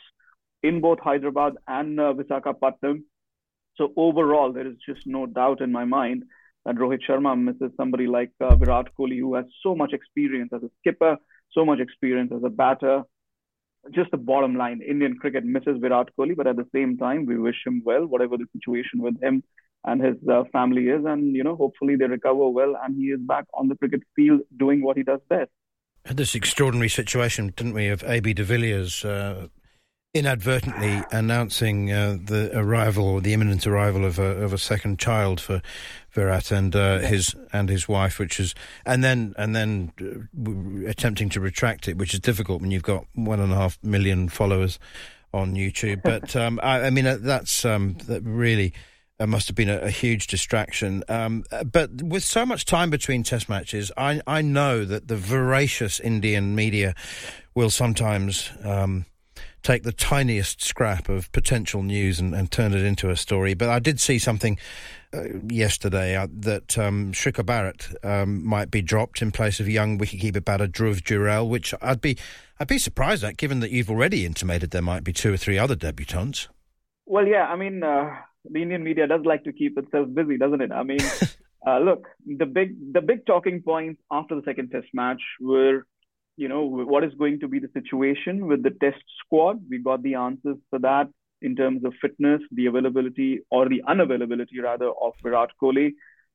in 0.62 0.80
both 0.80 0.98
Hyderabad 1.00 1.54
and 1.66 1.98
uh, 2.00 2.14
Visakhapatnam. 2.14 3.02
So 3.76 3.92
overall, 3.96 4.52
there 4.52 4.66
is 4.66 4.76
just 4.84 5.06
no 5.06 5.26
doubt 5.26 5.60
in 5.60 5.72
my 5.72 5.84
mind 5.84 6.24
that 6.64 6.76
Rohit 6.76 7.00
Sharma 7.08 7.40
misses 7.40 7.72
somebody 7.76 8.06
like 8.06 8.32
uh, 8.40 8.56
Virat 8.56 8.88
Kohli, 8.98 9.18
who 9.18 9.34
has 9.34 9.44
so 9.62 9.74
much 9.74 9.92
experience 9.92 10.50
as 10.52 10.62
a 10.62 10.70
skipper, 10.80 11.16
so 11.52 11.64
much 11.64 11.80
experience 11.80 12.32
as 12.34 12.42
a 12.44 12.50
batter. 12.50 13.02
Just 13.94 14.10
the 14.10 14.16
bottom 14.16 14.56
line, 14.56 14.80
Indian 14.86 15.16
cricket 15.16 15.44
misses 15.44 15.78
Virat 15.80 16.08
Kohli, 16.18 16.36
but 16.36 16.46
at 16.46 16.56
the 16.56 16.66
same 16.74 16.96
time, 16.98 17.26
we 17.26 17.38
wish 17.38 17.56
him 17.66 17.82
well, 17.84 18.06
whatever 18.06 18.36
the 18.36 18.46
situation 18.52 19.02
with 19.02 19.20
him 19.22 19.42
and 19.84 20.02
his 20.02 20.16
uh, 20.28 20.44
family 20.52 20.88
is. 20.88 21.04
And, 21.04 21.34
you 21.34 21.44
know, 21.44 21.56
hopefully 21.56 21.96
they 21.96 22.06
recover 22.06 22.48
well 22.48 22.74
and 22.82 22.96
he 22.96 23.06
is 23.06 23.20
back 23.20 23.44
on 23.54 23.68
the 23.68 23.76
cricket 23.76 24.02
field 24.14 24.40
doing 24.56 24.82
what 24.82 24.96
he 24.96 25.02
does 25.02 25.20
best. 25.28 25.50
Had 26.04 26.16
this 26.16 26.34
extraordinary 26.34 26.88
situation, 26.88 27.52
didn't 27.56 27.74
we, 27.74 27.88
of 27.88 28.02
AB 28.04 28.34
de 28.34 28.44
Villiers 28.44 29.04
uh, 29.04 29.48
inadvertently 30.14 31.02
announcing 31.12 31.92
uh, 31.92 32.16
the 32.22 32.50
arrival 32.54 33.06
or 33.06 33.20
the 33.20 33.34
imminent 33.34 33.66
arrival 33.66 34.04
of 34.04 34.18
a, 34.18 34.22
of 34.22 34.52
a 34.52 34.58
second 34.58 34.98
child 34.98 35.40
for 35.40 35.60
Virat 36.18 36.50
and 36.50 36.74
uh, 36.74 36.98
his 36.98 37.36
and 37.52 37.68
his 37.68 37.88
wife, 37.88 38.18
which 38.18 38.40
is 38.40 38.52
and 38.84 39.04
then 39.04 39.34
and 39.38 39.54
then 39.54 39.92
uh, 40.00 40.88
attempting 40.88 41.28
to 41.28 41.40
retract 41.40 41.86
it, 41.86 41.96
which 41.96 42.12
is 42.12 42.18
difficult 42.18 42.60
when 42.60 42.72
you've 42.72 42.82
got 42.82 43.06
one 43.14 43.38
and 43.38 43.52
a 43.52 43.54
half 43.54 43.78
million 43.84 44.28
followers 44.28 44.80
on 45.32 45.54
YouTube. 45.54 46.02
But 46.08 46.34
um, 46.34 46.58
I, 46.60 46.86
I, 46.86 46.90
mean, 46.90 47.06
uh, 47.06 47.18
that's 47.20 47.64
um, 47.64 47.98
that 48.06 48.22
really 48.22 48.72
it 49.20 49.28
must 49.28 49.46
have 49.46 49.54
been 49.54 49.68
a, 49.68 49.78
a 49.78 49.90
huge 49.90 50.26
distraction. 50.26 51.04
Um, 51.08 51.44
but 51.70 52.02
with 52.02 52.24
so 52.24 52.44
much 52.44 52.64
time 52.64 52.90
between 52.90 53.22
test 53.22 53.48
matches, 53.48 53.92
I, 53.96 54.20
I 54.26 54.42
know 54.42 54.84
that 54.84 55.06
the 55.06 55.16
voracious 55.16 56.00
Indian 56.00 56.54
media 56.54 56.94
will 57.54 57.70
sometimes 57.70 58.50
um, 58.64 59.06
take 59.62 59.82
the 59.82 59.92
tiniest 59.92 60.62
scrap 60.62 61.08
of 61.08 61.30
potential 61.32 61.82
news 61.82 62.20
and, 62.20 62.34
and, 62.34 62.50
turn 62.50 62.72
it 62.72 62.82
into 62.82 63.10
a 63.10 63.16
story. 63.16 63.54
But 63.54 63.68
I 63.68 63.78
did 63.78 64.00
see 64.00 64.18
something 64.18 64.58
uh, 65.12 65.38
yesterday 65.46 66.16
uh, 66.16 66.28
that 66.40 66.78
um, 66.78 67.12
Srikar 67.12 67.44
Bharat 67.44 68.04
um, 68.04 68.44
might 68.44 68.70
be 68.70 68.82
dropped 68.82 69.22
in 69.22 69.32
place 69.32 69.60
of 69.60 69.68
young 69.68 69.98
wicketkeeper 69.98 70.44
batter 70.44 70.66
Dhruv 70.66 71.02
Jurel, 71.02 71.48
which 71.48 71.74
I'd 71.82 72.00
be 72.00 72.16
I'd 72.60 72.68
be 72.68 72.78
surprised 72.78 73.22
at, 73.24 73.36
given 73.36 73.60
that 73.60 73.70
you've 73.70 73.90
already 73.90 74.26
intimated 74.26 74.70
there 74.70 74.82
might 74.82 75.04
be 75.04 75.12
two 75.12 75.32
or 75.32 75.36
three 75.36 75.58
other 75.58 75.76
debutants. 75.76 76.48
Well, 77.06 77.26
yeah, 77.26 77.46
I 77.46 77.56
mean. 77.56 77.82
Uh 77.82 78.16
the 78.50 78.62
Indian 78.62 78.82
media 78.84 79.06
does 79.06 79.22
like 79.24 79.44
to 79.44 79.52
keep 79.52 79.78
itself 79.78 80.08
busy, 80.12 80.38
doesn't 80.38 80.60
it? 80.60 80.72
I 80.72 80.82
mean, 80.82 81.00
uh, 81.66 81.78
look, 81.78 82.08
the 82.26 82.46
big 82.46 82.92
the 82.92 83.00
big 83.00 83.26
talking 83.26 83.62
points 83.62 84.00
after 84.10 84.34
the 84.36 84.42
second 84.44 84.70
Test 84.70 84.88
match 84.92 85.20
were, 85.40 85.86
you 86.38 86.48
know, 86.48 86.62
what 86.64 87.02
is 87.02 87.12
going 87.18 87.40
to 87.40 87.48
be 87.48 87.58
the 87.58 87.70
situation 87.74 88.46
with 88.46 88.62
the 88.62 88.70
Test 88.70 89.02
squad. 89.18 89.60
We 89.68 89.78
got 89.78 90.02
the 90.04 90.14
answers 90.14 90.56
for 90.70 90.78
that 90.78 91.08
in 91.42 91.56
terms 91.56 91.84
of 91.84 91.92
fitness, 92.00 92.40
the 92.52 92.66
availability 92.66 93.40
or 93.50 93.68
the 93.68 93.82
unavailability 93.88 94.62
rather 94.62 94.88
of 94.88 95.14
Virat 95.22 95.50
Kohli. 95.60 95.94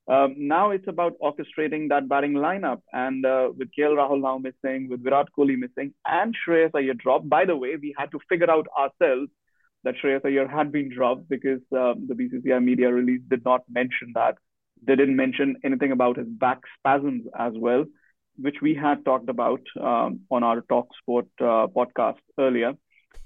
Um, 0.09 0.35
now 0.37 0.71
it's 0.71 0.87
about 0.89 1.13
orchestrating 1.21 1.87
that 1.89 2.09
batting 2.09 2.33
lineup. 2.33 2.81
And 2.91 3.25
uh, 3.25 3.51
with 3.57 3.69
KL 3.77 3.95
Rahul 3.95 4.21
now 4.21 4.37
missing, 4.37 4.89
with 4.89 5.03
Virat 5.03 5.27
Kohli 5.37 5.57
missing, 5.57 5.93
and 6.05 6.35
Shreyas 6.35 6.71
Iyer 6.75 6.93
dropped. 6.93 7.29
By 7.29 7.45
the 7.45 7.55
way, 7.55 7.77
we 7.81 7.95
had 7.97 8.11
to 8.11 8.19
figure 8.27 8.51
out 8.51 8.67
ourselves 8.77 9.29
that 9.85 9.95
Shreyas 10.03 10.25
Iyer 10.25 10.49
had 10.49 10.73
been 10.73 10.93
dropped 10.93 11.29
because 11.29 11.61
um, 11.71 12.07
the 12.09 12.13
BCCI 12.13 12.61
media 12.61 12.91
release 12.91 13.21
did 13.29 13.45
not 13.45 13.61
mention 13.69 14.11
that. 14.15 14.35
They 14.85 14.97
didn't 14.97 15.15
mention 15.15 15.55
anything 15.63 15.93
about 15.93 16.17
his 16.17 16.27
back 16.27 16.59
spasms 16.77 17.23
as 17.39 17.53
well, 17.55 17.85
which 18.37 18.57
we 18.61 18.73
had 18.75 19.05
talked 19.05 19.29
about 19.29 19.61
um, 19.79 20.21
on 20.29 20.43
our 20.43 20.61
Talk 20.61 20.87
Sport 20.99 21.27
uh, 21.39 21.67
podcast 21.67 22.19
earlier. 22.39 22.73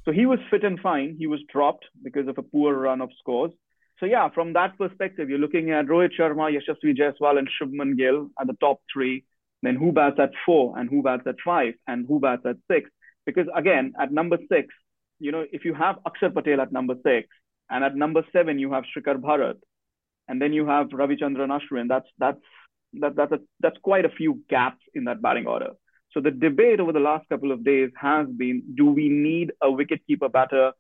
So 0.05 0.11
he 0.11 0.25
was 0.25 0.39
fit 0.49 0.63
and 0.63 0.79
fine. 0.79 1.15
He 1.17 1.27
was 1.27 1.41
dropped 1.51 1.85
because 2.03 2.27
of 2.27 2.37
a 2.37 2.43
poor 2.43 2.73
run 2.73 3.01
of 3.01 3.09
scores. 3.19 3.51
So 3.99 4.05
yeah, 4.05 4.29
from 4.29 4.53
that 4.53 4.77
perspective, 4.77 5.29
you're 5.29 5.39
looking 5.39 5.71
at 5.71 5.87
Rohit 5.87 6.11
Sharma, 6.17 6.55
Yashasvi 6.55 6.95
Jaiswal, 6.95 7.39
and 7.39 7.49
Shubman 7.49 7.97
Gill 7.97 8.29
at 8.39 8.47
the 8.47 8.53
top 8.59 8.79
three. 8.93 9.25
Then 9.63 9.75
who 9.75 9.91
bats 9.91 10.17
at 10.19 10.31
four, 10.45 10.77
and 10.77 10.87
who 10.89 11.01
bats 11.01 11.23
at 11.25 11.35
five, 11.43 11.73
and 11.87 12.05
who 12.07 12.19
bats 12.19 12.43
at 12.45 12.57
six? 12.71 12.89
Because 13.25 13.47
again, 13.55 13.93
at 13.99 14.11
number 14.11 14.37
six, 14.49 14.67
you 15.19 15.31
know, 15.31 15.45
if 15.51 15.65
you 15.65 15.73
have 15.73 15.97
Akshar 16.05 16.33
Patel 16.33 16.61
at 16.61 16.71
number 16.71 16.93
six, 17.03 17.27
and 17.69 17.83
at 17.83 17.95
number 17.95 18.23
seven 18.31 18.59
you 18.59 18.71
have 18.71 18.83
Srikar 18.95 19.15
Bharat, 19.15 19.57
and 20.27 20.41
then 20.41 20.53
you 20.53 20.67
have 20.67 20.89
Ravichandran 20.89 21.49
Ashwin, 21.49 21.87
that's 21.89 22.07
that's 22.19 22.39
that, 23.01 23.15
that's 23.15 23.43
that's 23.59 23.77
quite 23.81 24.05
a 24.05 24.09
few 24.09 24.41
gaps 24.49 24.81
in 24.93 25.05
that 25.05 25.21
batting 25.21 25.47
order. 25.47 25.71
So 26.11 26.21
the 26.21 26.31
debate 26.31 26.79
over 26.79 26.93
the 26.93 26.99
last 26.99 27.27
couple 27.29 27.51
of 27.51 27.63
days 27.63 27.89
has 27.99 28.27
been: 28.27 28.63
Do 28.75 28.85
we 28.85 29.09
need 29.09 29.51
a 29.61 29.67
wicketkeeper 29.67 30.31
batter 30.31 30.71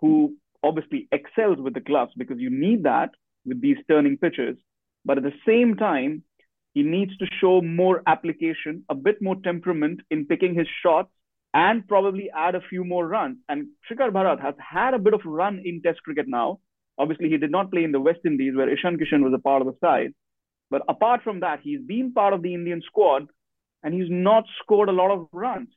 who 0.00 0.36
obviously 0.62 1.08
excels 1.12 1.58
with 1.58 1.74
the 1.74 1.80
gloves 1.80 2.12
because 2.16 2.38
you 2.38 2.50
need 2.50 2.84
that 2.84 3.10
with 3.44 3.60
these 3.60 3.76
turning 3.88 4.16
pitches. 4.16 4.56
But 5.04 5.18
at 5.18 5.24
the 5.24 5.32
same 5.46 5.76
time, 5.76 6.22
he 6.74 6.82
needs 6.82 7.16
to 7.18 7.26
show 7.40 7.60
more 7.60 8.02
application, 8.06 8.84
a 8.88 8.94
bit 8.94 9.20
more 9.20 9.36
temperament 9.42 10.00
in 10.10 10.26
picking 10.26 10.54
his 10.54 10.68
shots, 10.82 11.10
and 11.54 11.86
probably 11.86 12.30
add 12.34 12.54
a 12.54 12.62
few 12.62 12.82
more 12.82 13.06
runs. 13.06 13.36
And 13.48 13.68
Srikar 13.90 14.10
Bharat 14.10 14.40
has 14.40 14.54
had 14.58 14.94
a 14.94 14.98
bit 14.98 15.12
of 15.12 15.20
run 15.24 15.60
in 15.64 15.82
Test 15.82 16.02
cricket 16.02 16.26
now. 16.26 16.60
Obviously, 16.98 17.28
he 17.28 17.36
did 17.36 17.50
not 17.50 17.70
play 17.70 17.84
in 17.84 17.92
the 17.92 18.00
West 18.00 18.20
Indies 18.24 18.54
where 18.56 18.70
Ishan 18.70 18.96
Kishan 18.96 19.22
was 19.22 19.34
a 19.34 19.38
part 19.38 19.60
of 19.60 19.66
the 19.66 19.76
side. 19.80 20.14
But 20.72 20.82
apart 20.88 21.20
from 21.22 21.40
that, 21.40 21.60
he's 21.62 21.82
been 21.94 22.12
part 22.12 22.32
of 22.34 22.42
the 22.42 22.54
Indian 22.54 22.82
squad 22.90 23.22
and 23.82 23.94
he's 23.94 24.10
not 24.10 24.44
scored 24.60 24.88
a 24.88 24.98
lot 25.00 25.12
of 25.12 25.28
runs. 25.32 25.68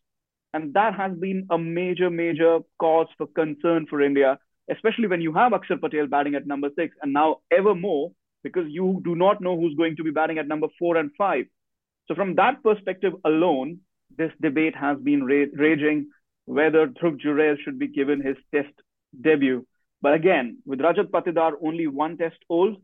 And 0.54 0.74
that 0.74 0.96
has 0.96 1.14
been 1.26 1.48
a 1.52 1.58
major, 1.58 2.10
major 2.10 2.60
cause 2.80 3.08
for 3.18 3.28
concern 3.28 3.88
for 3.90 4.02
India 4.02 4.40
especially 4.70 5.08
when 5.08 5.22
you 5.22 5.34
have 5.34 5.52
Akshar 5.52 5.80
Patel 5.80 6.08
batting 6.08 6.36
at 6.36 6.48
number 6.48 6.70
six, 6.78 6.96
and 7.02 7.14
now 7.14 7.38
ever 7.52 7.76
more 7.76 8.12
because 8.44 8.66
you 8.68 9.02
do 9.04 9.16
not 9.16 9.42
know 9.42 9.60
who's 9.60 9.76
going 9.76 9.96
to 9.96 10.04
be 10.04 10.12
batting 10.12 10.38
at 10.38 10.48
number 10.48 10.68
four 10.78 10.98
and 10.98 11.12
five. 11.18 11.46
So 12.08 12.16
from 12.16 12.36
that 12.36 12.64
perspective 12.64 13.14
alone, 13.26 13.80
this 14.18 14.32
debate 14.42 14.76
has 14.76 14.98
been 15.00 15.26
ra- 15.26 15.52
raging 15.56 16.10
whether 16.46 16.88
Dhruv 16.88 17.20
Jurel 17.20 17.58
should 17.64 17.80
be 17.80 17.88
given 17.88 18.22
his 18.22 18.38
test 18.54 18.74
debut. 19.20 19.66
But 20.02 20.14
again, 20.14 20.60
with 20.66 20.80
Rajat 20.80 21.10
Patidar 21.10 21.54
only 21.64 21.88
one 21.88 22.18
test 22.18 22.38
old, 22.50 22.78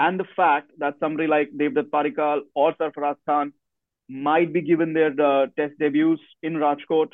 and 0.00 0.18
the 0.18 0.28
fact 0.34 0.70
that 0.78 0.94
somebody 0.98 1.28
like 1.28 1.50
Devdutt 1.56 1.90
Padikkal 1.94 2.40
or 2.54 2.72
Sarfaraz 2.74 3.16
Khan 3.26 3.52
might 4.08 4.52
be 4.52 4.62
given 4.62 4.94
their 4.94 5.12
uh, 5.20 5.46
test 5.56 5.74
debuts 5.78 6.22
in 6.42 6.54
Rajkot, 6.54 7.10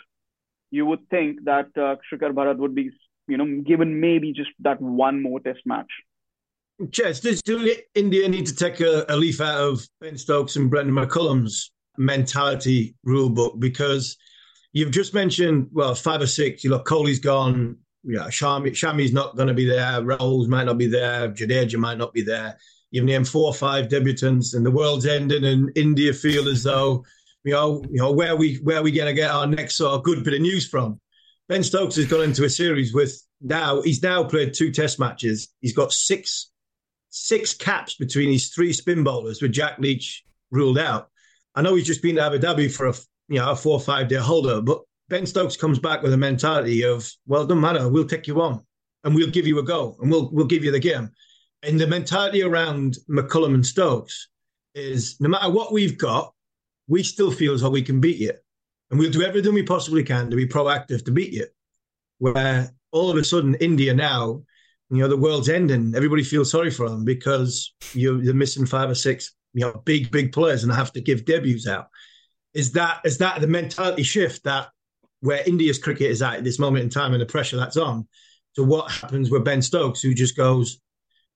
you 0.70 0.86
would 0.86 1.08
think 1.10 1.44
that 1.44 1.66
uh, 1.76 1.96
Srikar 2.06 2.32
Bharat 2.32 2.56
would 2.58 2.74
be 2.74 2.90
you 3.28 3.36
know, 3.36 3.62
given 3.62 4.00
maybe 4.00 4.32
just 4.32 4.50
that 4.60 4.80
one 4.80 5.22
more 5.22 5.40
test 5.40 5.60
match. 5.66 5.90
Jess, 6.90 7.20
does 7.20 7.40
India 7.94 8.28
need 8.28 8.46
to 8.46 8.54
take 8.54 8.80
a, 8.80 9.04
a, 9.08 9.16
leaf 9.16 9.40
out 9.40 9.58
of 9.58 9.88
Ben 10.00 10.16
Stokes 10.18 10.56
and 10.56 10.70
Brendon 10.70 10.94
McCullum's 10.94 11.72
mentality 11.96 12.94
rule 13.02 13.30
book? 13.30 13.58
Because 13.58 14.16
you've 14.72 14.90
just 14.90 15.14
mentioned, 15.14 15.68
well, 15.72 15.94
five 15.94 16.20
or 16.20 16.26
six, 16.26 16.62
you 16.62 16.70
know, 16.70 16.80
Kohli's 16.80 17.18
gone, 17.18 17.78
yeah, 18.04 18.28
Shami, 18.28 18.72
Shami's 18.72 19.12
not 19.12 19.36
going 19.36 19.48
to 19.48 19.54
be 19.54 19.66
there, 19.66 20.02
Rahuls 20.02 20.48
might 20.48 20.64
not 20.64 20.76
be 20.76 20.86
there, 20.86 21.30
Jadeja 21.30 21.78
might 21.78 21.98
not 21.98 22.12
be 22.12 22.22
there. 22.22 22.58
You've 22.96 23.04
named 23.04 23.28
four 23.28 23.48
or 23.48 23.54
five 23.54 23.88
debutants, 23.88 24.54
and 24.54 24.64
the 24.64 24.70
world's 24.70 25.04
ending, 25.04 25.44
and 25.44 25.70
India 25.76 26.14
feel 26.14 26.48
as 26.48 26.62
though, 26.62 27.04
you 27.44 27.52
know, 27.52 27.84
you 27.90 28.00
know 28.00 28.10
where 28.10 28.36
we 28.36 28.56
where 28.56 28.82
we 28.82 28.90
going 28.90 29.06
to 29.06 29.12
get 29.12 29.30
our 29.30 29.46
next 29.46 29.76
sort 29.76 29.92
of 29.92 30.02
good 30.02 30.24
bit 30.24 30.32
of 30.32 30.40
news 30.40 30.66
from. 30.66 30.98
Ben 31.46 31.62
Stokes 31.62 31.96
has 31.96 32.06
gone 32.06 32.22
into 32.22 32.44
a 32.44 32.50
series 32.50 32.94
with 32.94 33.22
now 33.42 33.82
he's 33.82 34.02
now 34.02 34.24
played 34.24 34.54
two 34.54 34.72
test 34.72 34.98
matches. 34.98 35.48
He's 35.60 35.74
got 35.74 35.92
six 35.92 36.50
six 37.10 37.52
caps 37.52 37.96
between 37.96 38.32
his 38.32 38.48
three 38.48 38.72
spin 38.72 39.04
bowlers 39.04 39.42
with 39.42 39.52
Jack 39.52 39.78
Leach 39.78 40.24
ruled 40.50 40.78
out. 40.78 41.10
I 41.54 41.60
know 41.60 41.74
he's 41.74 41.86
just 41.86 42.02
been 42.02 42.16
to 42.16 42.22
Abu 42.22 42.38
Dhabi 42.38 42.74
for 42.74 42.86
a 42.86 42.94
you 43.28 43.40
know 43.40 43.50
a 43.50 43.56
four 43.56 43.74
or 43.74 43.80
five 43.80 44.08
day 44.08 44.16
holder, 44.16 44.62
but 44.62 44.80
Ben 45.10 45.26
Stokes 45.26 45.58
comes 45.58 45.78
back 45.78 46.02
with 46.02 46.14
a 46.14 46.16
mentality 46.16 46.82
of, 46.82 47.08
well, 47.26 47.42
it 47.42 47.48
doesn't 47.48 47.60
matter, 47.60 47.88
we'll 47.88 48.08
take 48.08 48.26
you 48.26 48.40
on 48.40 48.64
and 49.04 49.14
we'll 49.14 49.30
give 49.30 49.46
you 49.46 49.58
a 49.58 49.62
go 49.62 49.96
and 50.00 50.10
we'll 50.10 50.30
we'll 50.32 50.46
give 50.46 50.64
you 50.64 50.72
the 50.72 50.80
game. 50.80 51.10
And 51.66 51.80
the 51.80 51.86
mentality 51.86 52.42
around 52.42 52.98
McCullum 53.10 53.54
and 53.54 53.66
Stokes 53.66 54.28
is 54.76 55.16
no 55.20 55.28
matter 55.28 55.50
what 55.50 55.72
we've 55.72 55.98
got, 55.98 56.32
we 56.86 57.02
still 57.02 57.32
feel 57.32 57.54
as 57.54 57.62
though 57.62 57.70
we 57.70 57.82
can 57.82 58.00
beat 58.00 58.18
you 58.18 58.32
and 58.90 59.00
we'll 59.00 59.10
do 59.10 59.22
everything 59.22 59.52
we 59.52 59.64
possibly 59.64 60.04
can 60.04 60.30
to 60.30 60.36
be 60.36 60.46
proactive 60.46 61.04
to 61.04 61.10
beat 61.10 61.32
you. 61.32 61.46
Where 62.18 62.70
all 62.92 63.10
of 63.10 63.16
a 63.16 63.24
sudden, 63.24 63.56
India 63.56 63.92
now, 63.92 64.42
you 64.90 64.98
know, 64.98 65.08
the 65.08 65.16
world's 65.16 65.48
ending. 65.48 65.94
Everybody 65.96 66.22
feels 66.22 66.52
sorry 66.52 66.70
for 66.70 66.88
them 66.88 67.04
because 67.04 67.74
you're, 67.92 68.22
you're 68.22 68.32
missing 68.32 68.64
five 68.64 68.88
or 68.88 68.94
six, 68.94 69.34
you 69.52 69.62
know, 69.62 69.82
big, 69.84 70.12
big 70.12 70.32
players 70.32 70.62
and 70.62 70.72
have 70.72 70.92
to 70.92 71.00
give 71.00 71.24
debuts 71.24 71.66
out. 71.66 71.88
Is 72.54 72.72
that 72.72 73.00
is 73.04 73.18
that 73.18 73.40
the 73.40 73.48
mentality 73.48 74.04
shift 74.04 74.44
that 74.44 74.68
where 75.20 75.42
India's 75.46 75.78
cricket 75.78 76.10
is 76.12 76.22
at 76.22 76.36
at 76.36 76.44
this 76.44 76.60
moment 76.60 76.84
in 76.84 76.90
time 76.90 77.12
and 77.12 77.20
the 77.20 77.26
pressure 77.26 77.56
that's 77.56 77.76
on 77.76 78.06
to 78.54 78.62
what 78.62 78.90
happens 78.90 79.30
with 79.30 79.44
Ben 79.44 79.60
Stokes, 79.60 80.00
who 80.00 80.14
just 80.14 80.36
goes, 80.36 80.78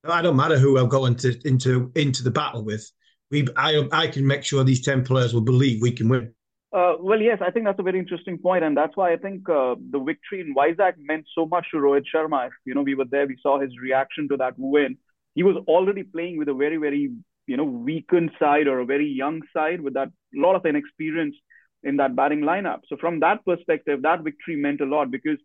I 0.05 0.23
don't 0.23 0.37
matter 0.37 0.59
who 0.59 0.79
I'll 0.79 0.87
go 0.87 1.07
into 1.07 1.39
into 1.47 1.93
into 1.95 2.23
the 2.23 2.31
battle 2.31 2.65
with. 2.65 2.91
We, 3.31 3.47
I, 3.57 3.87
I 3.93 4.09
can 4.09 4.27
make 4.27 4.43
sure 4.43 4.65
these 4.65 4.83
ten 4.83 5.05
players 5.05 5.33
will 5.33 5.41
believe 5.41 5.81
we 5.81 5.93
can 5.93 6.09
win. 6.09 6.35
Uh, 6.73 6.95
well, 7.01 7.21
yes, 7.21 7.39
I 7.41 7.51
think 7.51 7.65
that's 7.65 7.79
a 7.81 7.83
very 7.83 7.99
interesting 7.99 8.39
point, 8.39 8.65
and 8.65 8.77
that's 8.77 8.97
why 8.97 9.13
I 9.13 9.17
think 9.17 9.49
uh, 9.49 9.75
the 9.91 9.99
victory 9.99 10.41
in 10.41 10.55
Vizag 10.55 10.95
meant 10.99 11.27
so 11.35 11.47
much 11.47 11.67
to 11.73 11.79
Rohit 11.79 12.05
Sharma. 12.15 12.49
You 12.65 12.75
know, 12.75 12.83
we 12.83 12.95
were 12.95 13.07
there, 13.11 13.27
we 13.27 13.37
saw 13.43 13.59
his 13.59 13.73
reaction 13.81 14.29
to 14.29 14.37
that 14.37 14.55
win. 14.57 14.97
He 15.35 15.43
was 15.43 15.57
already 15.67 16.05
playing 16.05 16.39
with 16.39 16.49
a 16.49 16.55
very, 16.55 16.77
very, 16.77 17.11
you 17.47 17.57
know, 17.57 17.65
weakened 17.65 18.31
side 18.39 18.69
or 18.69 18.81
a 18.81 18.85
very 18.85 19.09
young 19.09 19.43
side 19.53 19.81
with 19.81 19.95
that 19.95 20.11
lot 20.33 20.55
of 20.55 20.65
inexperience 20.65 21.35
in 21.83 21.97
that 21.97 22.15
batting 22.15 22.41
lineup. 22.41 22.81
So 22.89 22.97
from 22.97 23.21
that 23.21 23.45
perspective, 23.45 24.03
that 24.03 24.23
victory 24.23 24.57
meant 24.57 24.81
a 24.81 24.85
lot 24.85 25.11
because 25.11 25.39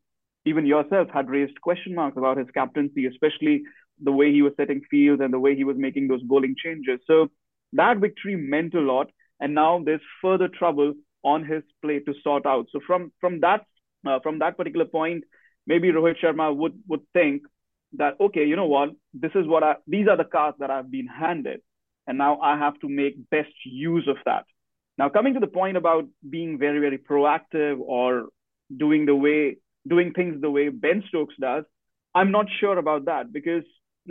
even 0.45 0.65
yourself 0.67 1.07
had 1.11 1.29
raised 1.29 1.59
question 1.61 1.95
marks 1.95 2.17
about 2.17 2.37
his 2.37 2.47
captaincy, 2.53 3.07
especially 3.07 3.63
the 4.01 4.11
way 4.11 4.31
he 4.31 4.41
was 4.41 4.53
setting 4.57 4.81
fields 4.89 5.21
and 5.21 5.33
the 5.33 5.39
way 5.39 5.55
he 5.55 5.63
was 5.63 5.77
making 5.77 6.07
those 6.07 6.21
bowling 6.21 6.55
changes. 6.57 6.99
So 7.07 7.29
that 7.73 7.97
victory 7.97 8.35
meant 8.35 8.73
a 8.73 8.79
lot. 8.81 9.09
And 9.39 9.53
now 9.53 9.81
there's 9.83 10.01
further 10.21 10.47
trouble 10.47 10.93
on 11.23 11.43
his 11.43 11.63
plate 11.81 12.05
to 12.05 12.13
sort 12.23 12.45
out. 12.45 12.67
So 12.71 12.79
from 12.85 13.11
from 13.19 13.41
that 13.41 13.65
uh, 14.07 14.19
from 14.21 14.39
that 14.39 14.57
particular 14.57 14.85
point, 14.85 15.23
maybe 15.67 15.91
Rohit 15.91 16.17
Sharma 16.23 16.55
would 16.55 16.79
would 16.87 17.01
think 17.13 17.43
that 17.97 18.15
okay, 18.19 18.45
you 18.45 18.55
know 18.55 18.67
what, 18.67 18.89
this 19.13 19.31
is 19.35 19.47
what 19.47 19.63
I 19.63 19.75
these 19.87 20.07
are 20.07 20.17
the 20.17 20.23
cards 20.23 20.57
that 20.59 20.69
I've 20.71 20.91
been 20.91 21.07
handed, 21.07 21.61
and 22.07 22.17
now 22.17 22.39
I 22.39 22.57
have 22.57 22.79
to 22.79 22.89
make 22.89 23.29
best 23.29 23.53
use 23.65 24.07
of 24.07 24.17
that. 24.25 24.45
Now 24.97 25.09
coming 25.09 25.33
to 25.33 25.39
the 25.39 25.47
point 25.47 25.75
about 25.75 26.05
being 26.29 26.57
very 26.57 26.79
very 26.79 26.97
proactive 26.97 27.79
or 27.79 28.27
doing 28.75 29.05
the 29.05 29.15
way 29.15 29.57
doing 29.87 30.13
things 30.13 30.41
the 30.41 30.49
way 30.49 30.69
Ben 30.69 31.03
Stokes 31.09 31.35
does, 31.39 31.65
I'm 32.13 32.31
not 32.31 32.47
sure 32.59 32.77
about 32.77 33.05
that 33.05 33.33
because 33.33 33.63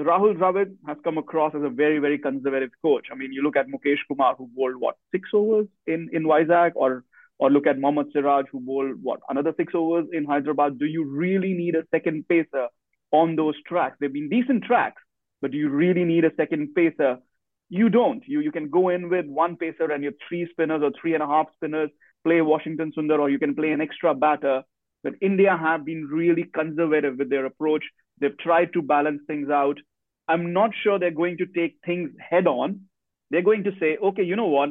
Rahul 0.03 0.36
Dravid 0.36 0.74
has 0.86 0.97
come 1.05 1.18
across 1.18 1.55
as 1.55 1.62
a 1.62 1.68
very, 1.68 1.99
very 1.99 2.18
conservative 2.18 2.70
coach. 2.82 3.07
I 3.12 3.14
mean, 3.14 3.32
you 3.32 3.42
look 3.42 3.57
at 3.57 3.68
Mukesh 3.68 3.99
Kumar, 4.09 4.34
who 4.34 4.49
bowled 4.55 4.76
what 4.76 4.97
six 5.12 5.28
overs 5.32 5.66
in 5.86 6.09
in 6.12 6.24
Vizag, 6.24 6.72
or 6.74 7.05
or 7.38 7.51
look 7.51 7.66
at 7.66 7.78
Mohammad 7.78 8.09
Siraj, 8.12 8.47
who 8.51 8.61
bowled 8.61 9.03
what 9.03 9.20
another 9.28 9.55
six 9.57 9.72
overs 9.74 10.07
in 10.12 10.24
Hyderabad. 10.24 10.78
Do 10.78 10.86
you 10.86 11.05
really 11.05 11.55
need 11.55 11.76
a 11.76 11.84
second 11.92 12.26
pacer 12.28 12.66
on 13.12 13.36
those 13.36 13.55
tracks? 13.66 13.97
They've 14.01 14.12
been 14.12 14.28
decent 14.28 14.64
tracks, 14.64 15.01
but 15.40 15.53
do 15.53 15.59
you 15.59 15.68
really 15.68 16.05
need 16.05 16.24
a 16.24 16.34
second 16.34 16.74
pacer? 16.74 17.18
You 17.68 17.88
don't. 17.88 18.26
You 18.26 18.40
you 18.40 18.51
can 18.51 18.70
go 18.70 18.88
in 18.88 19.09
with 19.09 19.26
one 19.26 19.57
pacer 19.57 19.92
and 19.92 20.03
your 20.03 20.12
three 20.28 20.49
spinners 20.51 20.82
or 20.82 20.90
three 21.01 21.14
and 21.14 21.22
a 21.22 21.26
half 21.26 21.47
spinners, 21.55 21.90
play 22.24 22.40
Washington 22.40 22.92
Sundar, 22.99 23.20
or 23.20 23.30
you 23.30 23.38
can 23.38 23.55
play 23.55 23.70
an 23.70 23.80
extra 23.80 24.12
batter. 24.12 24.62
But 25.05 25.14
India 25.20 25.57
have 25.57 25.84
been 25.84 26.09
really 26.11 26.45
conservative 26.45 27.18
with 27.18 27.30
their 27.30 27.45
approach 27.45 27.84
They've 28.21 28.39
tried 28.39 28.73
to 28.75 28.83
balance 28.83 29.23
things 29.27 29.51
out. 29.51 29.79
I'm 30.29 30.53
not 30.53 30.71
sure 30.83 30.99
they're 30.99 31.11
going 31.11 31.39
to 31.39 31.47
take 31.47 31.77
things 31.85 32.11
head 32.19 32.47
on. 32.47 32.83
They're 33.31 33.43
going 33.43 33.65
to 33.65 33.73
say, 33.81 33.97
okay, 34.03 34.23
you 34.23 34.37
know 34.37 34.47
what? 34.47 34.71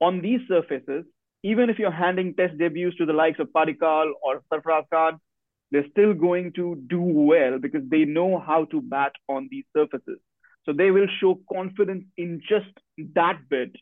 On 0.00 0.20
these 0.20 0.40
surfaces, 0.48 1.04
even 1.42 1.70
if 1.70 1.78
you're 1.78 1.90
handing 1.90 2.34
test 2.34 2.58
debuts 2.58 2.96
to 2.96 3.06
the 3.06 3.12
likes 3.12 3.38
of 3.38 3.48
Padikkal 3.48 4.10
or 4.22 4.42
Sarfaraz 4.52 4.84
Khan, 4.92 5.18
they're 5.70 5.88
still 5.90 6.14
going 6.14 6.52
to 6.54 6.82
do 6.88 7.00
well 7.00 7.58
because 7.58 7.82
they 7.90 8.04
know 8.04 8.38
how 8.38 8.64
to 8.66 8.80
bat 8.80 9.12
on 9.28 9.48
these 9.50 9.64
surfaces. 9.76 10.18
So 10.64 10.72
they 10.72 10.90
will 10.90 11.06
show 11.20 11.40
confidence 11.52 12.04
in 12.16 12.40
just 12.48 12.72
that 13.14 13.40
bit 13.48 13.74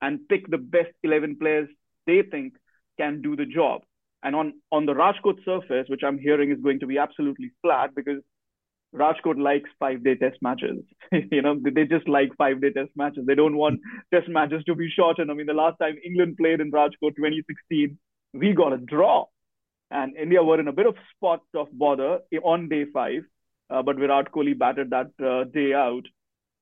and 0.00 0.28
pick 0.28 0.50
the 0.50 0.58
best 0.58 0.90
11 1.02 1.36
players 1.38 1.68
they 2.06 2.22
think 2.22 2.54
can 2.98 3.22
do 3.22 3.36
the 3.36 3.46
job. 3.46 3.82
And 4.22 4.36
on, 4.36 4.54
on 4.70 4.86
the 4.86 4.92
Rajkot 4.94 5.44
surface, 5.44 5.88
which 5.88 6.02
I'm 6.04 6.18
hearing 6.18 6.50
is 6.50 6.60
going 6.60 6.80
to 6.80 6.86
be 6.86 6.98
absolutely 6.98 7.52
flat 7.60 7.94
because 7.94 8.22
Rajkot 8.94 9.38
likes 9.38 9.70
five 9.78 10.04
day 10.04 10.14
test 10.14 10.36
matches. 10.42 10.84
you 11.12 11.42
know, 11.42 11.58
they 11.62 11.84
just 11.84 12.08
like 12.08 12.30
five 12.36 12.60
day 12.60 12.70
test 12.70 12.90
matches. 12.94 13.24
They 13.26 13.34
don't 13.34 13.56
want 13.56 13.80
test 14.14 14.28
matches 14.28 14.62
to 14.64 14.74
be 14.74 14.90
shortened. 14.90 15.30
I 15.30 15.34
mean, 15.34 15.46
the 15.46 15.54
last 15.54 15.78
time 15.78 15.96
England 16.04 16.36
played 16.36 16.60
in 16.60 16.70
Rajkot 16.70 17.16
2016, 17.16 17.98
we 18.34 18.52
got 18.52 18.72
a 18.72 18.78
draw. 18.78 19.26
And 19.90 20.16
India 20.16 20.42
were 20.42 20.58
in 20.58 20.68
a 20.68 20.72
bit 20.72 20.86
of 20.86 20.96
spot 21.14 21.42
of 21.54 21.68
bother 21.72 22.20
on 22.42 22.68
day 22.68 22.86
five, 22.92 23.24
uh, 23.68 23.82
but 23.82 23.96
Virat 23.96 24.32
Kohli 24.32 24.58
batted 24.58 24.90
that 24.90 25.10
uh, 25.22 25.44
day 25.44 25.74
out. 25.74 26.04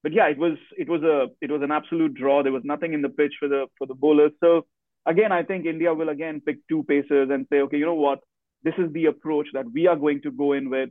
But 0.02 0.12
yeah, 0.12 0.28
it 0.28 0.38
was 0.38 0.56
it 0.76 0.88
was 0.88 1.02
a 1.02 1.28
it 1.40 1.50
was 1.50 1.62
an 1.62 1.70
absolute 1.70 2.14
draw. 2.14 2.42
There 2.42 2.52
was 2.52 2.64
nothing 2.64 2.92
in 2.92 3.02
the 3.02 3.08
pitch 3.08 3.34
for 3.38 3.48
the 3.48 3.66
for 3.78 3.86
the 3.86 3.94
bowlers. 3.94 4.32
So 4.40 4.66
again, 5.06 5.30
I 5.30 5.42
think 5.42 5.66
India 5.66 5.94
will 5.94 6.08
again 6.08 6.40
pick 6.44 6.58
two 6.68 6.82
pacers 6.84 7.28
and 7.30 7.46
say, 7.50 7.60
okay, 7.60 7.76
you 7.76 7.86
know 7.86 7.94
what, 7.94 8.20
this 8.62 8.74
is 8.78 8.92
the 8.92 9.06
approach 9.06 9.46
that 9.52 9.70
we 9.72 9.86
are 9.86 9.96
going 9.96 10.22
to 10.22 10.30
go 10.30 10.52
in 10.52 10.70
with 10.70 10.90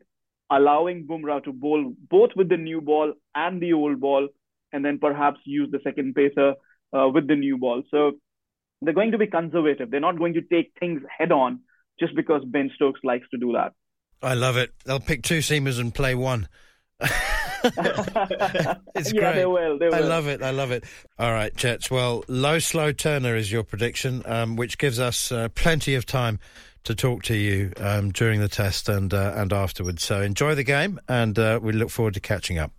allowing 0.51 1.05
Bumrah 1.05 1.43
to 1.43 1.53
bowl 1.53 1.93
both 2.09 2.31
with 2.35 2.49
the 2.49 2.57
new 2.57 2.81
ball 2.81 3.13
and 3.35 3.61
the 3.61 3.73
old 3.73 3.99
ball, 3.99 4.27
and 4.71 4.83
then 4.83 4.99
perhaps 4.99 5.39
use 5.45 5.69
the 5.71 5.79
second 5.83 6.15
pacer 6.15 6.53
uh, 6.93 7.09
with 7.09 7.27
the 7.27 7.35
new 7.35 7.57
ball. 7.57 7.83
So 7.91 8.13
they're 8.81 8.93
going 8.93 9.11
to 9.11 9.17
be 9.17 9.27
conservative. 9.27 9.91
They're 9.91 9.99
not 9.99 10.17
going 10.17 10.33
to 10.33 10.41
take 10.41 10.71
things 10.79 11.01
head 11.15 11.31
on 11.31 11.61
just 11.99 12.15
because 12.15 12.43
Ben 12.45 12.71
Stokes 12.75 13.01
likes 13.03 13.27
to 13.31 13.37
do 13.37 13.53
that. 13.53 13.73
I 14.21 14.33
love 14.33 14.57
it. 14.57 14.73
They'll 14.85 14.99
pick 14.99 15.23
two 15.23 15.39
seamers 15.39 15.79
and 15.79 15.93
play 15.93 16.15
one. 16.15 16.47
it's 17.63 19.13
yeah, 19.13 19.21
great. 19.21 19.35
they 19.35 19.45
will. 19.45 19.77
They 19.79 19.87
will. 19.87 19.95
I 19.95 19.99
love 19.99 20.27
it. 20.27 20.41
I 20.41 20.51
love 20.51 20.71
it. 20.71 20.83
All 21.17 21.31
right, 21.31 21.55
Chets. 21.55 21.89
Well, 21.89 22.23
low, 22.27 22.59
slow 22.59 22.91
turner 22.91 23.35
is 23.35 23.51
your 23.51 23.63
prediction, 23.63 24.23
um, 24.25 24.55
which 24.55 24.77
gives 24.77 24.99
us 24.99 25.31
uh, 25.31 25.49
plenty 25.49 25.95
of 25.95 26.05
time 26.05 26.39
to 26.83 26.95
talk 26.95 27.23
to 27.23 27.35
you 27.35 27.71
um, 27.77 28.11
during 28.11 28.39
the 28.39 28.47
test 28.47 28.89
and 28.89 29.13
uh, 29.13 29.33
and 29.35 29.53
afterwards. 29.53 30.03
So 30.03 30.21
enjoy 30.21 30.55
the 30.55 30.63
game, 30.63 30.99
and 31.07 31.37
uh, 31.37 31.59
we 31.61 31.71
look 31.73 31.89
forward 31.89 32.13
to 32.15 32.19
catching 32.19 32.57
up. 32.57 32.71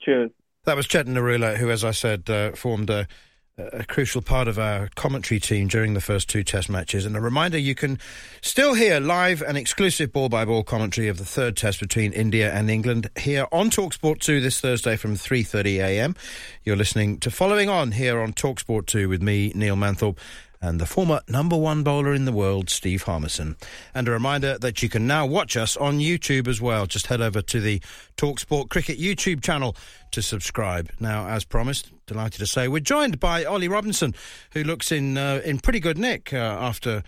Cheers. 0.00 0.30
That 0.64 0.76
was 0.76 0.86
Chetan 0.86 1.14
Narula, 1.14 1.56
who, 1.56 1.70
as 1.70 1.84
I 1.84 1.92
said, 1.92 2.28
uh, 2.28 2.52
formed 2.52 2.90
a, 2.90 3.08
a, 3.56 3.84
crucial 3.84 4.20
part 4.20 4.48
of 4.48 4.58
our 4.58 4.90
commentary 4.96 5.40
team 5.40 5.66
during 5.66 5.94
the 5.94 6.00
first 6.00 6.28
two 6.28 6.44
test 6.44 6.68
matches. 6.68 7.06
And 7.06 7.16
a 7.16 7.20
reminder, 7.20 7.56
you 7.56 7.74
can 7.74 7.98
still 8.42 8.74
hear 8.74 9.00
live 9.00 9.40
and 9.40 9.56
exclusive 9.56 10.12
ball-by-ball 10.12 10.64
commentary 10.64 11.08
of 11.08 11.16
the 11.16 11.24
third 11.24 11.56
test 11.56 11.80
between 11.80 12.12
India 12.12 12.52
and 12.52 12.68
England 12.68 13.08
here 13.18 13.46
on 13.50 13.70
TalkSport 13.70 14.18
2 14.18 14.42
this 14.42 14.60
Thursday 14.60 14.96
from 14.96 15.14
3.30am. 15.14 16.16
You're 16.64 16.76
listening 16.76 17.18
to 17.20 17.30
Following 17.30 17.70
On 17.70 17.92
here 17.92 18.20
on 18.20 18.34
TalkSport 18.34 18.86
2 18.86 19.08
with 19.08 19.22
me, 19.22 19.52
Neil 19.54 19.76
Manthorp 19.76 20.18
and 20.60 20.80
the 20.80 20.86
former 20.86 21.20
number 21.28 21.56
one 21.56 21.82
bowler 21.82 22.12
in 22.12 22.24
the 22.24 22.32
world, 22.32 22.68
Steve 22.70 23.02
Harmison. 23.04 23.56
And 23.94 24.08
a 24.08 24.10
reminder 24.10 24.58
that 24.58 24.82
you 24.82 24.88
can 24.88 25.06
now 25.06 25.26
watch 25.26 25.56
us 25.56 25.76
on 25.76 25.98
YouTube 25.98 26.48
as 26.48 26.60
well. 26.60 26.86
Just 26.86 27.06
head 27.06 27.20
over 27.20 27.40
to 27.42 27.60
the 27.60 27.80
Talksport 28.16 28.68
Cricket 28.68 28.98
YouTube 28.98 29.42
channel 29.42 29.76
to 30.10 30.22
subscribe. 30.22 30.90
Now, 30.98 31.28
as 31.28 31.44
promised, 31.44 31.92
delighted 32.06 32.40
to 32.40 32.46
say 32.46 32.68
we're 32.68 32.80
joined 32.80 33.20
by 33.20 33.44
Ollie 33.44 33.68
Robinson, 33.68 34.14
who 34.52 34.64
looks 34.64 34.90
in 34.90 35.16
uh, 35.16 35.40
in 35.44 35.58
pretty 35.58 35.80
good 35.80 35.98
nick 35.98 36.32
uh, 36.32 36.36
after 36.36 37.02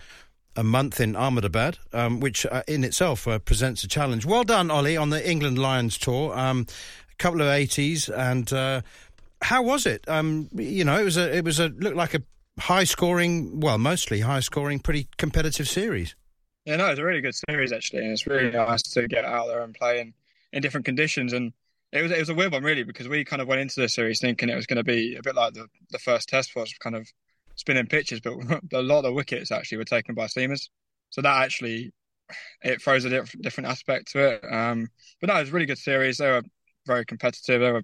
a 0.55 0.63
month 0.63 0.99
in 0.99 1.15
Ahmedabad, 1.15 1.77
um, 1.93 2.19
which 2.19 2.45
uh, 2.45 2.63
in 2.67 2.83
itself 2.83 3.27
uh, 3.27 3.39
presents 3.39 3.83
a 3.83 3.87
challenge. 3.87 4.25
Well 4.25 4.43
done, 4.43 4.69
Ollie, 4.69 4.97
on 4.97 5.09
the 5.09 5.29
England 5.29 5.57
Lions 5.57 5.97
tour. 5.97 6.37
Um, 6.37 6.65
a 7.11 7.15
couple 7.15 7.41
of 7.41 7.47
80s 7.47 8.09
and 8.15 8.51
uh, 8.51 8.81
how 9.41 9.63
was 9.63 9.85
it? 9.85 10.07
Um, 10.07 10.49
you 10.53 10.83
know, 10.83 10.99
it 10.99 11.03
was 11.03 11.17
a 11.17 11.35
it 11.35 11.43
was 11.43 11.59
a 11.59 11.69
looked 11.69 11.95
like 11.95 12.13
a 12.13 12.21
high 12.59 12.83
scoring, 12.83 13.59
well, 13.59 13.77
mostly 13.77 14.21
high 14.21 14.39
scoring, 14.39 14.79
pretty 14.79 15.07
competitive 15.17 15.67
series. 15.67 16.15
Yeah, 16.65 16.75
no, 16.75 16.87
it's 16.87 16.99
a 16.99 17.03
really 17.03 17.21
good 17.21 17.35
series 17.49 17.71
actually, 17.71 18.03
and 18.03 18.11
it's 18.11 18.27
really 18.27 18.51
nice 18.51 18.83
to 18.83 19.07
get 19.07 19.25
out 19.25 19.47
there 19.47 19.63
and 19.63 19.73
play 19.73 19.99
in, 19.99 20.13
in 20.53 20.61
different 20.61 20.85
conditions. 20.85 21.33
And 21.33 21.53
it 21.91 22.03
was 22.03 22.11
it 22.11 22.19
was 22.19 22.29
a 22.29 22.35
weird 22.35 22.51
one 22.51 22.63
really 22.63 22.83
because 22.83 23.07
we 23.07 23.25
kind 23.25 23.41
of 23.41 23.47
went 23.47 23.61
into 23.61 23.81
the 23.81 23.89
series 23.89 24.19
thinking 24.19 24.49
it 24.49 24.55
was 24.55 24.67
going 24.67 24.77
to 24.77 24.83
be 24.83 25.15
a 25.15 25.23
bit 25.23 25.35
like 25.35 25.53
the 25.53 25.67
the 25.89 25.99
first 25.99 26.29
test 26.29 26.55
was, 26.55 26.71
kind 26.79 26.95
of 26.95 27.07
spinning 27.55 27.87
pitches, 27.87 28.19
but 28.19 28.33
a 28.73 28.81
lot 28.81 28.99
of 28.99 29.03
the 29.05 29.13
wickets 29.13 29.51
actually 29.51 29.79
were 29.79 29.85
taken 29.85 30.13
by 30.13 30.25
seamers. 30.25 30.69
So 31.09 31.21
that 31.21 31.43
actually 31.43 31.91
it 32.63 32.81
throws 32.81 33.05
a 33.05 33.09
different, 33.09 33.43
different 33.43 33.69
aspect 33.69 34.11
to 34.11 34.33
it. 34.33 34.45
Um, 34.49 34.87
but 35.19 35.27
no, 35.27 35.35
it 35.35 35.41
was 35.41 35.49
a 35.49 35.53
really 35.53 35.65
good 35.65 35.77
series. 35.77 36.17
They 36.17 36.29
were 36.29 36.43
very 36.85 37.05
competitive. 37.05 37.61
They 37.61 37.71
were 37.71 37.83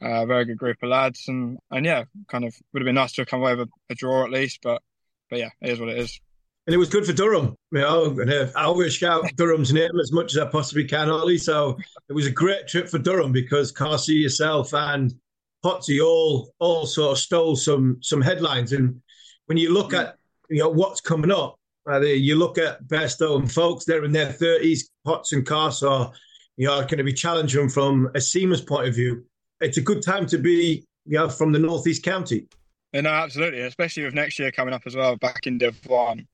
a 0.00 0.26
very 0.26 0.44
good 0.44 0.58
group 0.58 0.78
of 0.82 0.90
lads, 0.90 1.24
and 1.28 1.58
and 1.70 1.84
yeah, 1.84 2.04
kind 2.28 2.44
of 2.44 2.54
would 2.72 2.80
have 2.80 2.86
been 2.86 2.94
nice 2.94 3.12
to 3.12 3.22
have 3.22 3.28
come 3.28 3.40
away 3.40 3.54
with 3.54 3.68
a 3.90 3.94
draw 3.94 4.24
at 4.24 4.30
least, 4.30 4.60
but 4.62 4.82
but 5.30 5.38
yeah, 5.38 5.50
it 5.60 5.70
is 5.70 5.80
what 5.80 5.88
it 5.88 5.98
is. 5.98 6.20
And 6.66 6.72
it 6.72 6.78
was 6.78 6.88
good 6.88 7.04
for 7.04 7.12
Durham. 7.12 7.56
You 7.72 7.80
know, 7.80 8.04
and 8.18 8.32
uh, 8.32 8.46
I 8.56 8.64
always 8.64 8.94
shout 8.94 9.24
Durham's 9.36 9.72
name 9.72 9.98
as 10.00 10.12
much 10.12 10.32
as 10.34 10.38
I 10.38 10.46
possibly 10.46 10.84
can, 10.84 11.10
Ollie. 11.10 11.38
So 11.38 11.78
it 12.08 12.12
was 12.12 12.26
a 12.26 12.30
great 12.30 12.66
trip 12.68 12.88
for 12.88 12.98
Durham 12.98 13.32
because 13.32 13.72
Carse, 13.72 14.08
yourself, 14.08 14.72
and 14.74 15.14
Potsy 15.64 16.04
all 16.04 16.52
all 16.58 16.86
sort 16.86 17.12
of 17.12 17.18
stole 17.18 17.56
some 17.56 17.98
some 18.02 18.20
headlines. 18.20 18.72
And 18.72 19.00
when 19.46 19.58
you 19.58 19.72
look 19.72 19.92
at 19.92 20.16
you 20.48 20.58
know 20.60 20.70
what's 20.70 21.00
coming 21.00 21.30
up, 21.30 21.58
you 21.86 22.36
look 22.36 22.58
at 22.58 22.84
Bairstow 22.84 23.38
and 23.38 23.50
Foakes, 23.50 23.84
they're 23.84 24.04
in 24.04 24.12
their 24.12 24.32
thirties. 24.32 24.90
Potts 25.04 25.32
and 25.32 25.44
Carse 25.44 25.82
are 25.82 26.12
you 26.56 26.66
know 26.66 26.80
going 26.80 26.98
to 26.98 27.04
be 27.04 27.12
challenging 27.12 27.68
from 27.68 28.10
a 28.14 28.20
seamer's 28.20 28.60
point 28.60 28.88
of 28.88 28.94
view 28.94 29.24
it's 29.60 29.78
a 29.78 29.82
good 29.82 30.02
time 30.02 30.26
to 30.26 30.38
be 30.38 30.84
you 31.06 31.18
know, 31.18 31.28
from 31.28 31.52
the 31.52 31.58
northeast 31.58 32.02
county. 32.02 32.46
Yeah, 32.92 33.02
no, 33.02 33.10
absolutely, 33.10 33.60
especially 33.60 34.04
with 34.04 34.14
next 34.14 34.38
year 34.38 34.50
coming 34.52 34.74
up 34.74 34.82
as 34.86 34.96
well, 34.96 35.16
back 35.16 35.46
in 35.46 35.58
Div 35.58 35.78
One. 35.86 36.26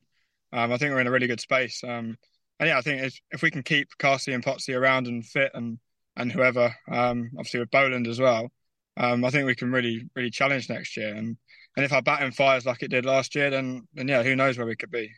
Um, 0.53 0.73
I 0.73 0.77
think 0.77 0.93
we're 0.93 1.01
in 1.01 1.07
a 1.07 1.11
really 1.11 1.27
good 1.27 1.41
space. 1.41 1.83
Um, 1.83 2.17
and 2.59 2.69
yeah, 2.69 2.79
I 2.79 2.83
think 2.83 3.13
if 3.31 3.43
we 3.43 3.51
can 3.51 3.63
keep 3.63 3.89
Carse 3.99 4.29
and 4.29 4.45
Potsy 4.45 4.77
around 4.77 5.07
and 5.07 5.25
fit 5.25 5.53
and 5.55 5.79
and 6.17 6.31
whoever, 6.31 6.75
um, 6.91 7.31
obviously 7.39 7.61
with 7.61 7.71
Boland 7.71 8.07
as 8.07 8.21
well, 8.21 8.51
um, 8.97 9.25
I 9.25 9.31
think 9.31 9.47
we 9.47 9.55
can 9.55 9.73
really 9.73 10.09
really 10.15 10.31
challenge 10.31 10.69
next 10.69 10.97
year. 10.97 11.15
And 11.15 11.37
and 11.77 11.85
if 11.85 11.93
our 11.93 12.03
batting 12.03 12.33
fires 12.33 12.67
like 12.67 12.83
it 12.83 12.91
did 12.91 13.07
last 13.07 13.35
year, 13.35 13.49
then 13.49 13.87
then 13.95 14.09
yeah, 14.09 14.23
who 14.23 14.37
knows 14.37 14.59
where 14.59 14.67
we 14.67 14.77
could 14.77 14.91
be. 14.91 15.11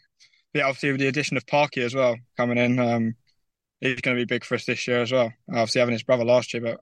Yeah, 0.54 0.66
obviously 0.66 0.92
with 0.92 1.00
the 1.00 1.08
addition 1.08 1.36
of 1.36 1.46
Parky 1.46 1.82
as 1.82 1.94
well 1.94 2.16
coming 2.36 2.58
in, 2.58 2.78
um, 2.78 3.14
he's 3.82 4.00
going 4.00 4.16
to 4.16 4.20
be 4.20 4.24
big 4.24 4.44
for 4.44 4.54
us 4.54 4.64
this 4.64 4.86
year 4.86 5.02
as 5.02 5.12
well. 5.12 5.32
Obviously 5.50 5.80
having 5.80 5.92
his 5.92 6.04
brother 6.04 6.24
last 6.24 6.54
year, 6.54 6.62
but 6.62 6.80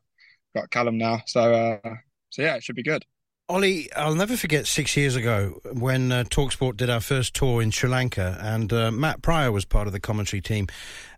got 0.55 0.71
Callum 0.71 0.99
now. 0.99 1.23
So, 1.27 1.53
uh, 1.53 1.95
so 2.29 2.43
yeah, 2.43 2.57
it 2.57 2.63
should 2.63 2.77
be 2.77 2.83
good. 2.83 3.05
Ollie, 3.49 3.93
I'll 3.97 4.15
never 4.15 4.37
forget 4.37 4.69
six 4.69 4.97
years 4.97 5.17
ago 5.17 5.61
when 5.73 6.13
uh, 6.13 6.23
Talksport 6.23 6.77
did 6.77 6.89
our 6.89 7.01
first 7.01 7.35
tour 7.35 7.61
in 7.61 7.73
Sri 7.73 7.91
Lanka, 7.91 8.39
and 8.41 8.73
uh, 8.73 8.93
Matt 8.93 9.23
Prior 9.23 9.51
was 9.51 9.65
part 9.65 9.89
of 9.89 9.93
the 9.93 9.99
commentary 9.99 10.41
team. 10.41 10.69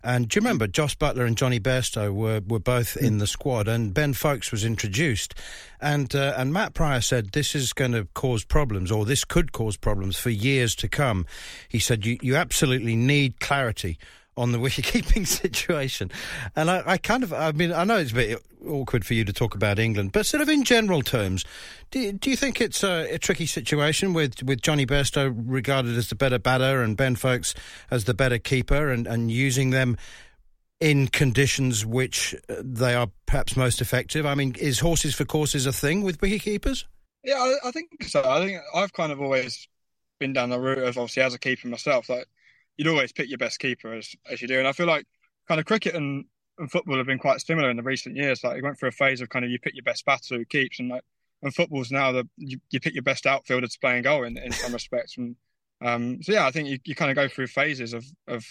And 0.03 0.27
do 0.27 0.37
you 0.37 0.41
remember 0.41 0.65
Jos 0.65 0.95
Buttler 0.95 1.27
and 1.27 1.37
Jonny 1.37 1.59
Bairstow 1.59 2.11
were 2.11 2.41
were 2.47 2.57
both 2.57 2.97
in 2.97 3.19
the 3.19 3.27
squad, 3.27 3.67
and 3.67 3.93
Ben 3.93 4.13
Foakes 4.13 4.51
was 4.51 4.65
introduced, 4.65 5.35
and 5.79 6.15
uh, 6.15 6.33
and 6.35 6.51
Matt 6.51 6.73
Prior 6.73 7.01
said 7.01 7.33
this 7.33 7.53
is 7.53 7.71
going 7.71 7.91
to 7.91 8.07
cause 8.15 8.43
problems, 8.43 8.91
or 8.91 9.05
this 9.05 9.25
could 9.25 9.51
cause 9.51 9.77
problems 9.77 10.17
for 10.17 10.31
years 10.31 10.75
to 10.77 10.87
come. 10.87 11.27
He 11.69 11.77
said 11.77 12.03
you 12.03 12.17
you 12.23 12.35
absolutely 12.35 12.95
need 12.95 13.39
clarity 13.41 13.99
on 14.37 14.51
the 14.51 14.59
wicket-keeping 14.59 15.25
situation. 15.27 16.11
And 16.55 16.69
I, 16.69 16.83
I, 16.85 16.97
kind 16.97 17.23
of, 17.23 17.33
I 17.33 17.51
mean, 17.51 17.71
I 17.71 17.83
know 17.83 17.97
it's 17.97 18.11
a 18.11 18.15
bit 18.15 18.43
awkward 18.67 19.05
for 19.05 19.13
you 19.13 19.25
to 19.25 19.33
talk 19.33 19.55
about 19.55 19.79
England, 19.79 20.11
but 20.11 20.25
sort 20.25 20.41
of 20.41 20.49
in 20.49 20.63
general 20.63 21.01
terms, 21.01 21.45
do, 21.91 22.11
do 22.13 22.29
you 22.29 22.35
think 22.35 22.61
it's 22.61 22.83
a, 22.83 23.13
a, 23.13 23.19
tricky 23.19 23.45
situation 23.45 24.13
with, 24.13 24.41
with 24.43 24.61
Jonny 24.61 24.85
Bairstow 24.85 25.33
regarded 25.45 25.97
as 25.97 26.09
the 26.09 26.15
better 26.15 26.39
batter 26.39 26.81
and 26.81 26.97
Ben 26.97 27.15
Foakes 27.15 27.53
as 27.91 28.05
the 28.05 28.13
better 28.13 28.37
keeper 28.37 28.89
and, 28.89 29.05
and 29.05 29.29
using 29.31 29.69
them 29.71 29.97
in 30.79 31.07
conditions 31.07 31.85
which 31.85 32.35
they 32.49 32.95
are 32.95 33.07
perhaps 33.25 33.55
most 33.55 33.81
effective? 33.81 34.25
I 34.25 34.35
mean, 34.35 34.55
is 34.59 34.79
horses 34.79 35.15
for 35.15 35.25
courses 35.25 35.65
a 35.65 35.73
thing 35.73 36.01
with 36.01 36.21
wicket-keepers? 36.21 36.85
Yeah, 37.23 37.35
I, 37.35 37.69
I 37.69 37.71
think 37.71 38.03
so. 38.03 38.21
I 38.27 38.45
think 38.45 38.61
I've 38.75 38.93
kind 38.93 39.11
of 39.11 39.21
always 39.21 39.67
been 40.19 40.33
down 40.33 40.49
the 40.49 40.59
route 40.59 40.79
of 40.79 40.97
obviously 40.97 41.23
as 41.23 41.33
a 41.33 41.39
keeper 41.39 41.67
myself, 41.67 42.09
like 42.09 42.27
you'd 42.77 42.87
always 42.87 43.11
pick 43.11 43.29
your 43.29 43.37
best 43.37 43.59
keeper 43.59 43.93
as 43.93 44.15
as 44.29 44.41
you 44.41 44.47
do. 44.47 44.59
And 44.59 44.67
I 44.67 44.71
feel 44.71 44.87
like 44.87 45.05
kind 45.47 45.59
of 45.59 45.65
cricket 45.65 45.95
and, 45.95 46.25
and 46.57 46.71
football 46.71 46.97
have 46.97 47.07
been 47.07 47.19
quite 47.19 47.41
similar 47.41 47.69
in 47.69 47.77
the 47.77 47.83
recent 47.83 48.15
years. 48.15 48.43
Like 48.43 48.57
you 48.57 48.63
went 48.63 48.79
through 48.79 48.89
a 48.89 48.93
phase 48.93 49.21
of 49.21 49.29
kind 49.29 49.45
of 49.45 49.51
you 49.51 49.59
pick 49.59 49.75
your 49.75 49.83
best 49.83 50.05
batter 50.05 50.37
who 50.37 50.45
keeps, 50.45 50.79
and 50.79 50.89
like 50.89 51.03
and 51.41 51.53
football's 51.53 51.91
now 51.91 52.11
that 52.13 52.25
you, 52.37 52.59
you 52.71 52.79
pick 52.79 52.93
your 52.93 53.03
best 53.03 53.25
outfielder 53.25 53.67
to 53.67 53.79
play 53.79 53.95
and 53.95 54.03
goal 54.03 54.23
in 54.23 54.37
in 54.37 54.51
some 54.51 54.73
respects. 54.73 55.17
And 55.17 55.35
um, 55.81 56.23
so 56.23 56.31
yeah, 56.31 56.45
I 56.45 56.51
think 56.51 56.69
you, 56.69 56.79
you 56.85 56.95
kind 56.95 57.11
of 57.11 57.15
go 57.15 57.27
through 57.27 57.47
phases 57.47 57.93
of 57.93 58.05
of 58.27 58.45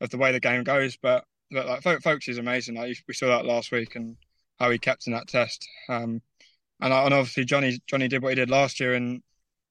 of 0.00 0.10
the 0.10 0.18
way 0.18 0.32
the 0.32 0.40
game 0.40 0.62
goes. 0.62 0.96
But 0.96 1.24
but 1.50 1.66
like 1.66 2.02
Foakes 2.02 2.28
is 2.28 2.38
amazing. 2.38 2.76
Like 2.76 2.96
we 3.06 3.14
saw 3.14 3.26
that 3.26 3.44
last 3.46 3.72
week 3.72 3.96
and 3.96 4.16
how 4.58 4.70
he 4.70 4.78
kept 4.78 5.06
in 5.06 5.12
that 5.12 5.28
test. 5.28 5.66
Um, 5.88 6.22
and, 6.80 6.92
and 6.92 7.14
obviously 7.14 7.44
Jonny 7.44 7.80
Jonny 7.86 8.08
did 8.08 8.22
what 8.22 8.30
he 8.30 8.34
did 8.34 8.50
last 8.50 8.80
year 8.80 8.94
in 8.94 9.22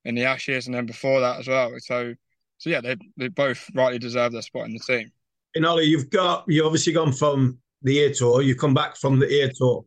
in 0.03 0.15
the 0.15 0.25
Ashes 0.25 0.67
and 0.67 0.75
then 0.75 0.85
before 0.85 1.21
that 1.21 1.39
as 1.39 1.47
well. 1.47 1.73
So 1.79 2.13
so 2.65 2.71
yeah, 2.71 2.81
they 2.81 2.95
they 3.15 3.27
both 3.27 3.69
rightly 3.75 3.99
deserve 3.99 4.31
their 4.31 4.41
spot 4.41 4.65
in 4.65 4.73
the 4.73 4.79
team. 4.79 5.11
And 5.53 5.67
Ollie, 5.67 5.85
you've 5.85 6.09
got 6.09 6.45
you 6.47 6.65
obviously 6.65 6.93
gone 6.93 7.11
from 7.11 7.59
the 7.83 7.99
ear 7.99 8.11
tour. 8.11 8.41
You've 8.41 8.57
come 8.57 8.73
back 8.73 8.97
from 8.97 9.19
the 9.19 9.29
ear 9.29 9.51
tour, 9.55 9.85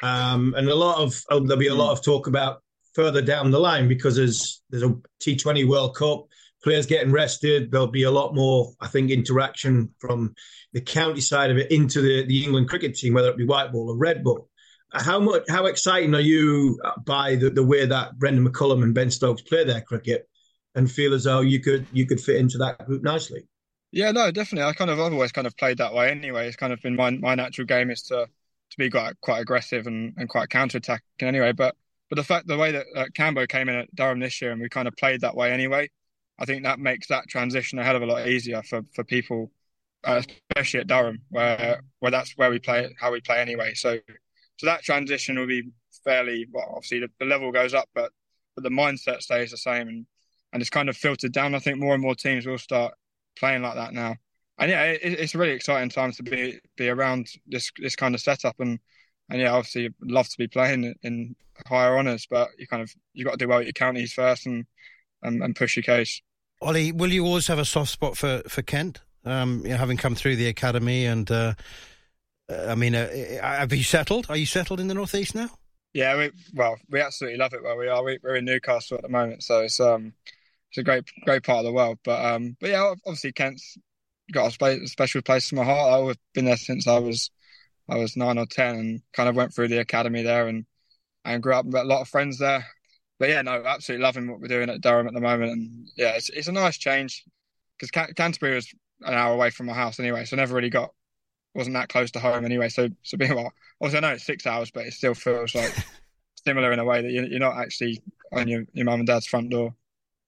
Um, 0.00 0.54
and 0.56 0.68
a 0.68 0.74
lot 0.76 0.98
of 0.98 1.20
oh, 1.30 1.40
there'll 1.40 1.58
be 1.58 1.66
a 1.66 1.74
lot 1.74 1.90
of 1.90 2.04
talk 2.04 2.28
about 2.28 2.62
further 2.94 3.20
down 3.20 3.50
the 3.50 3.58
line 3.58 3.88
because 3.88 4.14
there's 4.14 4.62
there's 4.70 4.84
a 4.84 4.94
T20 5.20 5.66
World 5.66 5.96
Cup, 5.96 6.26
players 6.62 6.86
getting 6.86 7.10
rested. 7.10 7.72
There'll 7.72 7.88
be 7.88 8.04
a 8.04 8.12
lot 8.12 8.32
more, 8.32 8.74
I 8.80 8.86
think, 8.86 9.10
interaction 9.10 9.92
from 9.98 10.32
the 10.72 10.80
county 10.80 11.20
side 11.20 11.50
of 11.50 11.56
it 11.56 11.72
into 11.72 12.00
the, 12.00 12.24
the 12.26 12.44
England 12.44 12.68
cricket 12.68 12.94
team, 12.94 13.12
whether 13.12 13.30
it 13.30 13.38
be 13.38 13.44
white 13.44 13.72
ball 13.72 13.90
or 13.90 13.96
red 13.96 14.22
ball. 14.22 14.48
How 14.92 15.18
much? 15.18 15.42
How 15.48 15.66
exciting 15.66 16.14
are 16.14 16.20
you 16.20 16.80
by 17.04 17.34
the, 17.34 17.50
the 17.50 17.66
way 17.66 17.86
that 17.86 18.20
Brendon 18.20 18.46
McCullum 18.46 18.84
and 18.84 18.94
Ben 18.94 19.10
Stokes 19.10 19.42
play 19.42 19.64
their 19.64 19.80
cricket, 19.80 20.28
and 20.74 20.90
feel 20.90 21.14
as 21.14 21.24
though 21.24 21.40
you 21.40 21.60
could 21.60 21.86
you 21.92 22.06
could 22.06 22.20
fit 22.20 22.36
into 22.36 22.58
that 22.58 22.84
group 22.86 23.02
nicely? 23.02 23.46
Yeah, 23.92 24.12
no, 24.12 24.30
definitely. 24.30 24.68
I 24.68 24.72
kind 24.72 24.90
of 24.90 25.00
I've 25.00 25.12
always 25.12 25.32
kind 25.32 25.46
of 25.46 25.56
played 25.56 25.78
that 25.78 25.94
way 25.94 26.10
anyway. 26.10 26.46
It's 26.46 26.56
kind 26.56 26.72
of 26.72 26.80
been 26.80 26.96
my 26.96 27.10
my 27.10 27.34
natural 27.34 27.66
game 27.66 27.90
is 27.90 28.02
to 28.04 28.26
to 28.26 28.78
be 28.78 28.90
quite 28.90 29.20
quite 29.20 29.40
aggressive 29.40 29.86
and, 29.86 30.14
and 30.16 30.28
quite 30.28 30.48
counter 30.48 30.78
attacking 30.78 31.04
anyway. 31.22 31.52
But 31.52 31.74
but 32.08 32.16
the 32.16 32.24
fact 32.24 32.46
the 32.46 32.56
way 32.56 32.72
that 32.72 32.86
uh, 32.94 33.06
Cambo 33.16 33.48
came 33.48 33.68
in 33.68 33.76
at 33.76 33.94
Durham 33.94 34.20
this 34.20 34.40
year 34.40 34.52
and 34.52 34.60
we 34.60 34.68
kind 34.68 34.88
of 34.88 34.96
played 34.96 35.22
that 35.22 35.36
way 35.36 35.52
anyway, 35.52 35.90
I 36.38 36.44
think 36.44 36.64
that 36.64 36.78
makes 36.78 37.08
that 37.08 37.28
transition 37.28 37.78
a 37.78 37.84
hell 37.84 37.96
of 37.96 38.02
a 38.02 38.06
lot 38.06 38.28
easier 38.28 38.62
for 38.62 38.82
for 38.94 39.04
people, 39.04 39.50
uh, 40.04 40.22
especially 40.50 40.80
at 40.80 40.86
Durham, 40.86 41.22
where 41.30 41.82
where 41.98 42.12
that's 42.12 42.32
where 42.36 42.50
we 42.50 42.60
play 42.60 42.94
how 42.98 43.12
we 43.12 43.20
play 43.20 43.40
anyway. 43.40 43.74
So 43.74 43.98
so 44.58 44.66
that 44.66 44.82
transition 44.82 45.38
will 45.38 45.46
be 45.46 45.70
fairly 46.04 46.46
well. 46.52 46.74
Obviously, 46.76 47.00
the, 47.00 47.08
the 47.18 47.26
level 47.26 47.50
goes 47.50 47.74
up, 47.74 47.88
but 47.94 48.12
but 48.54 48.62
the 48.62 48.70
mindset 48.70 49.22
stays 49.22 49.50
the 49.50 49.56
same, 49.56 49.88
and 49.88 50.06
and 50.52 50.60
it's 50.60 50.70
kind 50.70 50.88
of 50.88 50.96
filtered 50.96 51.32
down. 51.32 51.54
I 51.54 51.58
think 51.58 51.78
more 51.78 51.94
and 51.94 52.02
more 52.02 52.14
teams 52.14 52.46
will 52.46 52.58
start 52.58 52.94
playing 53.36 53.62
like 53.62 53.74
that 53.74 53.92
now. 53.92 54.16
And 54.58 54.70
yeah, 54.70 54.84
it, 54.84 55.00
it's 55.02 55.34
a 55.34 55.38
really 55.38 55.52
exciting 55.52 55.88
time 55.88 56.12
to 56.12 56.22
be 56.22 56.58
be 56.76 56.88
around 56.88 57.28
this 57.46 57.70
this 57.78 57.96
kind 57.96 58.14
of 58.14 58.20
setup, 58.20 58.60
and 58.60 58.78
and 59.30 59.40
yeah, 59.40 59.52
obviously 59.52 59.88
love 60.02 60.28
to 60.28 60.38
be 60.38 60.48
playing 60.48 60.94
in 61.02 61.36
higher 61.66 61.96
honours, 61.96 62.26
but 62.28 62.50
you 62.58 62.66
kind 62.66 62.82
of 62.82 62.92
you 63.12 63.24
got 63.24 63.32
to 63.32 63.36
do 63.36 63.48
well 63.48 63.58
at 63.58 63.64
your 63.64 63.72
counties 63.72 64.12
first 64.12 64.46
and, 64.46 64.66
and, 65.22 65.42
and 65.42 65.56
push 65.56 65.76
your 65.76 65.82
case. 65.82 66.20
Ollie, 66.60 66.92
will 66.92 67.12
you 67.12 67.24
always 67.24 67.46
have 67.46 67.58
a 67.58 67.64
soft 67.64 67.90
spot 67.90 68.16
for 68.16 68.42
for 68.48 68.62
Kent? 68.62 69.00
Um, 69.24 69.62
you 69.64 69.70
know, 69.70 69.76
having 69.76 69.96
come 69.96 70.14
through 70.14 70.36
the 70.36 70.48
academy, 70.48 71.06
and 71.06 71.30
uh, 71.30 71.54
I 72.50 72.74
mean, 72.74 72.94
uh, 72.94 73.08
have 73.42 73.72
you 73.72 73.82
settled? 73.82 74.26
Are 74.28 74.36
you 74.36 74.46
settled 74.46 74.80
in 74.80 74.88
the 74.88 74.94
northeast 74.94 75.34
now? 75.34 75.50
Yeah, 75.92 76.16
we, 76.16 76.30
well, 76.54 76.76
we 76.88 77.00
absolutely 77.00 77.38
love 77.38 77.52
it 77.52 77.62
where 77.62 77.76
we 77.76 77.88
are. 77.88 78.02
We, 78.02 78.18
are 78.24 78.36
in 78.36 78.44
Newcastle 78.44 78.96
at 78.96 79.02
the 79.02 79.08
moment, 79.08 79.42
so 79.42 79.60
it's 79.60 79.80
um, 79.80 80.14
it's 80.70 80.78
a 80.78 80.82
great 80.82 81.04
great 81.24 81.44
part 81.44 81.58
of 81.58 81.64
the 81.64 81.72
world. 81.72 81.98
But 82.04 82.24
um, 82.24 82.56
but 82.60 82.70
yeah, 82.70 82.94
obviously 83.06 83.32
Kent's 83.32 83.76
got 84.32 84.56
a 84.60 84.86
special 84.86 85.22
place 85.22 85.50
in 85.52 85.58
my 85.58 85.64
heart. 85.64 86.10
I've 86.10 86.16
been 86.34 86.44
there 86.44 86.56
since 86.56 86.86
I 86.86 86.98
was 86.98 87.30
I 87.88 87.96
was 87.96 88.16
nine 88.16 88.38
or 88.38 88.46
ten, 88.46 88.76
and 88.76 89.02
kind 89.12 89.28
of 89.28 89.36
went 89.36 89.54
through 89.54 89.68
the 89.68 89.80
academy 89.80 90.22
there, 90.22 90.48
and 90.48 90.66
and 91.24 91.42
grew 91.42 91.54
up 91.54 91.66
with 91.66 91.74
a 91.74 91.84
lot 91.84 92.00
of 92.00 92.08
friends 92.08 92.38
there 92.38 92.66
but 93.20 93.28
yeah, 93.28 93.42
no, 93.42 93.62
absolutely 93.66 94.02
loving 94.02 94.28
what 94.28 94.40
we're 94.40 94.48
doing 94.48 94.70
at 94.70 94.80
Durham 94.80 95.06
at 95.06 95.12
the 95.12 95.20
moment, 95.20 95.52
and 95.52 95.88
yeah, 95.94 96.12
it's 96.16 96.30
it's 96.30 96.48
a 96.48 96.52
nice 96.52 96.78
change 96.78 97.22
because 97.76 97.90
Can- 97.90 98.14
Canterbury 98.14 98.54
was 98.54 98.72
an 99.02 99.12
hour 99.12 99.34
away 99.34 99.50
from 99.50 99.66
my 99.66 99.74
house 99.74 100.00
anyway, 100.00 100.24
so 100.24 100.36
I 100.36 100.38
never 100.38 100.54
really 100.54 100.70
got 100.70 100.90
wasn't 101.54 101.74
that 101.74 101.90
close 101.90 102.10
to 102.12 102.18
home 102.20 102.46
anyway. 102.46 102.70
So 102.70 102.88
so 103.02 103.18
being 103.18 103.34
well, 103.34 103.52
obviously 103.78 103.98
I 103.98 104.00
know 104.08 104.14
it's 104.14 104.24
six 104.24 104.46
hours, 104.46 104.70
but 104.70 104.86
it 104.86 104.94
still 104.94 105.12
feels 105.12 105.54
like 105.54 105.70
similar 106.46 106.72
in 106.72 106.78
a 106.78 106.84
way 106.84 107.02
that 107.02 107.10
you're, 107.10 107.26
you're 107.26 107.40
not 107.40 107.58
actually 107.58 108.02
on 108.32 108.48
your 108.48 108.64
your 108.72 108.86
mum 108.86 109.00
and 109.00 109.06
dad's 109.06 109.26
front 109.26 109.50
door. 109.50 109.74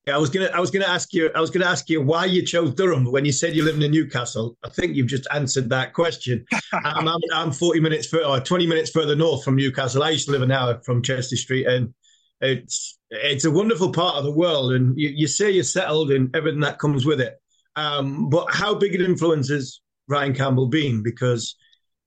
Yeah, 0.06 0.16
I 0.16 0.18
was 0.18 0.30
gonna 0.30 0.50
I 0.52 0.58
was 0.58 0.72
gonna 0.72 0.86
ask 0.86 1.12
you 1.14 1.30
I 1.32 1.40
was 1.40 1.50
gonna 1.50 1.66
ask 1.66 1.88
you 1.88 2.02
why 2.02 2.24
you 2.24 2.44
chose 2.44 2.74
Durham 2.74 3.04
when 3.04 3.24
you 3.24 3.30
said 3.30 3.54
you 3.54 3.64
live 3.64 3.80
in 3.80 3.90
Newcastle. 3.90 4.56
I 4.64 4.68
think 4.68 4.96
you've 4.96 5.06
just 5.06 5.28
answered 5.32 5.68
that 5.70 5.92
question. 5.92 6.44
I'm, 6.72 7.06
I'm, 7.06 7.20
I'm 7.32 7.52
40 7.52 7.78
minutes 7.78 8.08
further, 8.08 8.24
or 8.24 8.40
20 8.40 8.66
minutes 8.66 8.90
further 8.90 9.14
north 9.14 9.44
from 9.44 9.54
Newcastle. 9.54 10.02
I 10.02 10.10
used 10.10 10.26
to 10.26 10.32
live 10.32 10.42
an 10.42 10.50
hour 10.50 10.80
from 10.84 11.02
Chester-le-Street, 11.02 11.66
and 11.68 11.94
it's 12.40 12.98
it's 13.10 13.44
a 13.44 13.50
wonderful 13.50 13.92
part 13.92 14.16
of 14.16 14.24
the 14.24 14.32
world, 14.32 14.72
and 14.72 14.98
you, 14.98 15.08
you 15.08 15.28
say 15.28 15.52
you're 15.52 15.62
settled 15.62 16.10
and 16.10 16.34
everything 16.34 16.60
that 16.60 16.80
comes 16.80 17.06
with 17.06 17.20
it. 17.20 17.40
Um, 17.76 18.28
but 18.28 18.52
how 18.52 18.74
big 18.74 18.96
an 18.96 19.02
influence 19.02 19.50
has 19.50 19.80
Ryan 20.08 20.34
Campbell 20.34 20.66
been? 20.66 21.04
Because 21.04 21.54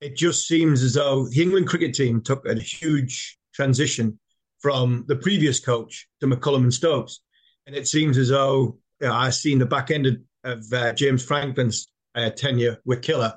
it 0.01 0.17
just 0.17 0.47
seems 0.47 0.83
as 0.83 0.95
though 0.95 1.29
the 1.29 1.41
England 1.41 1.67
cricket 1.67 1.93
team 1.93 2.21
took 2.21 2.45
a 2.45 2.55
huge 2.55 3.37
transition 3.53 4.19
from 4.59 5.05
the 5.07 5.15
previous 5.15 5.61
coach 5.61 6.07
to 6.19 6.27
McCullum 6.27 6.63
and 6.63 6.73
Stokes, 6.73 7.21
and 7.67 7.75
it 7.75 7.87
seems 7.87 8.17
as 8.17 8.29
though 8.29 8.77
you 9.01 9.07
know, 9.07 9.13
I've 9.13 9.35
seen 9.35 9.59
the 9.59 9.65
back 9.65 9.91
end 9.91 10.05
of, 10.05 10.17
of 10.43 10.73
uh, 10.73 10.93
James 10.93 11.23
Franklin's 11.23 11.87
uh, 12.15 12.29
tenure 12.29 12.79
with 12.85 13.01
Killer, 13.01 13.33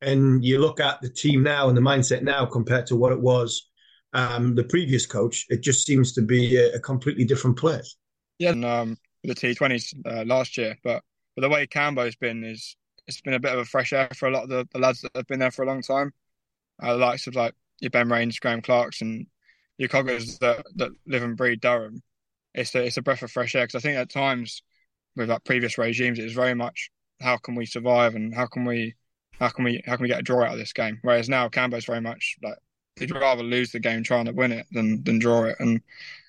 and 0.00 0.44
you 0.44 0.60
look 0.60 0.80
at 0.80 1.00
the 1.00 1.08
team 1.08 1.42
now 1.42 1.68
and 1.68 1.76
the 1.76 1.82
mindset 1.82 2.22
now 2.22 2.46
compared 2.46 2.86
to 2.86 2.96
what 2.96 3.12
it 3.12 3.20
was 3.20 3.68
um, 4.14 4.54
the 4.54 4.64
previous 4.64 5.06
coach, 5.06 5.44
it 5.50 5.60
just 5.60 5.84
seems 5.84 6.12
to 6.12 6.22
be 6.22 6.56
a, 6.56 6.74
a 6.74 6.80
completely 6.80 7.24
different 7.24 7.58
place. 7.58 7.96
Yeah, 8.38 8.50
and, 8.50 8.64
um, 8.64 8.96
the 9.24 9.34
T20s 9.34 9.94
uh, 10.06 10.24
last 10.24 10.56
year, 10.56 10.78
but, 10.84 11.02
but 11.34 11.42
the 11.42 11.48
way 11.48 11.66
Cambo's 11.66 12.16
been 12.16 12.44
is 12.44 12.76
it's 13.06 13.20
been 13.20 13.34
a 13.34 13.40
bit 13.40 13.52
of 13.52 13.58
a 13.58 13.64
fresh 13.64 13.92
air 13.92 14.08
for 14.14 14.28
a 14.28 14.30
lot 14.30 14.44
of 14.44 14.48
the, 14.48 14.66
the 14.72 14.78
lads 14.78 15.00
that 15.02 15.10
have 15.14 15.26
been 15.26 15.40
there 15.40 15.50
for 15.50 15.62
a 15.62 15.66
long 15.66 15.82
time. 15.82 16.12
Uh, 16.82 16.92
the 16.92 16.98
likes 16.98 17.26
of 17.26 17.34
like 17.34 17.54
your 17.80 17.90
Ben 17.90 18.08
Raines, 18.08 18.38
Graeme 18.38 18.62
Clarkson, 18.62 19.26
your 19.78 19.88
Coggers 19.88 20.38
that, 20.38 20.64
that 20.76 20.90
live 21.06 21.22
and 21.22 21.36
breed 21.36 21.60
Durham. 21.60 22.02
It's 22.54 22.74
a, 22.74 22.84
it's 22.84 22.96
a 22.96 23.02
breath 23.02 23.22
of 23.22 23.30
fresh 23.30 23.54
air 23.54 23.66
because 23.66 23.82
I 23.82 23.86
think 23.86 23.98
at 23.98 24.10
times 24.10 24.62
with 25.16 25.30
like 25.30 25.44
previous 25.44 25.78
regimes, 25.78 26.18
it 26.18 26.24
was 26.24 26.32
very 26.32 26.54
much 26.54 26.90
how 27.20 27.36
can 27.36 27.54
we 27.54 27.66
survive 27.66 28.14
and 28.14 28.34
how 28.34 28.46
can 28.46 28.64
we 28.64 28.94
how 29.38 29.48
can 29.48 29.64
we 29.64 29.82
how 29.86 29.96
can 29.96 30.02
we 30.02 30.08
get 30.08 30.20
a 30.20 30.22
draw 30.22 30.44
out 30.44 30.52
of 30.52 30.58
this 30.58 30.72
game? 30.72 30.98
Whereas 31.02 31.28
now 31.28 31.48
Cambo's 31.48 31.84
very 31.84 32.00
much 32.00 32.36
like 32.42 32.58
he'd 32.96 33.10
rather 33.10 33.42
lose 33.42 33.72
the 33.72 33.80
game 33.80 34.02
trying 34.02 34.26
to 34.26 34.32
win 34.32 34.52
it 34.52 34.66
than 34.72 35.02
than 35.04 35.18
draw 35.18 35.44
it. 35.44 35.56
And, 35.58 35.80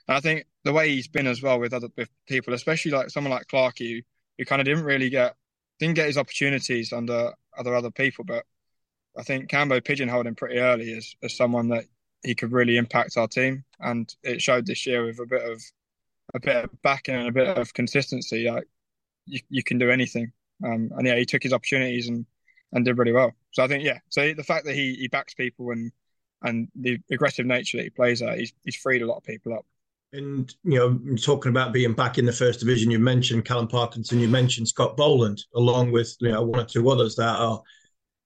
and 0.08 0.18
I 0.18 0.20
think 0.20 0.46
the 0.64 0.74
way 0.74 0.90
he's 0.90 1.08
been 1.08 1.28
as 1.28 1.42
well 1.42 1.60
with 1.60 1.74
other 1.74 1.90
with 1.96 2.10
people, 2.28 2.54
especially 2.54 2.92
like 2.92 3.10
someone 3.10 3.32
like 3.32 3.48
Clark, 3.48 3.80
who, 3.80 4.02
who 4.38 4.46
kind 4.46 4.62
of 4.62 4.66
didn't 4.66 4.84
really 4.84 5.10
get 5.10 5.36
didn't 5.80 5.96
get 5.96 6.08
his 6.08 6.18
opportunities 6.18 6.94
under 6.94 7.34
other 7.58 7.76
other 7.76 7.92
people, 7.92 8.26
but 8.26 8.46
I 9.18 9.24
think 9.24 9.50
Cambo 9.50 9.84
pigeonholed 9.84 10.28
him 10.28 10.36
pretty 10.36 10.58
early 10.58 10.94
as, 10.94 11.16
as 11.24 11.36
someone 11.36 11.70
that 11.70 11.86
he 12.24 12.36
could 12.36 12.52
really 12.52 12.78
impact 12.78 13.18
our 13.18 13.28
team, 13.28 13.64
and 13.80 14.14
it 14.24 14.42
showed 14.42 14.66
this 14.66 14.86
year 14.86 15.06
with 15.06 15.20
a 15.20 15.26
bit 15.26 15.44
of 15.44 15.62
a 16.34 16.40
bit 16.40 16.66
of 16.66 16.82
backing 16.82 17.16
and 17.16 17.28
a 17.28 17.32
bit 17.32 17.58
of 17.58 17.74
consistency. 17.74 18.50
Like 18.50 18.68
you, 19.26 19.40
you 19.50 19.64
can 19.64 19.78
do 19.78 19.92
anything, 19.92 20.32
um, 20.64 20.92
and 20.96 21.08
yeah, 21.08 21.16
he 21.16 21.26
took 21.26 21.44
his 21.44 21.54
opportunities 21.54 22.10
and 22.10 22.26
and 22.74 22.86
did 22.86 22.98
really 22.98 23.12
well. 23.12 23.32
So 23.52 23.64
I 23.64 23.68
think 23.68 23.84
yeah, 23.84 24.00
so 24.10 24.34
the 24.34 24.44
fact 24.44 24.66
that 24.66 24.76
he 24.76 24.96
he 24.96 25.08
backs 25.08 25.34
people 25.34 25.72
and 25.72 25.92
and 26.42 26.68
the 26.76 27.00
aggressive 27.12 27.46
nature 27.46 27.78
that 27.78 27.84
he 27.84 27.90
plays 27.90 28.22
at, 28.22 28.38
he's, 28.38 28.54
he's 28.64 28.76
freed 28.76 29.02
a 29.02 29.06
lot 29.06 29.18
of 29.18 29.24
people 29.24 29.54
up. 29.54 29.66
And 30.14 30.54
you 30.64 30.78
know, 30.78 31.18
talking 31.18 31.50
about 31.50 31.74
being 31.74 31.94
back 31.94 32.18
in 32.18 32.26
the 32.26 32.32
first 32.32 32.60
division, 32.60 32.92
you 32.92 33.00
mentioned 33.00 33.46
Callum 33.46 33.68
Parkinson, 33.68 34.20
you 34.20 34.30
mentioned 34.30 34.68
Scott 34.68 34.96
Boland, 34.96 35.44
along 35.56 35.92
with 35.92 36.16
you 36.20 36.32
know 36.32 36.44
one 36.44 36.62
or 36.62 36.66
two 36.66 36.90
others 36.90 37.16
that 37.16 37.36
are 37.36 37.62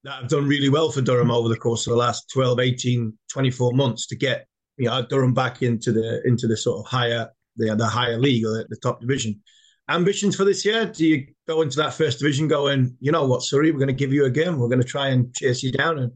that 0.04 0.20
have 0.20 0.28
done 0.28 0.46
really 0.46 0.68
well 0.68 0.90
for 0.90 1.00
Durham 1.00 1.30
over 1.30 1.48
the 1.48 1.56
course 1.56 1.86
of 1.86 1.92
the 1.92 1.98
last 1.98 2.30
12, 2.32 2.60
18, 2.60 3.18
24 3.30 3.72
months 3.72 4.06
to 4.08 4.16
get 4.16 4.46
you 4.76 4.86
know 4.86 5.04
Durham 5.04 5.34
back 5.34 5.62
into 5.62 5.92
the 5.92 6.22
into 6.26 6.46
the 6.46 6.56
sort 6.56 6.78
of 6.78 6.86
higher 6.86 7.28
the 7.56 7.74
the 7.74 7.86
higher 7.86 8.18
league 8.18 8.44
or 8.44 8.58
the, 8.58 8.66
the 8.68 8.76
top 8.76 9.00
division. 9.00 9.40
Ambitions 9.88 10.36
for 10.36 10.44
this 10.44 10.64
year? 10.64 10.86
Do 10.86 11.04
you 11.04 11.26
go 11.48 11.62
into 11.62 11.76
that 11.78 11.94
first 11.94 12.20
division 12.20 12.46
going, 12.46 12.96
you 13.00 13.10
know 13.10 13.26
what, 13.26 13.42
Surrey, 13.42 13.72
we're 13.72 13.78
going 13.78 13.88
to 13.88 13.92
give 13.92 14.12
you 14.12 14.24
a 14.24 14.30
game, 14.30 14.58
we're 14.58 14.68
going 14.68 14.80
to 14.80 14.86
try 14.86 15.08
and 15.08 15.34
chase 15.34 15.64
you 15.64 15.72
down, 15.72 15.98
and 15.98 16.12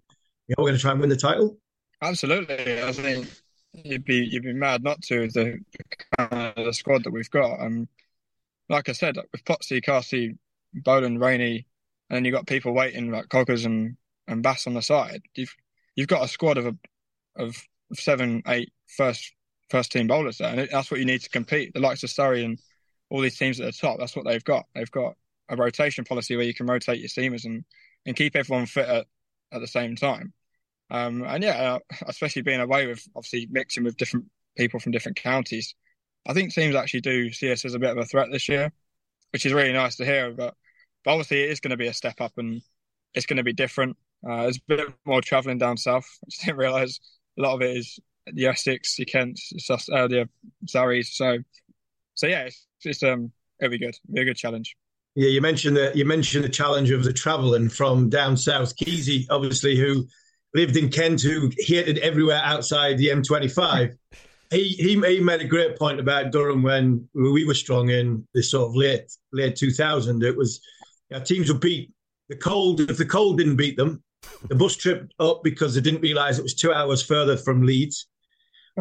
you 0.46 0.54
know, 0.56 0.62
we're 0.62 0.68
going 0.68 0.76
to 0.76 0.80
try 0.80 0.92
and 0.92 1.00
win 1.00 1.08
the 1.08 1.16
title? 1.16 1.58
Absolutely, 2.00 2.82
I 2.82 2.92
think 2.92 3.28
you'd 3.72 4.04
be 4.04 4.16
you'd 4.16 4.44
be 4.44 4.52
mad 4.52 4.84
not 4.84 5.00
to 5.02 5.28
the 5.28 5.58
the 6.18 6.72
squad 6.72 7.04
that 7.04 7.12
we've 7.12 7.30
got. 7.30 7.60
And 7.60 7.88
like 8.68 8.88
I 8.88 8.92
said, 8.92 9.16
with 9.32 9.44
Potsy, 9.44 9.84
Carsey, 9.84 10.36
Boland, 10.72 11.20
Rainey, 11.20 11.66
and 12.08 12.16
then 12.16 12.24
you've 12.24 12.34
got 12.34 12.46
people 12.46 12.72
waiting 12.72 13.10
like 13.10 13.28
Coggers 13.28 13.64
and, 13.64 13.96
and 14.28 14.42
Bass 14.42 14.66
on 14.66 14.74
the 14.74 14.82
side. 14.82 15.22
You've 15.34 15.54
you've 15.96 16.08
got 16.08 16.24
a 16.24 16.28
squad 16.28 16.58
of 16.58 16.66
a, 16.66 16.76
of 17.36 17.56
seven, 17.94 18.42
eight 18.46 18.72
first 18.96 19.32
first 19.70 19.92
team 19.92 20.06
bowlers 20.06 20.38
there, 20.38 20.48
and 20.48 20.68
that's 20.70 20.90
what 20.90 21.00
you 21.00 21.06
need 21.06 21.22
to 21.22 21.30
compete. 21.30 21.72
The 21.74 21.80
likes 21.80 22.02
of 22.02 22.10
Surrey 22.10 22.44
and 22.44 22.58
all 23.10 23.20
these 23.20 23.38
teams 23.38 23.60
at 23.60 23.66
the 23.66 23.72
top, 23.72 23.98
that's 23.98 24.16
what 24.16 24.24
they've 24.24 24.44
got. 24.44 24.66
They've 24.74 24.90
got 24.90 25.14
a 25.48 25.56
rotation 25.56 26.04
policy 26.04 26.36
where 26.36 26.44
you 26.44 26.54
can 26.54 26.66
rotate 26.66 27.00
your 27.00 27.08
seamers 27.08 27.44
and, 27.44 27.64
and 28.06 28.16
keep 28.16 28.36
everyone 28.36 28.66
fit 28.66 28.88
at, 28.88 29.06
at 29.52 29.60
the 29.60 29.66
same 29.66 29.96
time. 29.96 30.32
Um, 30.90 31.22
and 31.22 31.42
yeah, 31.42 31.74
uh, 31.74 31.78
especially 32.06 32.42
being 32.42 32.60
away 32.60 32.86
with 32.86 33.06
obviously 33.14 33.48
mixing 33.50 33.84
with 33.84 33.96
different 33.96 34.26
people 34.56 34.80
from 34.80 34.92
different 34.92 35.16
counties, 35.16 35.74
I 36.26 36.32
think 36.32 36.52
teams 36.52 36.74
actually 36.74 37.02
do 37.02 37.32
see 37.32 37.52
us 37.52 37.64
as 37.64 37.74
a 37.74 37.78
bit 37.78 37.90
of 37.90 37.98
a 37.98 38.04
threat 38.04 38.28
this 38.30 38.48
year, 38.48 38.72
which 39.32 39.44
is 39.46 39.52
really 39.52 39.72
nice 39.72 39.96
to 39.96 40.04
hear. 40.04 40.32
But, 40.32 40.54
but 41.04 41.10
obviously, 41.12 41.42
it 41.42 41.50
is 41.50 41.60
going 41.60 41.70
to 41.70 41.76
be 41.76 41.88
a 41.88 41.94
step 41.94 42.20
up 42.20 42.32
and 42.36 42.62
it's 43.14 43.26
going 43.26 43.36
to 43.38 43.42
be 43.42 43.52
different. 43.52 43.96
Uh, 44.26 44.42
there's 44.42 44.56
a 44.56 44.60
bit 44.66 44.88
more 45.04 45.20
travelling 45.20 45.58
down 45.58 45.76
south. 45.76 46.06
I 46.24 46.30
just 46.30 46.44
didn't 46.44 46.58
realise 46.58 47.00
a 47.38 47.42
lot 47.42 47.54
of 47.54 47.62
it 47.62 47.76
is 47.76 47.98
the 48.32 48.46
Essex, 48.46 48.96
the 48.96 49.04
Kents, 49.04 49.52
uh, 49.70 50.08
the 50.08 50.28
Surreys. 50.66 51.08
So, 51.12 51.38
so 52.14 52.26
yeah, 52.26 52.42
it's, 52.42 52.66
it's 52.84 53.02
um, 53.02 53.32
it'll 53.60 53.70
be 53.70 53.78
good. 53.78 53.96
It'll 54.04 54.14
be 54.14 54.20
a 54.22 54.24
good 54.24 54.36
challenge. 54.36 54.76
Yeah, 55.14 55.28
you 55.28 55.40
mentioned 55.40 55.76
that 55.76 55.94
you 55.94 56.04
mentioned 56.04 56.44
the 56.44 56.48
challenge 56.48 56.90
of 56.90 57.04
the 57.04 57.12
travelling 57.12 57.68
from 57.68 58.08
down 58.08 58.36
south. 58.36 58.76
Keezy, 58.76 59.26
obviously, 59.30 59.76
who 59.76 60.06
lived 60.54 60.76
in 60.76 60.88
Kent 60.88 61.22
who 61.22 61.50
hated 61.58 61.98
everywhere 61.98 62.40
outside 62.42 62.98
the 62.98 63.08
M25. 63.08 63.96
he, 64.50 64.68
he 64.68 65.00
he 65.00 65.20
made 65.20 65.40
a 65.40 65.46
great 65.46 65.78
point 65.78 66.00
about 66.00 66.32
Durham 66.32 66.62
when 66.62 67.08
we 67.14 67.44
were 67.44 67.54
strong 67.54 67.90
in 67.90 68.26
the 68.34 68.42
sort 68.42 68.68
of 68.68 68.76
late 68.76 69.12
late 69.32 69.56
2000. 69.56 70.22
It 70.22 70.36
was 70.36 70.60
you 71.10 71.18
know, 71.18 71.24
teams 71.24 71.52
would 71.52 71.60
beat 71.60 71.92
the 72.28 72.36
cold 72.36 72.80
if 72.80 72.96
the 72.96 73.04
cold 73.04 73.38
didn't 73.38 73.56
beat 73.56 73.76
them, 73.76 74.02
the 74.48 74.54
bus 74.54 74.76
trip 74.76 75.10
up 75.20 75.42
because 75.44 75.74
they 75.74 75.80
didn't 75.80 76.00
realise 76.00 76.38
it 76.38 76.42
was 76.42 76.54
two 76.54 76.72
hours 76.72 77.02
further 77.02 77.36
from 77.36 77.62
Leeds. 77.62 78.08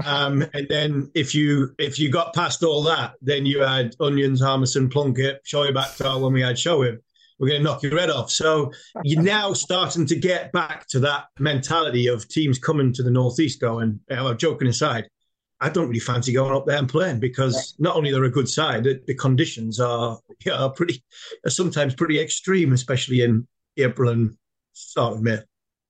Um, 0.04 0.44
and 0.54 0.68
then 0.70 1.12
if 1.14 1.36
you 1.36 1.76
if 1.78 2.00
you 2.00 2.10
got 2.10 2.34
past 2.34 2.64
all 2.64 2.84
that, 2.84 3.14
then 3.22 3.46
you 3.46 3.62
had 3.62 3.96
onions, 4.00 4.42
Harmison, 4.42 4.90
Plunkett, 4.90 5.42
Shoaib 5.46 5.76
Akhtar 5.76 6.22
when 6.22 6.34
we 6.34 6.42
had 6.42 6.56
Shoaib. 6.56 6.98
We're 7.40 7.50
going 7.50 7.62
to 7.62 7.64
knock 7.64 7.84
your 7.84 8.00
head 8.00 8.10
off. 8.10 8.32
So 8.32 8.72
you're 9.04 9.22
now 9.24 9.54
starting 9.54 10.06
to 10.06 10.16
get 10.16 10.52
back 10.52 10.88
to 10.90 11.00
that 11.02 11.26
mentality 11.40 12.08
of 12.08 12.28
teams 12.28 12.60
coming 12.60 12.94
to 12.94 13.04
the 13.04 13.12
northeast, 13.12 13.60
going. 13.60 14.00
Know, 14.10 14.34
joking 14.34 14.68
aside, 14.68 15.08
I 15.60 15.70
don't 15.70 15.88
really 15.88 16.00
fancy 16.00 16.34
going 16.34 16.56
up 16.56 16.66
there 16.66 16.78
and 16.78 16.90
playing 16.90 17.20
because 17.20 17.76
not 17.80 17.96
only 17.96 18.12
they're 18.12 18.24
a 18.24 18.30
good 18.30 18.50
side, 18.50 18.84
the, 18.84 19.02
the 19.08 19.16
conditions 19.16 19.80
are 19.80 20.20
you 20.46 20.52
know, 20.52 20.70
pretty, 20.70 21.04
are 21.46 21.50
sometimes 21.50 21.96
pretty 21.96 22.20
extreme, 22.20 22.74
especially 22.74 23.22
in 23.22 23.48
April 23.78 24.10
and 24.12 24.38
start 24.74 25.14
of 25.14 25.22
May. 25.22 25.40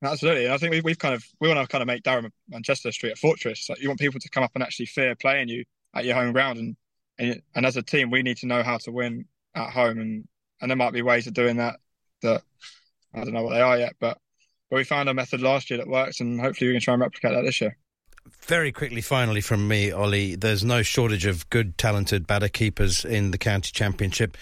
Absolutely, 0.04 0.50
I 0.50 0.58
think 0.58 0.72
we, 0.72 0.82
we've 0.82 1.00
kind 1.00 1.16
of 1.16 1.24
we 1.40 1.48
want 1.48 1.60
to 1.60 1.68
kind 1.68 1.82
of 1.82 1.88
make 1.88 2.04
Durham 2.04 2.30
Manchester 2.50 2.92
Street 2.92 3.14
a 3.14 3.16
fortress. 3.16 3.70
Like 3.70 3.82
you 3.82 3.88
want 3.88 4.00
people 4.00 4.20
to 4.20 4.30
come 4.30 4.44
up 4.44 4.52
and 4.54 4.64
actually 4.64 4.88
fear 4.88 5.16
playing 5.16 5.48
you 5.48 5.64
at 5.96 6.06
your 6.06 6.16
home 6.16 6.34
ground, 6.34 6.60
and, 6.60 6.76
and 7.18 7.42
and 7.56 7.66
as 7.66 7.78
a 7.78 7.82
team, 7.82 8.12
we 8.12 8.22
need 8.22 8.38
to 8.38 8.48
know 8.48 8.64
how 8.64 8.78
to 8.80 8.92
win 8.92 9.26
at 9.56 9.70
home, 9.70 10.00
and 10.00 10.28
and 10.62 10.70
there 10.70 10.76
might 10.76 10.94
be 10.94 11.02
ways 11.02 11.28
of 11.28 11.34
doing 11.34 11.58
that 11.58 11.78
that 12.22 12.42
I 13.14 13.24
don't 13.24 13.34
know 13.34 13.44
what 13.44 13.54
they 13.54 13.62
are 13.62 13.78
yet, 13.78 13.96
but 14.00 14.18
but 14.70 14.78
we 14.78 14.84
found 14.84 15.08
a 15.08 15.14
method 15.14 15.42
last 15.42 15.70
year 15.70 15.78
that 15.78 15.88
works, 15.88 16.20
and 16.20 16.40
hopefully 16.40 16.70
we 16.70 16.74
can 16.74 16.82
try 16.82 16.94
and 16.94 17.02
replicate 17.02 17.32
that 17.32 17.44
this 17.44 17.62
year. 17.62 17.78
Very 18.42 18.72
quickly, 18.72 19.02
finally, 19.02 19.42
from 19.42 19.68
me, 19.68 19.92
Ollie, 19.92 20.36
there's 20.36 20.64
no 20.64 20.82
shortage 20.82 21.26
of 21.26 21.50
good, 21.50 21.78
talented 21.78 22.26
batter 22.26 22.48
keepers 22.48 23.04
in 23.04 23.32
the 23.32 23.38
county 23.38 23.72
championship. 23.72 24.38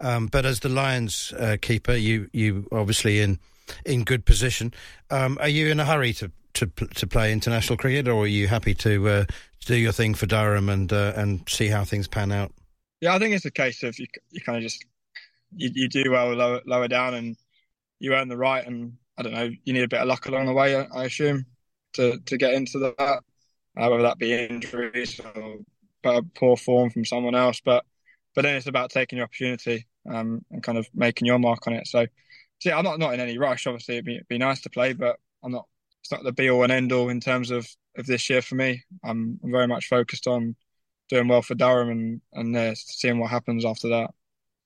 Um, 0.00 0.26
but 0.26 0.46
as 0.46 0.60
the 0.60 0.68
Lions 0.68 1.32
uh, 1.38 1.56
keeper, 1.60 1.94
you 1.94 2.28
you 2.32 2.68
obviously 2.72 3.20
in 3.20 3.38
in 3.84 4.04
good 4.04 4.24
position. 4.24 4.72
Um, 5.10 5.38
are 5.40 5.48
you 5.48 5.68
in 5.68 5.80
a 5.80 5.84
hurry 5.84 6.12
to, 6.14 6.30
to 6.54 6.66
to 6.66 7.06
play 7.06 7.32
international 7.32 7.76
cricket, 7.76 8.08
or 8.08 8.24
are 8.24 8.26
you 8.26 8.48
happy 8.48 8.74
to 8.74 9.08
uh, 9.08 9.24
do 9.66 9.76
your 9.76 9.92
thing 9.92 10.14
for 10.14 10.26
Durham 10.26 10.68
and 10.68 10.92
uh, 10.92 11.12
and 11.16 11.48
see 11.48 11.68
how 11.68 11.84
things 11.84 12.08
pan 12.08 12.32
out? 12.32 12.52
Yeah, 13.00 13.14
I 13.14 13.18
think 13.18 13.34
it's 13.34 13.44
a 13.44 13.50
case 13.50 13.82
of 13.82 13.98
you, 13.98 14.06
you 14.30 14.40
kind 14.40 14.56
of 14.56 14.62
just 14.62 14.84
you, 15.56 15.70
you 15.74 15.88
do 15.88 16.10
well 16.10 16.32
lower, 16.34 16.60
lower 16.66 16.88
down 16.88 17.14
and 17.14 17.36
you 17.98 18.14
earn 18.14 18.28
the 18.28 18.36
right, 18.36 18.66
and 18.66 18.94
I 19.16 19.22
don't 19.22 19.34
know, 19.34 19.50
you 19.64 19.72
need 19.72 19.84
a 19.84 19.88
bit 19.88 20.00
of 20.00 20.08
luck 20.08 20.26
along 20.26 20.46
the 20.46 20.52
way, 20.52 20.76
I, 20.76 20.86
I 20.94 21.04
assume, 21.04 21.46
to 21.94 22.18
to 22.18 22.36
get 22.36 22.54
into 22.54 22.78
that, 22.78 22.98
uh, 22.98 23.20
whether 23.88 24.02
that 24.02 24.18
be 24.18 24.32
injuries 24.32 25.20
or 25.34 26.22
poor 26.34 26.56
form 26.56 26.90
from 26.90 27.04
someone 27.04 27.34
else, 27.34 27.60
but 27.64 27.84
but 28.34 28.42
then 28.42 28.56
it's 28.56 28.66
about 28.66 28.90
taking 28.90 29.18
your 29.18 29.24
opportunity 29.24 29.86
um, 30.10 30.44
and 30.50 30.62
kind 30.62 30.76
of 30.76 30.88
making 30.94 31.26
your 31.26 31.38
mark 31.38 31.66
on 31.66 31.72
it. 31.72 31.86
So 31.86 32.06
so 32.64 32.70
yeah, 32.70 32.78
I'm 32.78 32.84
not 32.84 32.98
not 32.98 33.12
in 33.12 33.20
any 33.20 33.36
rush. 33.36 33.66
Obviously, 33.66 33.96
it'd 33.96 34.06
be, 34.06 34.14
it'd 34.14 34.28
be 34.28 34.38
nice 34.38 34.62
to 34.62 34.70
play, 34.70 34.94
but 34.94 35.16
I'm 35.42 35.52
not. 35.52 35.66
It's 36.00 36.10
not 36.10 36.24
the 36.24 36.32
be 36.32 36.48
all 36.48 36.62
and 36.62 36.72
end 36.72 36.92
all 36.92 37.10
in 37.10 37.20
terms 37.20 37.50
of 37.50 37.68
of 37.98 38.06
this 38.06 38.30
year 38.30 38.40
for 38.40 38.54
me. 38.54 38.82
I'm, 39.04 39.38
I'm 39.44 39.50
very 39.50 39.66
much 39.66 39.86
focused 39.88 40.26
on 40.26 40.56
doing 41.10 41.28
well 41.28 41.42
for 41.42 41.54
Durham 41.54 41.90
and 41.90 42.20
and 42.32 42.56
uh, 42.56 42.74
seeing 42.74 43.18
what 43.18 43.30
happens 43.30 43.66
after 43.66 43.88
that. 43.88 44.12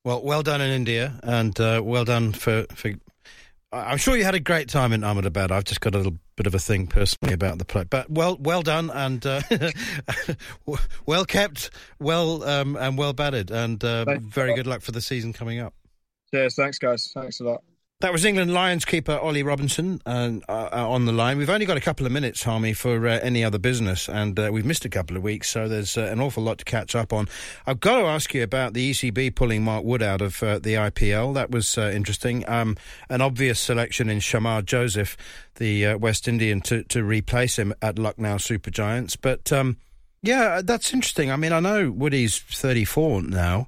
Well, 0.04 0.22
well 0.22 0.44
done 0.44 0.60
in 0.60 0.70
India, 0.70 1.18
and 1.24 1.58
uh, 1.58 1.82
well 1.84 2.04
done 2.04 2.32
for 2.32 2.66
for. 2.72 2.92
I'm 3.72 3.98
sure 3.98 4.16
you 4.16 4.24
had 4.24 4.36
a 4.36 4.40
great 4.40 4.68
time 4.68 4.92
in 4.92 5.02
Ahmedabad. 5.02 5.50
I've 5.50 5.64
just 5.64 5.80
got 5.80 5.94
a 5.94 5.98
little 5.98 6.16
bit 6.36 6.46
of 6.46 6.54
a 6.54 6.58
thing 6.58 6.86
personally 6.86 7.34
about 7.34 7.58
the 7.58 7.66
play, 7.66 7.84
but 7.84 8.08
well, 8.08 8.38
well 8.40 8.62
done 8.62 8.90
and 8.90 9.26
uh, 9.26 9.42
well 11.06 11.24
kept, 11.26 11.68
well 11.98 12.44
um, 12.44 12.76
and 12.76 12.96
well 12.96 13.12
batted, 13.12 13.50
and 13.50 13.82
uh, 13.84 14.06
very 14.20 14.54
good 14.54 14.68
luck 14.68 14.82
for 14.82 14.92
the 14.92 15.02
season 15.02 15.34
coming 15.34 15.58
up. 15.58 15.74
Cheers, 16.32 16.54
thanks 16.54 16.78
guys, 16.78 17.10
thanks 17.12 17.40
a 17.40 17.44
lot. 17.44 17.62
That 18.00 18.12
was 18.12 18.24
England 18.24 18.54
Lions 18.54 18.84
keeper 18.84 19.18
Ollie 19.18 19.42
Robinson 19.42 20.00
uh, 20.06 20.30
uh, 20.48 20.68
on 20.72 21.04
the 21.06 21.10
line. 21.10 21.36
We've 21.36 21.50
only 21.50 21.66
got 21.66 21.76
a 21.76 21.80
couple 21.80 22.06
of 22.06 22.12
minutes, 22.12 22.44
Harmy, 22.44 22.72
for 22.72 23.08
uh, 23.08 23.18
any 23.24 23.42
other 23.42 23.58
business, 23.58 24.08
and 24.08 24.38
uh, 24.38 24.50
we've 24.52 24.64
missed 24.64 24.84
a 24.84 24.88
couple 24.88 25.16
of 25.16 25.24
weeks, 25.24 25.50
so 25.50 25.66
there's 25.66 25.98
uh, 25.98 26.02
an 26.02 26.20
awful 26.20 26.44
lot 26.44 26.58
to 26.58 26.64
catch 26.64 26.94
up 26.94 27.12
on. 27.12 27.26
I've 27.66 27.80
got 27.80 27.98
to 27.98 28.06
ask 28.06 28.32
you 28.34 28.44
about 28.44 28.72
the 28.72 28.92
ECB 28.92 29.34
pulling 29.34 29.64
Mark 29.64 29.82
Wood 29.82 30.00
out 30.00 30.20
of 30.20 30.40
uh, 30.44 30.60
the 30.60 30.74
IPL. 30.74 31.34
That 31.34 31.50
was 31.50 31.76
interesting. 31.76 32.48
Um, 32.48 32.76
an 33.10 33.20
obvious 33.20 33.58
selection 33.58 34.08
in 34.08 34.20
Shamar 34.20 34.64
Joseph, 34.64 35.16
the 35.56 35.96
West 35.96 36.28
Indian, 36.28 36.60
to, 36.60 36.84
to 36.84 37.02
replace 37.02 37.58
him 37.58 37.74
at 37.82 37.98
Lucknow 37.98 38.36
Super 38.36 38.70
Giants. 38.70 39.16
But 39.16 39.50
um, 39.50 39.76
yeah, 40.22 40.60
that's 40.62 40.94
interesting. 40.94 41.32
I 41.32 41.36
mean, 41.36 41.52
I 41.52 41.58
know 41.58 41.90
Woody's 41.90 42.38
34 42.38 43.22
now. 43.22 43.66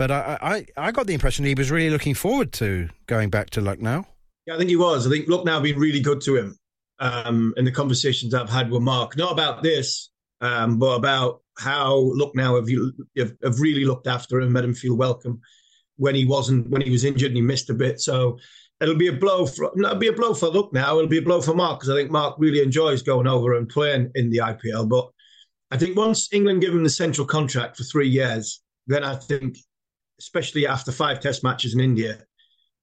But 0.00 0.10
I, 0.10 0.38
I, 0.40 0.66
I 0.78 0.92
got 0.92 1.06
the 1.06 1.12
impression 1.12 1.44
he 1.44 1.52
was 1.52 1.70
really 1.70 1.90
looking 1.90 2.14
forward 2.14 2.52
to 2.52 2.88
going 3.06 3.28
back 3.28 3.50
to 3.50 3.60
Lucknow. 3.60 4.06
Yeah, 4.46 4.54
I 4.54 4.56
think 4.56 4.70
he 4.70 4.76
was. 4.76 5.06
I 5.06 5.10
think 5.10 5.28
Lucknow 5.28 5.52
have 5.52 5.62
been 5.62 5.78
really 5.78 6.00
good 6.00 6.22
to 6.22 6.36
him 6.36 6.58
um, 7.00 7.52
in 7.58 7.66
the 7.66 7.70
conversations 7.70 8.32
I've 8.32 8.48
had 8.48 8.70
with 8.70 8.80
Mark. 8.80 9.18
Not 9.18 9.30
about 9.30 9.62
this, 9.62 10.08
um, 10.40 10.78
but 10.78 10.94
about 10.94 11.42
how 11.58 11.98
Lucknow 12.14 12.54
have, 12.54 12.66
have, 13.18 13.36
have 13.44 13.60
really 13.60 13.84
looked 13.84 14.06
after 14.06 14.40
him, 14.40 14.54
made 14.54 14.64
him 14.64 14.72
feel 14.72 14.96
welcome 14.96 15.38
when 15.96 16.14
he 16.14 16.24
wasn't 16.24 16.70
when 16.70 16.80
he 16.80 16.90
was 16.90 17.04
injured 17.04 17.32
and 17.32 17.36
he 17.36 17.42
missed 17.42 17.68
a 17.68 17.74
bit. 17.74 18.00
So 18.00 18.38
it'll 18.80 18.94
be 18.94 19.08
a 19.08 19.12
blow 19.12 19.44
for 19.44 19.70
it'll 19.78 19.96
be 19.96 20.08
a 20.08 20.14
blow 20.14 20.32
for 20.32 20.48
Lucknow. 20.48 20.96
It'll 20.96 21.08
be 21.08 21.18
a 21.18 21.22
blow 21.22 21.42
for 21.42 21.52
Mark 21.52 21.78
because 21.78 21.94
I 21.94 21.98
think 21.98 22.10
Mark 22.10 22.36
really 22.38 22.62
enjoys 22.62 23.02
going 23.02 23.26
over 23.26 23.52
and 23.52 23.68
playing 23.68 24.12
in 24.14 24.30
the 24.30 24.38
IPL. 24.38 24.88
But 24.88 25.10
I 25.70 25.76
think 25.76 25.94
once 25.94 26.32
England 26.32 26.62
give 26.62 26.72
him 26.72 26.84
the 26.84 26.88
central 26.88 27.26
contract 27.26 27.76
for 27.76 27.84
three 27.84 28.08
years, 28.08 28.62
then 28.86 29.04
I 29.04 29.14
think 29.14 29.58
especially 30.20 30.66
after 30.66 30.92
five 30.92 31.20
test 31.20 31.42
matches 31.42 31.74
in 31.74 31.80
India, 31.80 32.18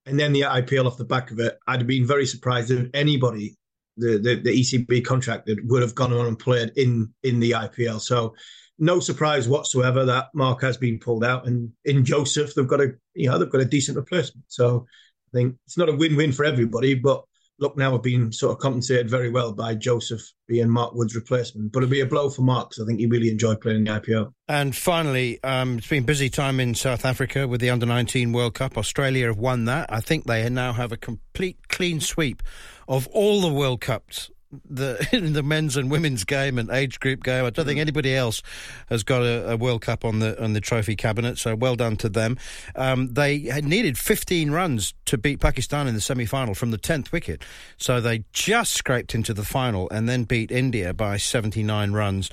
and 0.05 0.19
then 0.19 0.33
the 0.33 0.41
IPL 0.41 0.85
off 0.85 0.97
the 0.97 1.05
back 1.05 1.31
of 1.31 1.39
it, 1.39 1.57
I'd 1.67 1.79
have 1.79 1.87
been 1.87 2.05
very 2.05 2.25
surprised 2.25 2.71
if 2.71 2.89
anybody, 2.93 3.55
the, 3.95 4.17
the, 4.17 4.35
the 4.35 4.61
ECB 4.61 5.05
contracted, 5.05 5.59
would 5.69 5.81
have 5.81 5.95
gone 5.95 6.13
on 6.13 6.27
and 6.27 6.39
played 6.39 6.71
in, 6.75 7.13
in 7.23 7.39
the 7.39 7.51
IPL. 7.51 8.01
So 8.01 8.33
no 8.79 8.99
surprise 8.99 9.47
whatsoever 9.47 10.05
that 10.05 10.27
Mark 10.33 10.61
has 10.61 10.77
been 10.77 10.99
pulled 10.99 11.23
out. 11.23 11.47
And 11.47 11.71
in 11.85 12.05
Joseph, 12.05 12.53
they've 12.53 12.67
got 12.67 12.81
a 12.81 12.93
you 13.13 13.29
know 13.29 13.37
they've 13.37 13.49
got 13.49 13.61
a 13.61 13.65
decent 13.65 13.97
replacement. 13.97 14.45
So 14.47 14.85
I 15.33 15.37
think 15.37 15.55
it's 15.65 15.77
not 15.77 15.89
a 15.89 15.95
win-win 15.95 16.31
for 16.31 16.45
everybody, 16.45 16.93
but 16.93 17.23
Lucknow 17.59 17.93
have 17.93 18.03
been 18.03 18.31
sort 18.31 18.51
of 18.51 18.59
compensated 18.59 19.09
very 19.09 19.29
well 19.29 19.51
by 19.51 19.73
Joseph 19.75 20.21
being 20.47 20.69
Mark 20.69 20.93
Wood's 20.93 21.15
replacement. 21.15 21.71
But 21.71 21.83
it'll 21.83 21.91
be 21.91 22.01
a 22.01 22.05
blow 22.05 22.29
for 22.29 22.43
Mark 22.43 22.69
because 22.69 22.83
I 22.83 22.87
think 22.87 22.99
he 22.99 23.07
really 23.07 23.29
enjoyed 23.29 23.61
playing 23.61 23.79
in 23.79 23.83
the 23.85 23.99
IPL. 23.99 24.33
And 24.47 24.75
finally, 24.75 25.43
um, 25.43 25.79
it's 25.79 25.87
been 25.87 26.03
busy 26.03 26.29
time 26.29 26.59
in 26.59 26.75
South 26.75 27.03
Africa 27.03 27.47
with 27.47 27.61
the 27.61 27.69
Under 27.69 27.85
19 27.85 28.31
World 28.31 28.53
Cup. 28.53 28.77
Australia 28.77 29.27
have 29.27 29.37
won 29.37 29.65
that. 29.65 29.91
I 29.91 30.01
think 30.01 30.25
they 30.25 30.47
now 30.49 30.73
have 30.73 30.91
a 30.91 30.97
complete 30.97 31.67
clean 31.67 31.99
sweep 31.99 32.43
of 32.87 33.07
all 33.07 33.41
the 33.41 33.51
World 33.51 33.81
Cups 33.81 34.29
the 34.69 35.07
in 35.11 35.33
the 35.33 35.43
men's 35.43 35.77
and 35.77 35.91
women's 35.91 36.23
game 36.23 36.57
and 36.57 36.69
age 36.69 36.99
group 36.99 37.23
game. 37.23 37.45
I 37.45 37.49
don't 37.49 37.65
think 37.65 37.79
anybody 37.79 38.15
else 38.15 38.41
has 38.89 39.03
got 39.03 39.21
a, 39.21 39.51
a, 39.51 39.57
World 39.57 39.81
Cup 39.81 40.05
on 40.05 40.19
the 40.19 40.41
on 40.41 40.53
the 40.53 40.61
trophy 40.61 40.95
cabinet. 40.95 41.37
So 41.37 41.55
well 41.55 41.75
done 41.75 41.97
to 41.97 42.09
them. 42.09 42.37
Um, 42.75 43.13
they 43.13 43.39
had 43.39 43.65
needed 43.65 43.97
15 43.97 44.51
runs 44.51 44.93
to 45.05 45.17
beat 45.17 45.39
Pakistan 45.39 45.87
in 45.87 45.95
the 45.95 46.01
semi 46.01 46.25
final 46.25 46.53
from 46.53 46.71
the 46.71 46.77
10th 46.77 47.11
wicket. 47.11 47.43
So 47.77 47.99
they 47.99 48.23
just 48.31 48.73
scraped 48.73 49.13
into 49.15 49.33
the 49.33 49.43
final 49.43 49.89
and 49.89 50.07
then 50.07 50.23
beat 50.23 50.51
India 50.51 50.93
by 50.93 51.17
79 51.17 51.91
runs. 51.91 52.29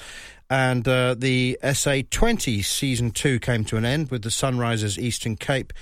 And 0.51 0.87
uh, 0.87 1.15
the 1.19 1.59
SA20 1.63 2.65
season 2.65 3.11
two 3.11 3.41
came 3.41 3.65
to 3.65 3.77
an 3.77 3.85
end 3.85 4.11
with 4.11 4.23
the 4.23 4.29
Sunrisers 4.29 4.99
Eastern 4.99 5.37
Cape 5.37 5.73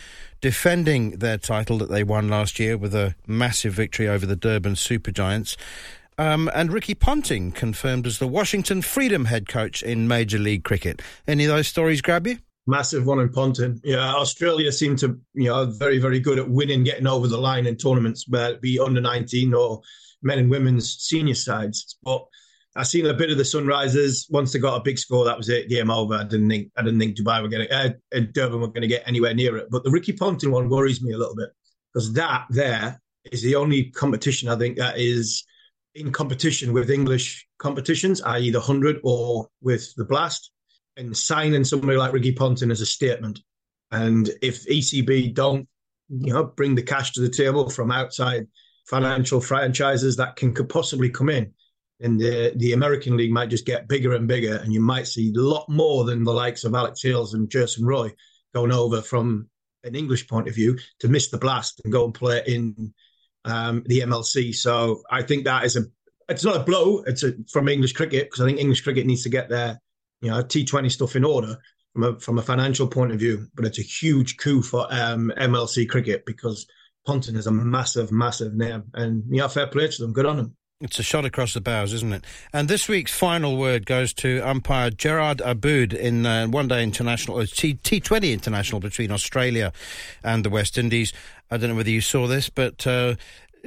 defending 0.40 1.18
their 1.18 1.36
title 1.36 1.78
that 1.78 1.90
they 1.90 2.02
won 2.04 2.28
last 2.28 2.58
year 2.58 2.76
with 2.76 2.94
a 2.94 3.14
massive 3.26 3.74
victory 3.74 4.08
over 4.08 4.24
the 4.24 4.36
Durban 4.36 4.74
Supergiants. 4.74 5.56
Um, 6.18 6.50
and 6.54 6.72
Ricky 6.72 6.94
Ponting 6.94 7.52
confirmed 7.52 8.06
as 8.06 8.18
the 8.18 8.28
Washington 8.28 8.82
Freedom 8.82 9.26
head 9.26 9.48
coach 9.48 9.82
in 9.82 10.06
Major 10.06 10.38
League 10.38 10.64
Cricket. 10.64 11.00
Any 11.26 11.44
of 11.44 11.50
those 11.50 11.68
stories 11.68 12.02
grab 12.02 12.26
you? 12.26 12.38
Massive 12.66 13.06
one 13.06 13.18
in 13.18 13.28
Ponting. 13.28 13.80
Yeah, 13.82 14.14
Australia 14.14 14.70
seem 14.70 14.94
to, 14.96 15.18
you 15.34 15.46
know, 15.46 15.66
very, 15.66 15.98
very 15.98 16.20
good 16.20 16.38
at 16.38 16.48
winning, 16.48 16.84
getting 16.84 17.06
over 17.06 17.26
the 17.26 17.38
line 17.38 17.66
in 17.66 17.76
tournaments, 17.76 18.28
whether 18.28 18.54
it 18.54 18.62
be 18.62 18.78
under 18.78 19.00
19 19.00 19.52
or 19.52 19.80
men 20.22 20.38
and 20.38 20.50
women's 20.50 20.96
senior 21.00 21.34
sides. 21.34 21.96
But 22.04 22.24
I 22.76 22.84
seen 22.84 23.06
a 23.06 23.14
bit 23.14 23.30
of 23.30 23.36
the 23.36 23.42
Sunrisers. 23.42 24.26
Once 24.30 24.52
they 24.52 24.58
got 24.58 24.76
a 24.76 24.82
big 24.82 24.98
score, 24.98 25.24
that 25.24 25.36
was 25.36 25.48
it. 25.48 25.68
Game 25.68 25.90
over. 25.90 26.14
I 26.14 26.24
didn't 26.24 26.48
think 26.48 26.70
I 26.76 26.82
didn't 26.82 27.00
think 27.00 27.16
Dubai 27.16 27.42
were 27.42 27.48
going 27.48 27.66
to, 27.66 27.74
uh, 27.74 28.20
Durban 28.32 28.60
were 28.60 28.68
going 28.68 28.82
to 28.82 28.86
get 28.86 29.02
anywhere 29.06 29.34
near 29.34 29.56
it. 29.56 29.68
But 29.70 29.82
the 29.84 29.90
Ricky 29.90 30.12
Ponting 30.12 30.52
one 30.52 30.68
worries 30.68 31.02
me 31.02 31.12
a 31.12 31.18
little 31.18 31.36
bit 31.36 31.50
because 31.92 32.12
that 32.14 32.46
there 32.50 33.00
is 33.30 33.42
the 33.42 33.56
only 33.56 33.90
competition 33.90 34.48
I 34.48 34.56
think 34.56 34.78
that 34.78 34.98
is 34.98 35.44
in 35.95 36.12
competition 36.12 36.72
with 36.72 36.90
English 36.90 37.47
competitions, 37.59 38.22
i.e., 38.22 38.51
the 38.51 38.59
100 38.59 39.01
or 39.03 39.49
with 39.61 39.95
the 39.97 40.05
Blast, 40.05 40.51
and 40.97 41.16
signing 41.16 41.64
somebody 41.64 41.97
like 41.97 42.12
Ricky 42.12 42.32
Ponting 42.32 42.70
as 42.70 42.80
a 42.80 42.86
statement. 42.86 43.40
And 43.90 44.30
if 44.40 44.66
ECB 44.66 45.34
don't, 45.34 45.68
you 46.09 46.32
know, 46.32 46.45
bring 46.45 46.74
the 46.74 46.82
cash 46.82 47.12
to 47.12 47.20
the 47.20 47.28
table 47.28 47.68
from 47.68 47.90
outside 47.90 48.47
financial 48.86 49.40
franchises 49.40 50.16
that 50.16 50.36
can 50.36 50.55
could 50.55 50.68
possibly 50.68 51.11
come 51.11 51.28
in. 51.28 51.53
And 52.01 52.20
the, 52.20 52.53
the 52.57 52.72
American 52.72 53.16
League 53.16 53.30
might 53.30 53.51
just 53.51 53.64
get 53.64 53.88
bigger 53.88 54.14
and 54.14 54.26
bigger, 54.26 54.57
and 54.57 54.72
you 54.72 54.80
might 54.80 55.07
see 55.07 55.32
a 55.36 55.40
lot 55.40 55.68
more 55.68 56.05
than 56.05 56.24
the 56.24 56.32
likes 56.32 56.64
of 56.64 56.74
Alex 56.74 57.03
Hales 57.03 57.34
and 57.34 57.51
Jason 57.51 57.86
Roy 57.86 58.11
going 58.55 58.72
over 58.72 59.01
from 59.01 59.49
an 59.84 59.95
English 59.95 60.28
point 60.28 60.49
of 60.49 60.55
view 60.55 60.78
to 61.01 61.09
miss 61.09 61.30
the 61.30 61.38
blast 61.38 61.80
and 61.84 61.93
go 61.93 62.05
and 62.05 62.14
play 62.14 62.43
in 62.47 62.93
um, 63.45 63.82
the 63.86 64.01
MLC. 64.01 64.55
So 64.55 65.03
I 65.11 65.22
think 65.22 65.45
that 65.45 65.64
is 65.64 65.76
a 65.76 65.82
it's 66.28 66.45
not 66.45 66.57
a 66.57 66.64
blow. 66.64 67.03
It's 67.07 67.22
a, 67.22 67.34
from 67.51 67.68
English 67.68 67.93
cricket 67.93 68.26
because 68.26 68.40
I 68.40 68.47
think 68.47 68.59
English 68.59 68.82
cricket 68.82 69.07
needs 69.07 69.22
to 69.24 69.28
get 69.28 69.49
their 69.49 69.80
you 70.20 70.30
know 70.30 70.43
T20 70.43 70.90
stuff 70.90 71.16
in 71.16 71.24
order 71.24 71.57
from 71.93 72.05
a 72.05 72.18
from 72.20 72.38
a 72.38 72.43
financial 72.43 72.86
point 72.86 73.12
of 73.12 73.18
view. 73.18 73.49
But 73.55 73.66
it's 73.66 73.78
a 73.78 73.82
huge 73.82 74.36
coup 74.36 74.62
for 74.62 74.86
um, 74.90 75.32
MLC 75.36 75.88
cricket 75.88 76.24
because 76.26 76.66
Ponting 77.07 77.36
is 77.36 77.49
a 77.49 77.53
massive, 77.53 78.12
massive 78.12 78.55
name, 78.55 78.84
and 78.95 79.24
yeah, 79.28 79.49
fair 79.49 79.66
play 79.66 79.88
to 79.88 80.03
them. 80.03 80.12
Good 80.12 80.26
on 80.26 80.36
them. 80.36 80.57
It's 80.82 80.98
a 80.98 81.04
shot 81.04 81.24
across 81.24 81.54
the 81.54 81.60
bows, 81.60 81.92
isn't 81.92 82.12
it? 82.12 82.24
And 82.52 82.66
this 82.66 82.88
week's 82.88 83.14
final 83.14 83.56
word 83.56 83.86
goes 83.86 84.12
to 84.14 84.40
umpire 84.40 84.90
Gerard 84.90 85.38
Abood 85.38 85.94
in 85.94 86.26
uh, 86.26 86.48
one 86.48 86.66
day 86.66 86.82
international, 86.82 87.38
uh, 87.38 87.46
T- 87.46 87.74
T20 87.76 88.32
international 88.32 88.80
between 88.80 89.12
Australia 89.12 89.72
and 90.24 90.44
the 90.44 90.50
West 90.50 90.76
Indies. 90.76 91.12
I 91.52 91.56
don't 91.56 91.70
know 91.70 91.76
whether 91.76 91.88
you 91.88 92.00
saw 92.00 92.26
this, 92.26 92.50
but 92.50 92.84
uh, 92.84 93.14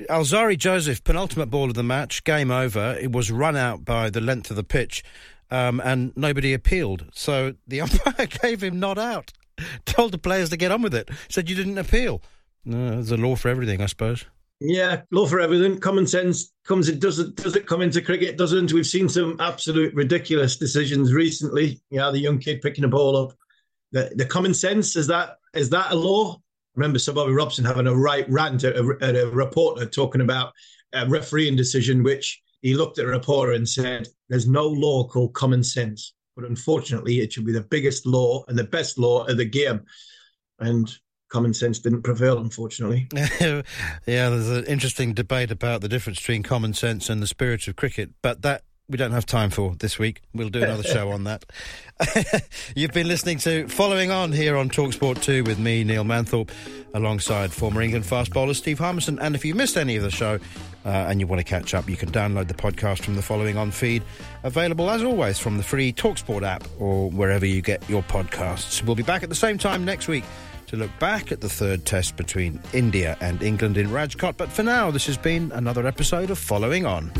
Alzarri 0.09 0.57
Joseph, 0.57 1.05
penultimate 1.05 1.49
ball 1.49 1.69
of 1.69 1.75
the 1.75 1.83
match, 1.83 2.25
game 2.25 2.51
over. 2.51 2.97
It 2.99 3.13
was 3.13 3.31
run 3.31 3.55
out 3.55 3.85
by 3.85 4.09
the 4.09 4.19
length 4.19 4.49
of 4.49 4.57
the 4.57 4.63
pitch, 4.65 5.01
um, 5.49 5.79
and 5.85 6.11
nobody 6.17 6.53
appealed. 6.53 7.05
So 7.13 7.55
the 7.65 7.79
umpire 7.81 8.25
gave 8.25 8.61
him 8.61 8.77
not 8.77 8.97
out, 8.97 9.31
told 9.85 10.11
the 10.11 10.17
players 10.17 10.49
to 10.49 10.57
get 10.57 10.73
on 10.73 10.81
with 10.81 10.93
it, 10.93 11.09
said 11.29 11.49
you 11.49 11.55
didn't 11.55 11.77
appeal. 11.77 12.21
No, 12.65 12.89
there's 12.89 13.11
a 13.11 13.17
law 13.17 13.37
for 13.37 13.47
everything, 13.47 13.79
I 13.79 13.85
suppose. 13.85 14.25
Yeah, 14.61 15.01
law 15.11 15.25
for 15.25 15.39
everything. 15.39 15.79
Common 15.79 16.07
sense 16.07 16.53
comes. 16.65 16.87
It 16.87 17.01
doesn't 17.01 17.35
Does 17.35 17.55
it 17.55 17.67
come 17.67 17.81
into 17.81 18.01
cricket? 18.01 18.37
Doesn't. 18.37 18.71
We've 18.71 18.87
seen 18.87 19.09
some 19.09 19.35
absolute 19.39 19.93
ridiculous 19.93 20.55
decisions 20.55 21.13
recently. 21.13 21.81
Know, 21.91 22.11
the 22.11 22.19
young 22.19 22.39
kid 22.39 22.61
picking 22.61 22.85
a 22.85 22.87
ball 22.87 23.17
up. 23.17 23.37
The 23.91 24.11
the 24.15 24.25
common 24.25 24.53
sense 24.53 24.95
is 24.95 25.07
that 25.07 25.37
is 25.53 25.69
that 25.71 25.91
a 25.91 25.95
law? 25.95 26.37
Remember 26.75 26.99
Sir 26.99 27.13
Bobby 27.13 27.33
Robson 27.33 27.65
having 27.65 27.87
a 27.87 27.95
right 27.95 28.29
rant 28.29 28.63
at 28.63 28.77
a, 28.77 28.97
at 29.01 29.15
a 29.15 29.29
reporter 29.29 29.85
talking 29.85 30.21
about 30.21 30.53
a 30.93 31.07
refereeing 31.07 31.55
decision, 31.55 32.03
which 32.03 32.41
he 32.61 32.75
looked 32.75 32.97
at 32.97 33.05
a 33.05 33.09
reporter 33.09 33.51
and 33.53 33.67
said, 33.67 34.07
"There's 34.29 34.47
no 34.47 34.67
law 34.67 35.05
called 35.05 35.33
common 35.33 35.63
sense, 35.63 36.13
but 36.33 36.45
unfortunately, 36.45 37.19
it 37.19 37.33
should 37.33 37.45
be 37.45 37.51
the 37.51 37.61
biggest 37.61 38.05
law 38.05 38.45
and 38.47 38.57
the 38.57 38.63
best 38.63 38.97
law 38.97 39.25
of 39.25 39.35
the 39.35 39.45
game." 39.45 39.81
And 40.59 40.89
common 41.29 41.53
sense 41.53 41.79
didn't 41.79 42.03
prevail, 42.03 42.37
unfortunately. 42.37 43.07
yeah, 43.13 43.61
there's 44.05 44.49
an 44.49 44.65
interesting 44.65 45.13
debate 45.13 45.51
about 45.51 45.81
the 45.81 45.89
difference 45.89 46.19
between 46.19 46.43
common 46.43 46.73
sense 46.73 47.09
and 47.09 47.21
the 47.21 47.27
spirit 47.27 47.67
of 47.67 47.75
cricket, 47.75 48.11
but 48.21 48.41
that 48.43 48.63
we 48.87 48.97
don't 48.97 49.11
have 49.11 49.25
time 49.25 49.49
for 49.49 49.75
this 49.79 49.97
week. 49.97 50.21
We'll 50.33 50.49
do 50.49 50.61
another 50.61 50.83
show 50.83 51.09
on 51.09 51.23
that. 51.23 51.45
You've 52.75 52.91
been 52.91 53.07
listening 53.07 53.39
to 53.39 53.67
Following 53.67 54.11
On 54.11 54.31
here 54.31 54.55
on 54.55 54.69
Talksport 54.69 55.23
2 55.23 55.43
with 55.43 55.57
me, 55.57 55.83
Neil 55.83 56.03
Manthorp, 56.03 56.51
alongside 56.93 57.51
former 57.51 57.81
England 57.81 58.05
fast 58.05 58.31
bowler 58.31 58.53
Steve 58.53 58.77
Harmison. 58.77 59.17
And 59.17 59.33
if 59.33 59.43
you 59.43 59.55
missed 59.55 59.75
any 59.75 59.95
of 59.95 60.03
the 60.03 60.11
show 60.11 60.37
uh, 60.85 60.89
and 60.89 61.19
you 61.19 61.25
want 61.25 61.39
to 61.39 61.43
catch 61.43 61.73
up, 61.73 61.89
you 61.89 61.97
can 61.97 62.11
download 62.11 62.47
the 62.47 62.53
podcast 62.53 63.03
from 63.03 63.15
the 63.15 63.23
Following 63.23 63.57
On 63.57 63.71
feed, 63.71 64.03
available 64.43 64.87
as 64.91 65.01
always 65.01 65.39
from 65.39 65.57
the 65.57 65.63
free 65.63 65.91
Talksport 65.91 66.43
app 66.43 66.63
or 66.77 67.09
wherever 67.09 67.45
you 67.45 67.63
get 67.63 67.87
your 67.89 68.03
podcasts. 68.03 68.83
We'll 68.83 68.95
be 68.95 69.03
back 69.03 69.23
at 69.23 69.29
the 69.29 69.35
same 69.35 69.57
time 69.57 69.83
next 69.83 70.07
week 70.07 70.25
to 70.67 70.75
look 70.75 70.91
back 70.99 71.31
at 71.31 71.41
the 71.41 71.49
third 71.49 71.85
test 71.85 72.15
between 72.15 72.61
India 72.73 73.17
and 73.21 73.41
England 73.41 73.77
in 73.77 73.87
Rajkot. 73.87 74.37
But 74.37 74.51
for 74.51 74.63
now, 74.63 74.91
this 74.91 75.05
has 75.07 75.17
been 75.17 75.51
another 75.53 75.85
episode 75.87 76.29
of 76.29 76.37
Following 76.37 76.85
On. 76.85 77.11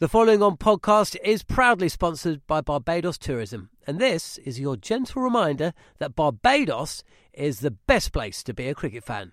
The 0.00 0.08
following 0.08 0.44
on 0.44 0.56
podcast 0.56 1.16
is 1.24 1.42
proudly 1.42 1.88
sponsored 1.88 2.46
by 2.46 2.60
Barbados 2.60 3.18
Tourism, 3.18 3.70
and 3.84 3.98
this 3.98 4.38
is 4.38 4.60
your 4.60 4.76
gentle 4.76 5.22
reminder 5.22 5.72
that 5.98 6.14
Barbados 6.14 7.02
is 7.32 7.58
the 7.58 7.72
best 7.72 8.12
place 8.12 8.44
to 8.44 8.54
be 8.54 8.68
a 8.68 8.76
cricket 8.76 9.02
fan. 9.02 9.32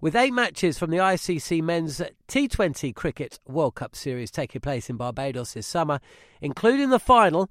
With 0.00 0.16
eight 0.16 0.32
matches 0.32 0.78
from 0.78 0.90
the 0.90 0.96
ICC 0.96 1.62
Men's 1.62 2.00
T20 2.26 2.94
Cricket 2.94 3.38
World 3.46 3.74
Cup 3.74 3.94
Series 3.94 4.30
taking 4.30 4.62
place 4.62 4.88
in 4.88 4.96
Barbados 4.96 5.52
this 5.52 5.66
summer, 5.66 6.00
including 6.40 6.88
the 6.88 6.98
final, 6.98 7.50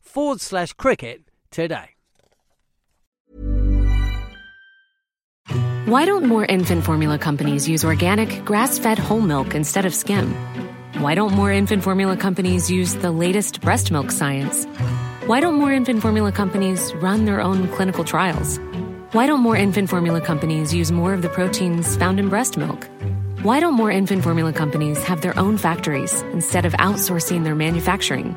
forward 0.00 0.40
slash 0.40 0.72
cricket 0.74 1.22
today. 1.50 1.90
Why 5.86 6.04
don't 6.04 6.26
more 6.26 6.44
infant 6.44 6.84
formula 6.84 7.18
companies 7.18 7.68
use 7.68 7.84
organic, 7.84 8.44
grass 8.44 8.78
fed 8.78 8.98
whole 8.98 9.20
milk 9.20 9.54
instead 9.56 9.84
of 9.84 9.94
skim? 9.94 10.34
Why 10.98 11.14
don't 11.14 11.32
more 11.32 11.50
infant 11.50 11.82
formula 11.82 12.16
companies 12.16 12.70
use 12.70 12.94
the 12.94 13.10
latest 13.10 13.60
breast 13.60 13.90
milk 13.90 14.12
science? 14.12 14.66
Why 15.26 15.40
don't 15.40 15.54
more 15.54 15.72
infant 15.72 16.02
formula 16.02 16.30
companies 16.30 16.94
run 16.96 17.24
their 17.24 17.40
own 17.40 17.66
clinical 17.68 18.04
trials? 18.04 18.58
Why 19.12 19.26
don't 19.26 19.40
more 19.40 19.56
infant 19.56 19.88
formula 19.90 20.20
companies 20.20 20.72
use 20.72 20.92
more 20.92 21.12
of 21.12 21.22
the 21.22 21.28
proteins 21.28 21.96
found 21.96 22.20
in 22.20 22.28
breast 22.28 22.56
milk? 22.56 22.88
Why 23.42 23.58
don't 23.58 23.74
more 23.74 23.90
infant 23.90 24.22
formula 24.22 24.52
companies 24.52 25.02
have 25.02 25.22
their 25.22 25.36
own 25.36 25.58
factories 25.58 26.22
instead 26.32 26.64
of 26.64 26.72
outsourcing 26.74 27.42
their 27.42 27.56
manufacturing? 27.56 28.36